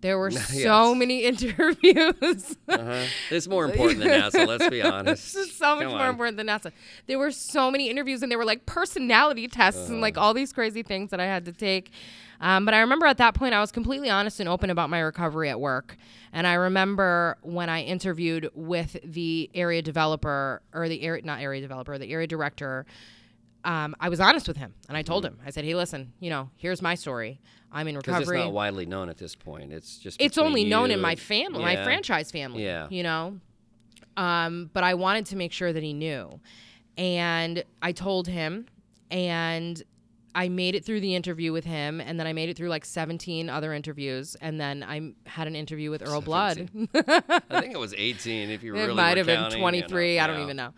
There 0.00 0.18
were 0.18 0.30
so 0.30 0.54
Yes. 0.92 0.96
many 0.96 1.24
interviews. 1.24 2.56
Uh-huh. 2.68 3.04
It's 3.30 3.46
more 3.48 3.64
important 3.70 4.00
than 4.00 4.08
NASA. 4.08 4.46
Let's 4.46 4.68
be 4.68 4.82
honest. 4.82 5.34
This 5.34 5.48
is 5.48 5.54
so 5.56 5.76
much 5.76 5.84
Come 5.84 5.92
more 5.92 6.00
on. 6.02 6.10
important 6.10 6.36
than 6.36 6.46
NASA. 6.46 6.72
There 7.06 7.18
were 7.18 7.30
so 7.30 7.70
many 7.70 7.88
interviews, 7.90 8.22
and 8.22 8.30
there 8.30 8.38
were 8.38 8.44
like 8.44 8.66
personality 8.66 9.48
tests 9.48 9.88
and 9.88 9.98
Uh. 9.98 10.02
like 10.02 10.16
all 10.18 10.32
these 10.34 10.52
crazy 10.52 10.82
things 10.82 11.10
that 11.10 11.20
I 11.20 11.26
had 11.26 11.44
to 11.46 11.52
take. 11.52 11.90
Um, 12.42 12.64
but 12.64 12.72
I 12.72 12.80
remember 12.80 13.04
at 13.04 13.18
that 13.18 13.34
point, 13.34 13.52
I 13.52 13.60
was 13.60 13.70
completely 13.70 14.08
honest 14.08 14.40
and 14.40 14.48
open 14.48 14.70
about 14.70 14.88
my 14.88 15.00
recovery 15.00 15.50
at 15.50 15.60
work. 15.60 15.96
And 16.32 16.46
I 16.46 16.54
remember 16.54 17.36
when 17.42 17.68
I 17.68 17.82
interviewed 17.82 18.48
with 18.54 18.96
the 19.04 19.50
area 19.54 19.82
developer 19.82 20.62
or 20.72 20.88
the 20.88 21.02
area, 21.02 21.22
not 21.22 21.40
area 21.42 21.60
developer, 21.60 21.98
the 21.98 22.10
area 22.10 22.26
director. 22.26 22.86
Um, 23.64 23.94
I 24.00 24.08
was 24.08 24.20
honest 24.20 24.48
with 24.48 24.56
him, 24.56 24.74
and 24.88 24.96
I 24.96 25.02
told 25.02 25.24
him. 25.24 25.38
I 25.44 25.50
said, 25.50 25.64
"Hey, 25.64 25.74
listen, 25.74 26.12
you 26.18 26.30
know, 26.30 26.50
here's 26.56 26.80
my 26.80 26.94
story. 26.94 27.40
I'm 27.72 27.88
in 27.88 27.96
recovery. 27.96 28.20
Because 28.20 28.30
it's 28.30 28.44
not 28.44 28.52
widely 28.52 28.86
known 28.86 29.08
at 29.08 29.18
this 29.18 29.34
point. 29.34 29.72
It's 29.72 29.98
just 29.98 30.20
it's 30.20 30.38
only 30.38 30.64
known 30.64 30.90
in 30.90 31.00
my 31.00 31.16
family, 31.16 31.62
my 31.62 31.82
franchise 31.82 32.30
family. 32.30 32.64
Yeah. 32.64 32.88
You 32.90 33.02
know? 33.02 33.40
Um, 34.16 34.70
but 34.72 34.84
I 34.84 34.94
wanted 34.94 35.26
to 35.26 35.36
make 35.36 35.52
sure 35.52 35.72
that 35.72 35.82
he 35.82 35.92
knew. 35.92 36.40
And 36.98 37.64
I 37.80 37.92
told 37.92 38.26
him 38.26 38.66
and 39.10 39.82
I 40.34 40.48
made 40.48 40.74
it 40.74 40.84
through 40.84 41.00
the 41.00 41.14
interview 41.14 41.52
with 41.52 41.64
him 41.64 42.00
and 42.00 42.18
then 42.18 42.26
I 42.26 42.32
made 42.32 42.48
it 42.48 42.56
through 42.56 42.68
like 42.68 42.84
17 42.84 43.48
other 43.48 43.72
interviews 43.72 44.36
and 44.40 44.60
then 44.60 44.82
I 44.82 45.12
had 45.28 45.46
an 45.46 45.56
interview 45.56 45.90
with 45.90 46.06
Earl 46.06 46.20
Blood. 46.20 46.68
I 46.94 47.60
think 47.60 47.74
it 47.74 47.78
was 47.78 47.94
18 47.96 48.50
if 48.50 48.62
you 48.62 48.74
it 48.76 48.78
really 48.78 48.94
might 48.94 49.12
were 49.12 49.18
have 49.18 49.26
been 49.26 49.40
counting, 49.40 49.58
you 49.58 49.64
know, 49.64 49.70
23. 49.70 50.18
I 50.18 50.26
don't 50.26 50.36
yeah. 50.36 50.42
even 50.42 50.56
know. 50.56 50.74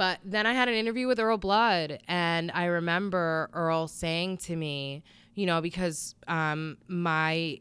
But 0.00 0.20
then 0.24 0.46
I 0.46 0.54
had 0.54 0.66
an 0.70 0.74
interview 0.76 1.06
with 1.06 1.20
Earl 1.20 1.36
Blood, 1.36 1.98
and 2.08 2.50
I 2.54 2.64
remember 2.64 3.50
Earl 3.52 3.86
saying 3.86 4.38
to 4.38 4.56
me, 4.56 5.02
you 5.34 5.44
know, 5.44 5.60
because 5.60 6.14
um, 6.26 6.78
my 6.88 7.60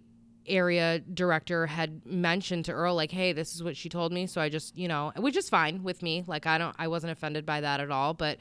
area 0.49 0.99
director 0.99 1.65
had 1.67 2.05
mentioned 2.05 2.65
to 2.65 2.71
Earl, 2.71 2.95
like, 2.95 3.11
hey, 3.11 3.33
this 3.33 3.55
is 3.55 3.63
what 3.63 3.77
she 3.77 3.89
told 3.89 4.11
me. 4.11 4.27
So 4.27 4.41
I 4.41 4.49
just, 4.49 4.77
you 4.77 4.87
know, 4.87 5.11
which 5.17 5.37
is 5.37 5.49
fine 5.49 5.83
with 5.83 6.01
me. 6.01 6.23
Like, 6.27 6.45
I 6.45 6.57
don't, 6.57 6.75
I 6.79 6.87
wasn't 6.87 7.11
offended 7.11 7.45
by 7.45 7.61
that 7.61 7.79
at 7.79 7.91
all. 7.91 8.13
But 8.13 8.37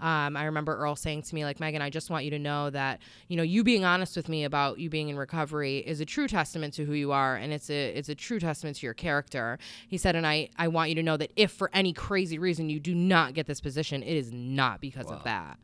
um, 0.00 0.36
I 0.36 0.44
remember 0.44 0.76
Earl 0.76 0.94
saying 0.94 1.22
to 1.22 1.34
me, 1.34 1.44
like, 1.44 1.58
Meghan, 1.58 1.80
I 1.80 1.90
just 1.90 2.08
want 2.08 2.24
you 2.24 2.30
to 2.30 2.38
know 2.38 2.70
that, 2.70 3.00
you 3.26 3.36
know, 3.36 3.42
you 3.42 3.64
being 3.64 3.84
honest 3.84 4.16
with 4.16 4.28
me 4.28 4.44
about 4.44 4.78
you 4.78 4.88
being 4.88 5.08
in 5.08 5.16
recovery 5.16 5.78
is 5.78 6.00
a 6.00 6.04
true 6.04 6.28
testament 6.28 6.74
to 6.74 6.84
who 6.84 6.92
you 6.92 7.10
are, 7.10 7.34
and 7.34 7.52
it's 7.52 7.68
a 7.68 7.88
it's 7.88 8.08
a 8.08 8.14
true 8.14 8.38
testament 8.38 8.76
to 8.76 8.86
your 8.86 8.94
character. 8.94 9.58
He 9.88 9.98
said, 9.98 10.14
and 10.14 10.24
I 10.26 10.50
I 10.56 10.68
want 10.68 10.90
you 10.90 10.94
to 10.96 11.02
know 11.02 11.16
that 11.16 11.32
if 11.34 11.50
for 11.50 11.68
any 11.72 11.92
crazy 11.92 12.38
reason 12.38 12.70
you 12.70 12.78
do 12.78 12.94
not 12.94 13.34
get 13.34 13.46
this 13.46 13.60
position, 13.60 14.04
it 14.04 14.16
is 14.16 14.32
not 14.32 14.80
because 14.80 15.06
of 15.06 15.24
that. 15.24 15.58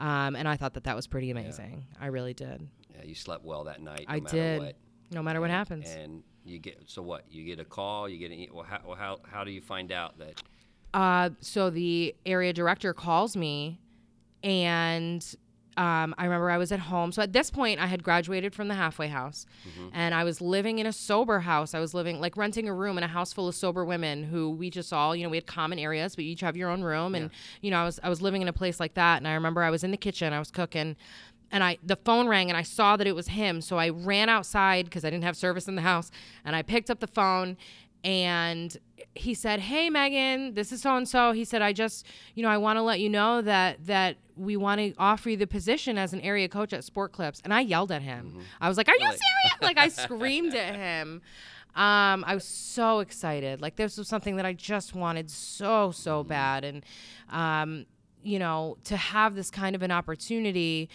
Um, 0.00 0.34
and 0.34 0.48
I 0.48 0.56
thought 0.56 0.74
that 0.74 0.84
that 0.84 0.96
was 0.96 1.06
pretty 1.06 1.30
amazing. 1.30 1.84
I 2.00 2.06
really 2.06 2.34
did. 2.34 2.66
Yeah, 2.96 3.04
you 3.04 3.14
slept 3.14 3.44
well 3.44 3.64
that 3.64 3.80
night. 3.80 4.06
No 4.08 4.14
I 4.14 4.20
matter 4.20 4.36
did. 4.36 4.60
What. 4.60 4.76
No 5.10 5.22
matter 5.22 5.40
what 5.40 5.50
happens. 5.50 5.88
And 5.88 6.22
you 6.44 6.58
get 6.58 6.82
so 6.86 7.02
what? 7.02 7.24
You 7.30 7.44
get 7.44 7.58
a 7.60 7.64
call. 7.64 8.08
You 8.08 8.18
get 8.18 8.30
an, 8.30 8.38
e- 8.38 8.50
well, 8.52 8.64
how, 8.64 8.80
well, 8.86 8.96
how 8.96 9.18
how 9.30 9.44
do 9.44 9.50
you 9.50 9.60
find 9.60 9.92
out 9.92 10.18
that? 10.18 10.42
Uh, 10.94 11.30
so 11.40 11.70
the 11.70 12.14
area 12.26 12.52
director 12.52 12.92
calls 12.92 13.36
me, 13.36 13.78
and 14.42 15.24
um, 15.76 16.14
I 16.18 16.24
remember 16.24 16.50
I 16.50 16.58
was 16.58 16.72
at 16.72 16.80
home. 16.80 17.12
So 17.12 17.22
at 17.22 17.32
this 17.32 17.50
point, 17.50 17.80
I 17.80 17.86
had 17.86 18.02
graduated 18.02 18.54
from 18.54 18.68
the 18.68 18.74
halfway 18.74 19.08
house, 19.08 19.46
and 19.92 20.14
I 20.14 20.24
was 20.24 20.40
living 20.40 20.78
in 20.78 20.86
a 20.86 20.92
sober 20.92 21.40
house. 21.40 21.74
I 21.74 21.80
was 21.80 21.94
living 21.94 22.20
like 22.20 22.36
renting 22.36 22.68
a 22.68 22.74
room 22.74 22.98
in 22.98 23.04
a 23.04 23.08
house 23.08 23.32
full 23.32 23.46
of 23.48 23.54
sober 23.54 23.84
women 23.84 24.24
who 24.24 24.50
we 24.50 24.68
just 24.68 24.92
all, 24.92 25.14
you 25.14 25.22
know, 25.22 25.30
we 25.30 25.36
had 25.36 25.46
common 25.46 25.78
areas, 25.78 26.16
but 26.16 26.24
you 26.24 26.32
each 26.32 26.40
have 26.40 26.56
your 26.56 26.70
own 26.70 26.82
room, 26.82 27.14
and 27.14 27.30
you 27.62 27.70
know, 27.70 27.78
I 27.78 27.84
was 27.84 28.00
I 28.02 28.08
was 28.08 28.20
living 28.20 28.42
in 28.42 28.48
a 28.48 28.52
place 28.52 28.80
like 28.80 28.94
that. 28.94 29.18
And 29.18 29.28
I 29.28 29.34
remember 29.34 29.62
I 29.62 29.70
was 29.70 29.84
in 29.84 29.90
the 29.92 29.96
kitchen, 29.96 30.32
I 30.32 30.38
was 30.38 30.50
cooking. 30.50 30.96
And 31.52 31.64
I, 31.64 31.78
the 31.82 31.96
phone 31.96 32.28
rang, 32.28 32.48
and 32.48 32.56
I 32.56 32.62
saw 32.62 32.96
that 32.96 33.06
it 33.06 33.14
was 33.14 33.28
him. 33.28 33.60
So 33.60 33.76
I 33.76 33.88
ran 33.88 34.28
outside 34.28 34.84
because 34.84 35.04
I 35.04 35.10
didn't 35.10 35.24
have 35.24 35.36
service 35.36 35.66
in 35.66 35.74
the 35.74 35.82
house, 35.82 36.10
and 36.44 36.54
I 36.54 36.62
picked 36.62 36.90
up 36.90 37.00
the 37.00 37.08
phone, 37.08 37.56
and 38.04 38.76
he 39.14 39.34
said, 39.34 39.60
"Hey 39.60 39.90
Meghan, 39.90 40.54
this 40.54 40.72
is 40.72 40.82
so 40.82 40.96
and 40.96 41.08
so." 41.08 41.32
He 41.32 41.44
said, 41.44 41.62
"I 41.62 41.72
just, 41.72 42.06
you 42.34 42.42
know, 42.42 42.48
I 42.48 42.56
want 42.56 42.76
to 42.76 42.82
let 42.82 43.00
you 43.00 43.08
know 43.08 43.42
that 43.42 43.84
that 43.86 44.16
we 44.36 44.56
want 44.56 44.80
to 44.80 44.94
offer 44.98 45.30
you 45.30 45.36
the 45.36 45.46
position 45.46 45.98
as 45.98 46.12
an 46.12 46.20
area 46.20 46.48
coach 46.48 46.72
at 46.72 46.84
Sport 46.84 47.12
Clips." 47.12 47.40
And 47.42 47.52
I 47.52 47.60
yelled 47.60 47.90
at 47.92 48.02
him. 48.02 48.38
I 48.60 48.68
was 48.68 48.76
like, 48.76 48.88
"Are 48.88 48.96
you 48.96 49.06
serious?" 49.06 49.62
like 49.62 49.78
I 49.78 49.88
screamed 50.04 50.54
at 50.54 50.74
him. 50.76 51.20
Um, 51.74 52.24
I 52.26 52.34
was 52.34 52.44
so 52.44 52.98
excited. 53.00 53.60
Like 53.60 53.76
this 53.76 53.96
was 53.96 54.08
something 54.08 54.36
that 54.36 54.46
I 54.46 54.52
just 54.52 54.94
wanted 54.94 55.30
so 55.30 55.90
so 55.90 56.24
bad, 56.24 56.64
and 56.64 56.84
um, 57.30 57.86
you 58.22 58.38
know, 58.38 58.76
to 58.84 58.96
have 58.96 59.34
this 59.34 59.50
kind 59.50 59.74
of 59.76 59.82
an 59.82 59.90
opportunity, 59.90 60.88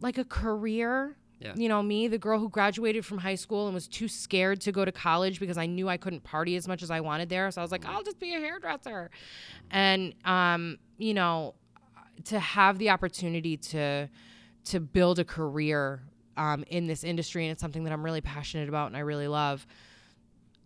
like 0.00 0.18
a 0.18 0.24
career 0.24 1.16
Yeah. 1.40 1.52
you 1.54 1.68
know, 1.68 1.82
me, 1.82 2.08
the 2.08 2.18
girl 2.18 2.38
who 2.38 2.48
graduated 2.48 3.04
from 3.04 3.18
high 3.18 3.34
school 3.34 3.66
and 3.66 3.74
was 3.74 3.86
too 3.86 4.08
scared 4.08 4.60
to 4.62 4.72
go 4.72 4.84
to 4.84 4.92
college 4.92 5.38
because 5.38 5.58
I 5.58 5.66
knew 5.66 5.88
I 5.88 5.96
couldn't 5.98 6.22
party 6.24 6.56
as 6.56 6.66
much 6.66 6.82
as 6.82 6.90
I 6.90 7.00
wanted 7.00 7.28
there. 7.28 7.50
So 7.50 7.60
I 7.60 7.64
was 7.64 7.70
like, 7.72 7.84
I'll 7.86 8.02
just 8.02 8.18
be 8.18 8.34
a 8.34 8.40
hairdresser. 8.40 9.10
And 9.70 10.14
um, 10.24 10.78
you 10.98 11.12
know, 11.14 11.54
to 12.24 12.38
have 12.40 12.78
the 12.78 12.88
opportunity 12.90 13.56
to 13.58 14.08
to 14.64 14.80
build 14.80 15.18
a 15.18 15.24
career 15.24 16.02
um, 16.38 16.64
in 16.68 16.86
this 16.86 17.04
industry 17.04 17.44
and 17.44 17.52
it's 17.52 17.60
something 17.60 17.84
that 17.84 17.92
I'm 17.92 18.04
really 18.04 18.20
passionate 18.22 18.68
about 18.68 18.86
and 18.88 18.96
I 18.96 19.00
really 19.00 19.28
love. 19.28 19.66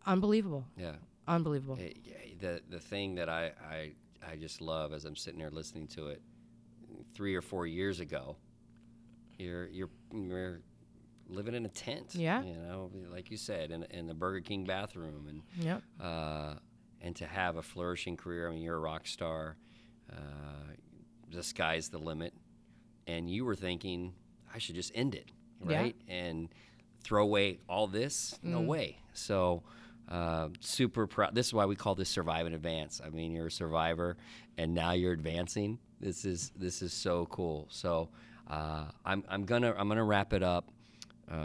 Unbelievable. 0.06 0.64
Yeah. 0.76 0.92
Unbelievable. 1.28 1.76
Hey, 1.76 1.94
yeah, 2.04 2.14
the 2.40 2.60
the 2.70 2.78
thing 2.80 3.14
that 3.16 3.28
I, 3.28 3.52
I 3.70 3.92
I 4.32 4.36
just 4.36 4.60
love 4.60 4.92
as 4.92 5.04
I'm 5.04 5.16
sitting 5.16 5.38
there 5.38 5.50
listening 5.50 5.86
to 5.88 6.08
it, 6.08 6.22
three 7.14 7.34
or 7.34 7.42
four 7.42 7.66
years 7.66 8.00
ago, 8.00 8.36
you're 9.40 9.66
you're 9.68 9.90
you're 10.14 10.61
living 11.29 11.55
in 11.55 11.64
a 11.64 11.68
tent. 11.68 12.14
Yeah. 12.14 12.42
You 12.42 12.55
know, 12.55 12.90
like 13.11 13.31
you 13.31 13.37
said, 13.37 13.70
in 13.70 13.85
in 13.85 14.07
the 14.07 14.14
Burger 14.14 14.40
King 14.40 14.64
bathroom, 14.64 15.26
and 15.29 15.42
Yep. 15.64 15.83
uh, 16.00 16.55
and 17.00 17.16
to 17.16 17.26
have 17.26 17.57
a 17.57 17.62
flourishing 17.62 18.16
career. 18.16 18.48
I 18.48 18.53
mean, 18.53 18.62
you're 18.62 18.76
a 18.76 18.81
rock 18.81 19.07
star. 19.07 19.57
Uh, 20.12 20.16
the 21.31 21.42
sky's 21.42 21.88
the 21.88 21.98
limit, 21.98 22.35
and 23.07 23.31
you 23.31 23.44
were 23.44 23.55
thinking, 23.55 24.12
I 24.55 24.59
should 24.59 24.74
just 24.74 24.90
end 24.94 25.14
it, 25.14 25.31
Yeah. 25.66 25.76
right? 25.79 25.96
And 26.09 26.48
throw 27.03 27.22
away 27.22 27.61
all 27.68 27.87
this? 27.87 28.38
No 28.42 28.61
way. 28.61 28.98
So. 29.14 29.62
Uh, 30.09 30.48
super 30.59 31.07
proud. 31.07 31.37
This 31.37 31.46
is 31.46 31.55
why 31.55 31.66
we 31.66 31.76
call 31.76 31.94
this 31.94 32.09
survive 32.09 32.44
and 32.44 32.53
advance. 32.53 33.00
I 33.05 33.11
mean, 33.11 33.31
you're 33.31 33.46
a 33.46 33.50
survivor, 33.50 34.16
and 34.59 34.74
now 34.74 34.90
you're 34.90 35.12
advancing. 35.12 35.79
This 36.00 36.24
is 36.24 36.50
this 36.57 36.83
is 36.83 36.92
so 36.92 37.26
cool. 37.26 37.68
So 37.70 38.09
uh, 38.50 38.86
I'm 39.04 39.24
I'm 39.28 39.44
gonna 39.44 39.74
I'm 39.76 39.88
gonna 39.88 40.04
wrap 40.04 40.32
it 40.32 40.42
up 40.42 40.68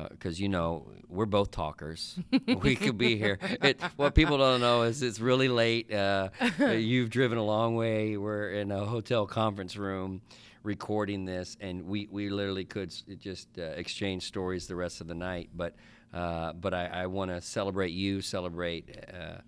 because 0.09 0.39
you 0.39 0.49
know 0.49 0.87
we're 1.07 1.27
both 1.27 1.51
talkers. 1.51 2.17
we 2.47 2.75
could 2.75 2.97
be 2.97 3.17
here. 3.17 3.37
It, 3.61 3.79
what 3.95 4.15
people 4.15 4.39
don't 4.39 4.59
know 4.59 4.81
is 4.81 5.03
it's 5.03 5.19
really 5.19 5.47
late. 5.47 5.93
Uh, 5.93 6.29
you've 6.59 7.11
driven 7.11 7.37
a 7.37 7.43
long 7.43 7.75
way. 7.75 8.17
We're 8.17 8.49
in 8.49 8.71
a 8.71 8.83
hotel 8.83 9.27
conference 9.27 9.77
room 9.77 10.21
recording 10.63 11.25
this, 11.25 11.55
and 11.61 11.85
we, 11.85 12.07
we 12.09 12.29
literally 12.29 12.65
could 12.65 12.91
just 13.19 13.47
uh, 13.59 13.61
exchange 13.61 14.23
stories 14.23 14.65
the 14.65 14.75
rest 14.75 14.99
of 14.99 15.07
the 15.07 15.13
night. 15.13 15.49
But 15.55 15.75
uh, 16.11 16.53
but 16.53 16.73
I, 16.73 16.87
I 16.87 17.05
want 17.05 17.29
to 17.29 17.39
celebrate 17.39 17.91
you, 17.91 18.21
celebrate 18.21 18.97
uh, 19.13 19.41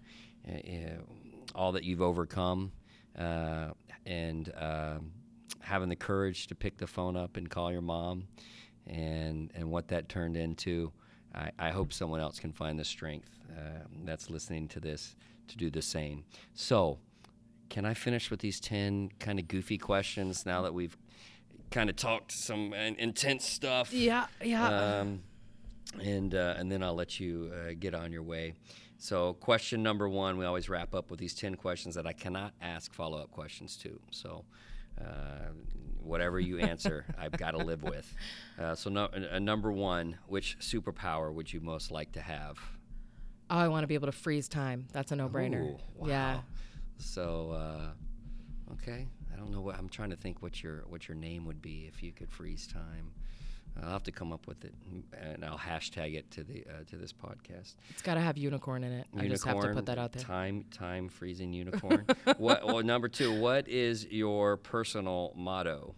uh, 0.48 0.54
all 1.56 1.72
that 1.72 1.84
you've 1.84 2.04
overcome, 2.04 2.72
uh, 3.18 3.70
and 4.06 4.54
um 4.56 5.12
having 5.62 5.90
the 5.90 5.96
courage 5.96 6.48
to 6.48 6.56
pick 6.56 6.78
the 6.78 6.88
phone 6.88 7.16
up 7.16 7.38
and 7.38 7.50
call 7.50 7.72
your 7.72 7.82
mom 7.82 8.28
and 8.86 9.52
and 9.56 9.70
what 9.70 9.88
that 9.90 10.10
turned 10.10 10.38
into. 10.38 10.92
I, 11.36 11.52
I 11.60 11.70
hope 11.70 11.94
someone 11.94 12.20
else 12.20 12.40
can 12.40 12.52
find 12.52 12.80
the 12.80 12.86
strength 12.86 13.30
uh, 13.52 13.84
that's 14.06 14.30
listening 14.30 14.68
to 14.70 14.80
this 14.80 15.16
to 15.50 15.58
do 15.58 15.70
the 15.70 15.82
same. 15.82 16.24
So, 16.54 17.00
can 17.70 17.86
I 17.86 17.94
finish 17.94 18.32
with 18.32 18.40
these 18.40 18.60
ten 18.60 19.12
kind 19.20 19.40
of 19.40 19.48
goofy 19.48 19.78
questions 19.78 20.46
now 20.46 20.62
that 20.62 20.74
we've 20.74 20.98
kind 21.70 21.90
of 21.90 21.96
talked 21.96 22.32
some 22.32 22.74
uh, 22.74 22.94
intense 22.98 23.46
stuff? 23.46 23.94
Yeah. 23.94 24.28
Yeah. 24.44 25.00
Um, 25.00 25.24
and 26.02 26.34
uh, 26.36 26.56
and 26.58 26.72
then 26.72 26.84
I'll 26.84 26.96
let 26.96 27.20
you 27.20 27.52
uh, 27.54 27.74
get 27.80 27.94
on 27.94 28.12
your 28.12 28.24
way. 28.24 28.54
So, 29.00 29.34
question 29.34 29.84
number 29.84 30.10
one, 30.10 30.38
we 30.38 30.46
always 30.46 30.70
wrap 30.70 30.96
up 30.96 31.12
with 31.12 31.20
these 31.20 31.36
ten 31.36 31.56
questions 31.56 31.96
that 31.96 32.08
I 32.08 32.14
cannot 32.14 32.54
ask 32.62 32.94
follow 32.94 33.20
up 33.20 33.32
questions 33.32 33.78
to. 33.78 34.00
So, 34.12 34.44
uh, 35.00 35.52
whatever 36.02 36.40
you 36.40 36.60
answer, 36.60 37.06
I've 37.18 37.34
got 37.34 37.52
to 37.52 37.58
live 37.58 37.84
with. 37.84 38.14
Uh, 38.60 38.76
so, 38.76 38.90
no, 38.90 39.06
uh, 39.32 39.40
number 39.40 39.72
one, 39.72 40.18
which 40.28 40.58
superpower 40.60 41.34
would 41.34 41.52
you 41.52 41.60
most 41.62 41.92
like 41.92 42.12
to 42.14 42.22
have? 42.22 42.58
oh, 43.50 43.58
I 43.58 43.68
want 43.70 43.84
to 43.84 43.88
be 43.88 43.94
able 43.94 44.08
to 44.08 44.12
freeze 44.12 44.50
time. 44.50 44.88
That's 44.92 45.12
a 45.14 45.16
no-brainer. 45.16 45.62
Ooh, 45.62 45.78
Yeah. 46.06 46.42
So, 46.98 47.52
uh, 47.52 48.74
okay, 48.74 49.08
I 49.34 49.38
don't 49.38 49.52
know 49.52 49.62
what 49.62 49.78
I'm 49.78 49.88
trying 49.88 50.10
to 50.10 50.16
think 50.18 50.42
what 50.42 50.62
your 50.64 50.84
what 50.90 51.08
your 51.08 51.16
name 51.16 51.46
would 51.46 51.62
be 51.62 51.86
if 51.88 52.02
you 52.04 52.12
could 52.12 52.30
freeze 52.32 52.68
time. 52.68 53.12
I'll 53.84 53.92
have 53.92 54.04
to 54.04 54.12
come 54.12 54.32
up 54.34 54.48
with 54.48 54.66
it, 54.66 54.74
and 55.14 55.46
I'll 55.46 55.58
hashtag 55.58 56.16
it 56.16 56.30
to 56.32 56.44
the 56.44 56.66
uh, 56.68 56.84
to 56.88 56.96
this 56.98 57.14
podcast. 57.14 57.76
It's 57.90 58.02
got 58.02 58.16
to 58.16 58.22
have 58.22 58.38
unicorn 58.38 58.84
in 58.84 58.92
it. 58.92 59.06
Unicorn, 59.14 59.26
I 59.26 59.30
just 59.30 59.46
have 59.46 59.60
to 59.62 59.74
put 59.74 59.86
that 59.86 59.98
out 60.00 60.12
there. 60.14 60.24
Time, 60.24 60.66
time 60.72 61.10
freezing 61.10 61.54
unicorn. 61.54 62.06
what? 62.38 62.66
Well, 62.66 62.82
number 62.84 63.08
two. 63.08 63.40
What 63.40 63.68
is 63.68 64.06
your 64.06 64.58
personal 64.58 65.34
motto? 65.36 65.96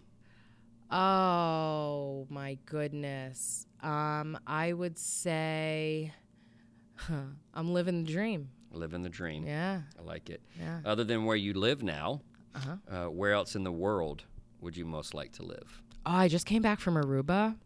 Oh 0.90 2.26
my 2.30 2.58
goodness. 2.66 3.66
Um, 3.82 4.38
I 4.46 4.72
would 4.72 4.98
say 4.98 6.12
I'm 7.54 7.72
living 7.72 8.04
the 8.04 8.12
dream. 8.12 8.50
Living 8.72 9.02
the 9.02 9.08
dream. 9.08 9.44
Yeah. 9.46 9.82
I 9.98 10.02
like 10.02 10.28
it. 10.30 10.42
Yeah. 10.58 10.80
Other 10.84 11.04
than 11.04 11.24
where 11.24 11.36
you 11.36 11.54
live 11.54 11.82
now, 11.82 12.20
Uh-huh. 12.54 12.76
uh, 13.06 13.10
where 13.10 13.32
else 13.32 13.54
in 13.56 13.62
the 13.64 13.72
world 13.72 14.24
would 14.60 14.76
you 14.76 14.84
most 14.84 15.14
like 15.14 15.32
to 15.32 15.42
live? 15.44 15.80
Oh, 16.04 16.10
I 16.12 16.28
just 16.28 16.44
came 16.46 16.62
back 16.62 16.80
from 16.80 16.94
Aruba, 16.94 17.56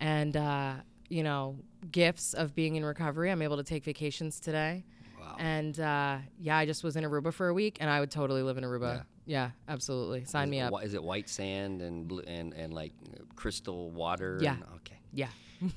and 0.00 0.36
uh, 0.36 0.72
you 1.08 1.22
know, 1.22 1.56
gifts 1.92 2.34
of 2.34 2.54
being 2.54 2.76
in 2.76 2.84
recovery. 2.84 3.30
I'm 3.30 3.42
able 3.42 3.56
to 3.58 3.64
take 3.64 3.84
vacations 3.84 4.40
today, 4.40 4.84
Wow. 5.18 5.36
and 5.38 5.78
uh, 5.78 6.18
yeah, 6.38 6.56
I 6.56 6.66
just 6.66 6.82
was 6.84 6.96
in 6.96 7.04
Aruba 7.04 7.32
for 7.32 7.48
a 7.48 7.54
week, 7.54 7.76
and 7.80 7.88
I 7.90 8.00
would 8.00 8.10
totally 8.10 8.42
live 8.42 8.58
in 8.58 8.64
Aruba. 8.64 9.04
Yeah, 9.26 9.50
absolutely. 9.68 10.24
Sign 10.24 10.48
is 10.48 10.50
me 10.50 10.60
up. 10.60 10.72
Is 10.82 10.94
it 10.94 11.02
white 11.02 11.28
sand 11.28 11.82
and 11.82 12.08
blue, 12.08 12.22
and 12.26 12.52
and 12.54 12.72
like 12.72 12.92
crystal 13.36 13.90
water? 13.90 14.38
Yeah. 14.40 14.54
and- 14.54 14.64
okay. 14.76 14.98
Yeah. 15.12 15.28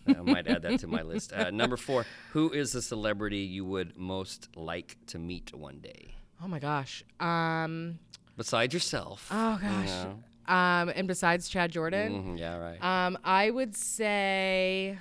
I 0.08 0.14
might 0.22 0.48
add 0.48 0.62
that 0.62 0.80
to 0.80 0.88
my 0.88 1.02
list. 1.12 1.34
Uh, 1.34 1.50
number 1.52 1.76
four. 1.76 2.06
Who 2.32 2.52
is 2.52 2.74
a 2.74 2.82
celebrity 2.82 3.40
you 3.40 3.66
would 3.66 3.98
most 3.98 4.48
like 4.56 4.96
to 5.08 5.20
meet 5.20 5.54
one 5.54 5.80
day? 5.80 6.14
Oh 6.42 6.48
my 6.48 6.60
gosh. 6.60 7.04
Um. 7.20 8.00
Besides 8.38 8.74
yourself. 8.74 9.28
Oh 9.32 9.60
you 9.62 9.68
gosh. 9.68 9.88
know? 9.88 10.24
Um. 10.48 10.90
And 10.96 11.08
besides 11.08 11.48
Chad 11.50 11.72
Jordan. 11.72 12.36
Mhm, 12.36 12.40
yeah, 12.40 12.58
right. 12.58 12.84
Um, 12.84 13.18
I 13.24 13.50
would 13.50 13.76
say, 13.76 14.98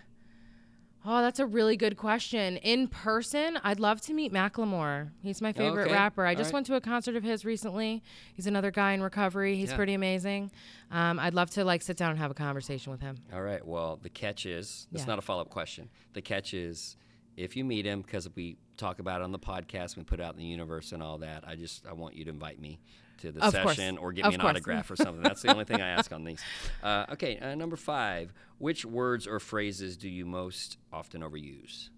oh, 1.05 1.21
that's 1.21 1.41
a 1.41 1.47
really 1.47 1.77
good 1.77 1.97
question. 1.97 2.59
In 2.59 2.87
person, 2.87 3.59
I'd 3.65 3.81
love 3.81 4.01
to 4.03 4.15
meet 4.15 4.33
Macklemore. 4.33 5.11
He's 5.23 5.43
my 5.43 5.53
favorite 5.53 5.87
Okay. 5.87 5.93
rapper. 5.93 6.25
I 6.25 6.31
All 6.31 6.37
just 6.37 6.49
right. 6.49 6.55
went 6.55 6.67
to 6.67 6.77
a 6.77 6.81
concert 6.81 7.17
of 7.17 7.25
his 7.25 7.45
recently. 7.45 8.03
He's 8.35 8.47
another 8.47 8.71
guy 8.71 8.93
in 8.93 9.03
recovery. 9.03 9.57
He's 9.57 9.71
Yeah. 9.71 9.77
pretty 9.77 9.95
amazing. 9.95 10.53
Um, 10.93 11.19
I'd 11.19 11.35
love 11.35 11.51
to 11.51 11.65
like 11.65 11.83
sit 11.83 11.97
down 11.97 12.11
and 12.11 12.19
have 12.21 12.31
a 12.31 12.35
conversation 12.35 12.93
with 12.93 13.01
him. 13.01 13.17
All 13.33 13.43
right. 13.43 13.67
Well, 13.67 13.97
the 13.97 14.11
catch 14.11 14.47
is 14.47 14.87
it's 14.93 15.01
Yeah. 15.03 15.07
not 15.07 15.19
a 15.19 15.23
follow 15.23 15.43
up 15.43 15.51
question. 15.51 15.89
The 16.13 16.23
catch 16.23 16.55
is 16.55 16.97
if 17.37 17.57
you 17.57 17.65
meet 17.65 17.85
him, 17.87 18.03
because 18.03 18.29
we 18.37 18.59
talk 18.77 18.99
about 19.01 19.23
it 19.23 19.25
on 19.25 19.33
the 19.33 19.39
podcast, 19.39 19.97
we 19.97 20.05
put 20.05 20.21
it 20.21 20.23
out 20.23 20.35
in 20.35 20.39
the 20.39 20.45
universe 20.47 20.93
and 20.93 21.03
all 21.03 21.19
that. 21.19 21.43
I 21.49 21.57
just 21.57 21.85
I 21.87 21.93
want 21.95 22.15
you 22.15 22.25
to 22.27 22.31
invite 22.31 22.61
me 22.61 22.79
to 23.23 23.33
the 23.33 23.45
Of 23.45 23.53
course. 23.55 23.77
session 23.77 23.99
or 23.99 24.13
give 24.13 24.25
Of 24.27 24.31
me 24.31 24.35
an 24.37 24.41
course. 24.43 24.51
autograph 24.51 24.91
or 24.91 24.97
something. 24.97 25.23
That's 25.23 25.43
the 25.43 25.51
only 25.51 25.65
thing 25.65 25.81
I 25.81 25.89
ask 25.89 26.13
on 26.13 26.25
these. 26.25 26.41
Uh, 26.83 27.07
okay. 27.13 27.39
Uh, 27.39 27.55
number 27.55 27.77
five. 27.77 28.33
Which 28.59 28.85
words 28.85 29.27
or 29.27 29.39
phrases 29.41 29.97
do 29.97 30.09
you 30.09 30.27
most 30.27 30.77
often 30.93 31.23
overuse? 31.23 31.89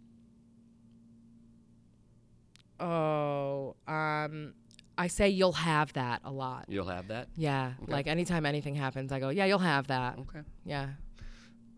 Oh, 2.81 3.77
um, 3.87 4.53
I 4.99 5.07
say 5.07 5.29
you'll 5.29 5.53
have 5.53 5.93
that 5.95 6.21
a 6.25 6.31
lot. 6.33 6.67
You'll 6.69 6.87
have 6.89 7.09
that. 7.09 7.29
Yeah, 7.37 7.75
Okay. 7.83 7.93
like 7.93 8.07
anytime 8.07 8.45
anything 8.47 8.75
happens, 8.75 9.13
I 9.13 9.21
go, 9.21 9.29
yeah, 9.31 9.45
you'll 9.45 9.59
have 9.61 9.87
that. 9.89 10.19
Okay. 10.19 10.41
Yeah. 10.65 10.89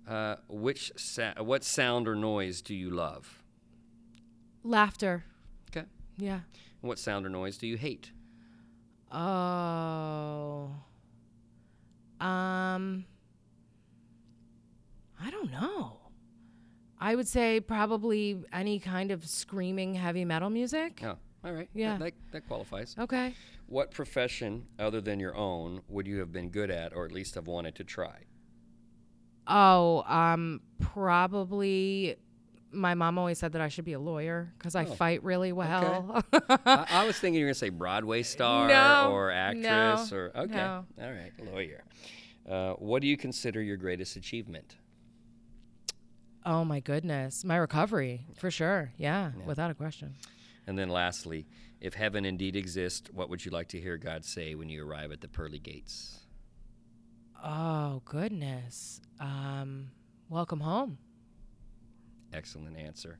Uh, 0.09 0.37
which 0.49 0.93
sa- 0.97 1.35
what 1.43 1.65
sound 1.65 2.09
or 2.09 2.15
noise 2.15 2.63
do 2.63 2.75
you 2.75 2.91
love? 2.91 3.43
Laughter. 4.63 5.25
Okay. 5.71 5.87
Yeah. 6.17 6.41
What 6.81 6.99
sound 6.99 7.27
or 7.27 7.29
noise 7.29 7.57
do 7.59 7.67
you 7.67 7.77
hate? 7.77 8.11
Oh. 9.13 10.71
Um 12.21 13.05
I 15.21 15.31
don't 15.31 15.51
know. 15.51 15.99
I 17.01 17.15
would 17.15 17.29
say 17.29 17.61
probably 17.61 18.43
any 18.53 18.79
kind 18.79 19.11
of 19.11 19.25
screaming 19.27 19.95
heavy 19.95 20.25
metal 20.25 20.51
music. 20.51 21.01
Oh, 21.05 21.17
all 21.45 21.53
right. 21.53 21.69
That- 21.73 21.79
Yeah. 21.79 21.99
That, 21.99 22.13
that 22.33 22.47
qualifies. 22.49 22.95
Okay. 22.99 23.35
What 23.67 23.91
profession 23.91 24.67
other 24.79 25.01
than 25.01 25.21
your 25.21 25.35
own 25.37 25.83
would 25.89 26.07
you 26.07 26.19
have 26.21 26.33
been 26.33 26.51
good 26.51 26.71
at 26.71 26.95
or 26.95 27.05
at 27.05 27.13
least 27.13 27.35
have 27.35 27.47
wanted 27.47 27.75
to 27.77 27.85
try? 27.85 28.25
Oh, 29.47 30.03
um 30.07 30.61
probably 30.81 32.17
my 32.73 32.95
mom 32.95 33.19
always 33.19 33.39
said 33.39 33.53
that 33.53 33.61
I 33.63 33.69
should 33.69 33.85
be 33.85 33.93
a 33.95 33.99
lawyer 34.01 34.53
because 34.59 34.75
I 34.75 34.85
Oh. 34.85 34.95
fight 34.95 35.23
really 35.25 35.53
well. 35.53 36.23
I, 36.33 36.87
I 36.91 37.05
was 37.05 37.19
thinking 37.19 37.41
you 37.41 37.45
were 37.45 37.49
going 37.49 37.55
to 37.55 37.59
say 37.59 37.69
Broadway 37.71 38.23
star 38.23 38.69
No, 38.69 39.11
or 39.13 39.31
actress 39.31 40.11
no, 40.11 40.17
or 40.17 40.33
okay. 40.37 40.55
no. 40.55 40.85
All 41.01 41.11
right, 41.13 41.33
lawyer. 41.53 41.85
Uh, 42.49 42.75
what 42.75 43.03
do 43.03 43.09
you 43.09 43.17
consider 43.17 43.63
your 43.63 43.77
greatest 43.77 44.17
achievement? 44.17 44.77
oh 46.45 46.65
my 46.65 46.79
goodness. 46.79 47.45
My 47.45 47.57
recovery, 47.57 48.25
for 48.39 48.51
sure. 48.53 48.93
Yeah, 48.97 49.33
Yeah. 49.37 49.45
without 49.47 49.71
a 49.71 49.75
question. 49.75 50.15
And 50.69 50.79
then 50.79 50.89
lastly, 50.89 51.47
if 51.81 51.95
heaven 51.95 52.25
indeed 52.25 52.55
exists, 52.55 53.11
what 53.13 53.29
would 53.31 53.45
you 53.45 53.51
like 53.51 53.69
to 53.71 53.81
hear 53.81 53.97
God 53.97 54.25
say 54.25 54.55
when 54.55 54.69
you 54.69 54.87
arrive 54.87 55.11
at 55.11 55.21
the 55.21 55.29
pearly 55.29 55.59
gates? 55.59 56.21
Oh, 57.43 58.03
goodness. 58.05 59.01
Um 59.21 59.91
welcome 60.29 60.61
home. 60.61 60.99
Excellent 62.33 62.77
answer. 62.77 63.19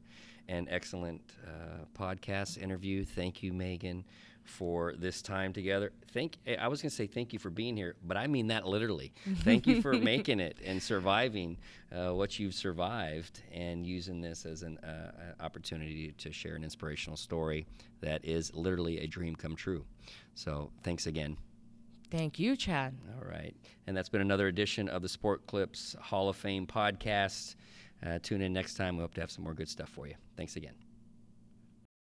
And 0.49 0.69
excellent 0.71 1.23
uh, 1.45 1.85
podcast 1.99 2.57
interview. 2.59 3.05
Thank 3.05 3.43
you, 3.43 3.53
Meghan, 3.53 4.05
for 4.45 4.95
this 4.97 5.21
time 5.23 5.53
together. 5.53 5.93
Thank. 6.13 6.39
eh, 6.47 6.55
I 6.61 6.69
was 6.69 6.81
going 6.81 6.91
to 6.91 6.95
say 6.95 7.09
thank 7.09 7.33
you 7.33 7.41
for 7.41 7.51
being 7.51 7.77
here, 7.77 7.97
but 8.05 8.17
I 8.17 8.29
mean 8.29 8.47
that 8.49 8.65
literally. 8.65 9.13
Thank 9.43 9.67
you 9.67 9.83
for 9.83 9.93
making 10.13 10.39
it 10.39 10.59
and 10.65 10.81
surviving 10.81 11.59
uh, 11.93 12.15
what 12.15 12.39
you've 12.39 12.55
survived 12.55 13.43
and 13.53 13.85
using 13.85 14.21
this 14.21 14.47
as 14.47 14.63
an 14.63 14.79
uh, 14.85 14.87
uh, 14.87 15.43
opportunity 15.45 16.13
to 16.19 16.33
share 16.33 16.55
an 16.55 16.63
inspirational 16.63 17.17
story 17.17 17.67
that 18.01 18.25
is 18.25 18.55
literally 18.55 19.01
a 19.01 19.07
dream 19.09 19.35
come 19.35 19.57
true. 19.57 19.85
So 20.35 20.71
thanks 20.85 21.07
again. 21.09 21.37
Thank 22.11 22.39
you, 22.39 22.55
Chad. 22.55 22.95
All 23.19 23.29
right. 23.29 23.55
And 23.89 23.97
that's 23.97 24.09
been 24.09 24.21
another 24.21 24.47
edition 24.47 24.89
of 24.89 25.03
the 25.03 25.09
Sport 25.09 25.45
Clips 25.49 25.97
Hall 26.01 26.29
of 26.29 26.37
Fame 26.37 26.67
podcast. 26.67 27.57
Uh, 28.05 28.19
tune 28.23 28.43
in 28.43 28.53
next 28.53 28.75
time. 28.75 28.97
We 28.97 29.03
hope 29.03 29.15
to 29.15 29.21
have 29.21 29.31
some 29.31 29.45
more 29.45 29.55
good 29.55 29.69
stuff 29.69 29.89
for 29.89 30.07
you. 30.07 30.15
Thanks 30.37 30.57
again. 30.57 30.86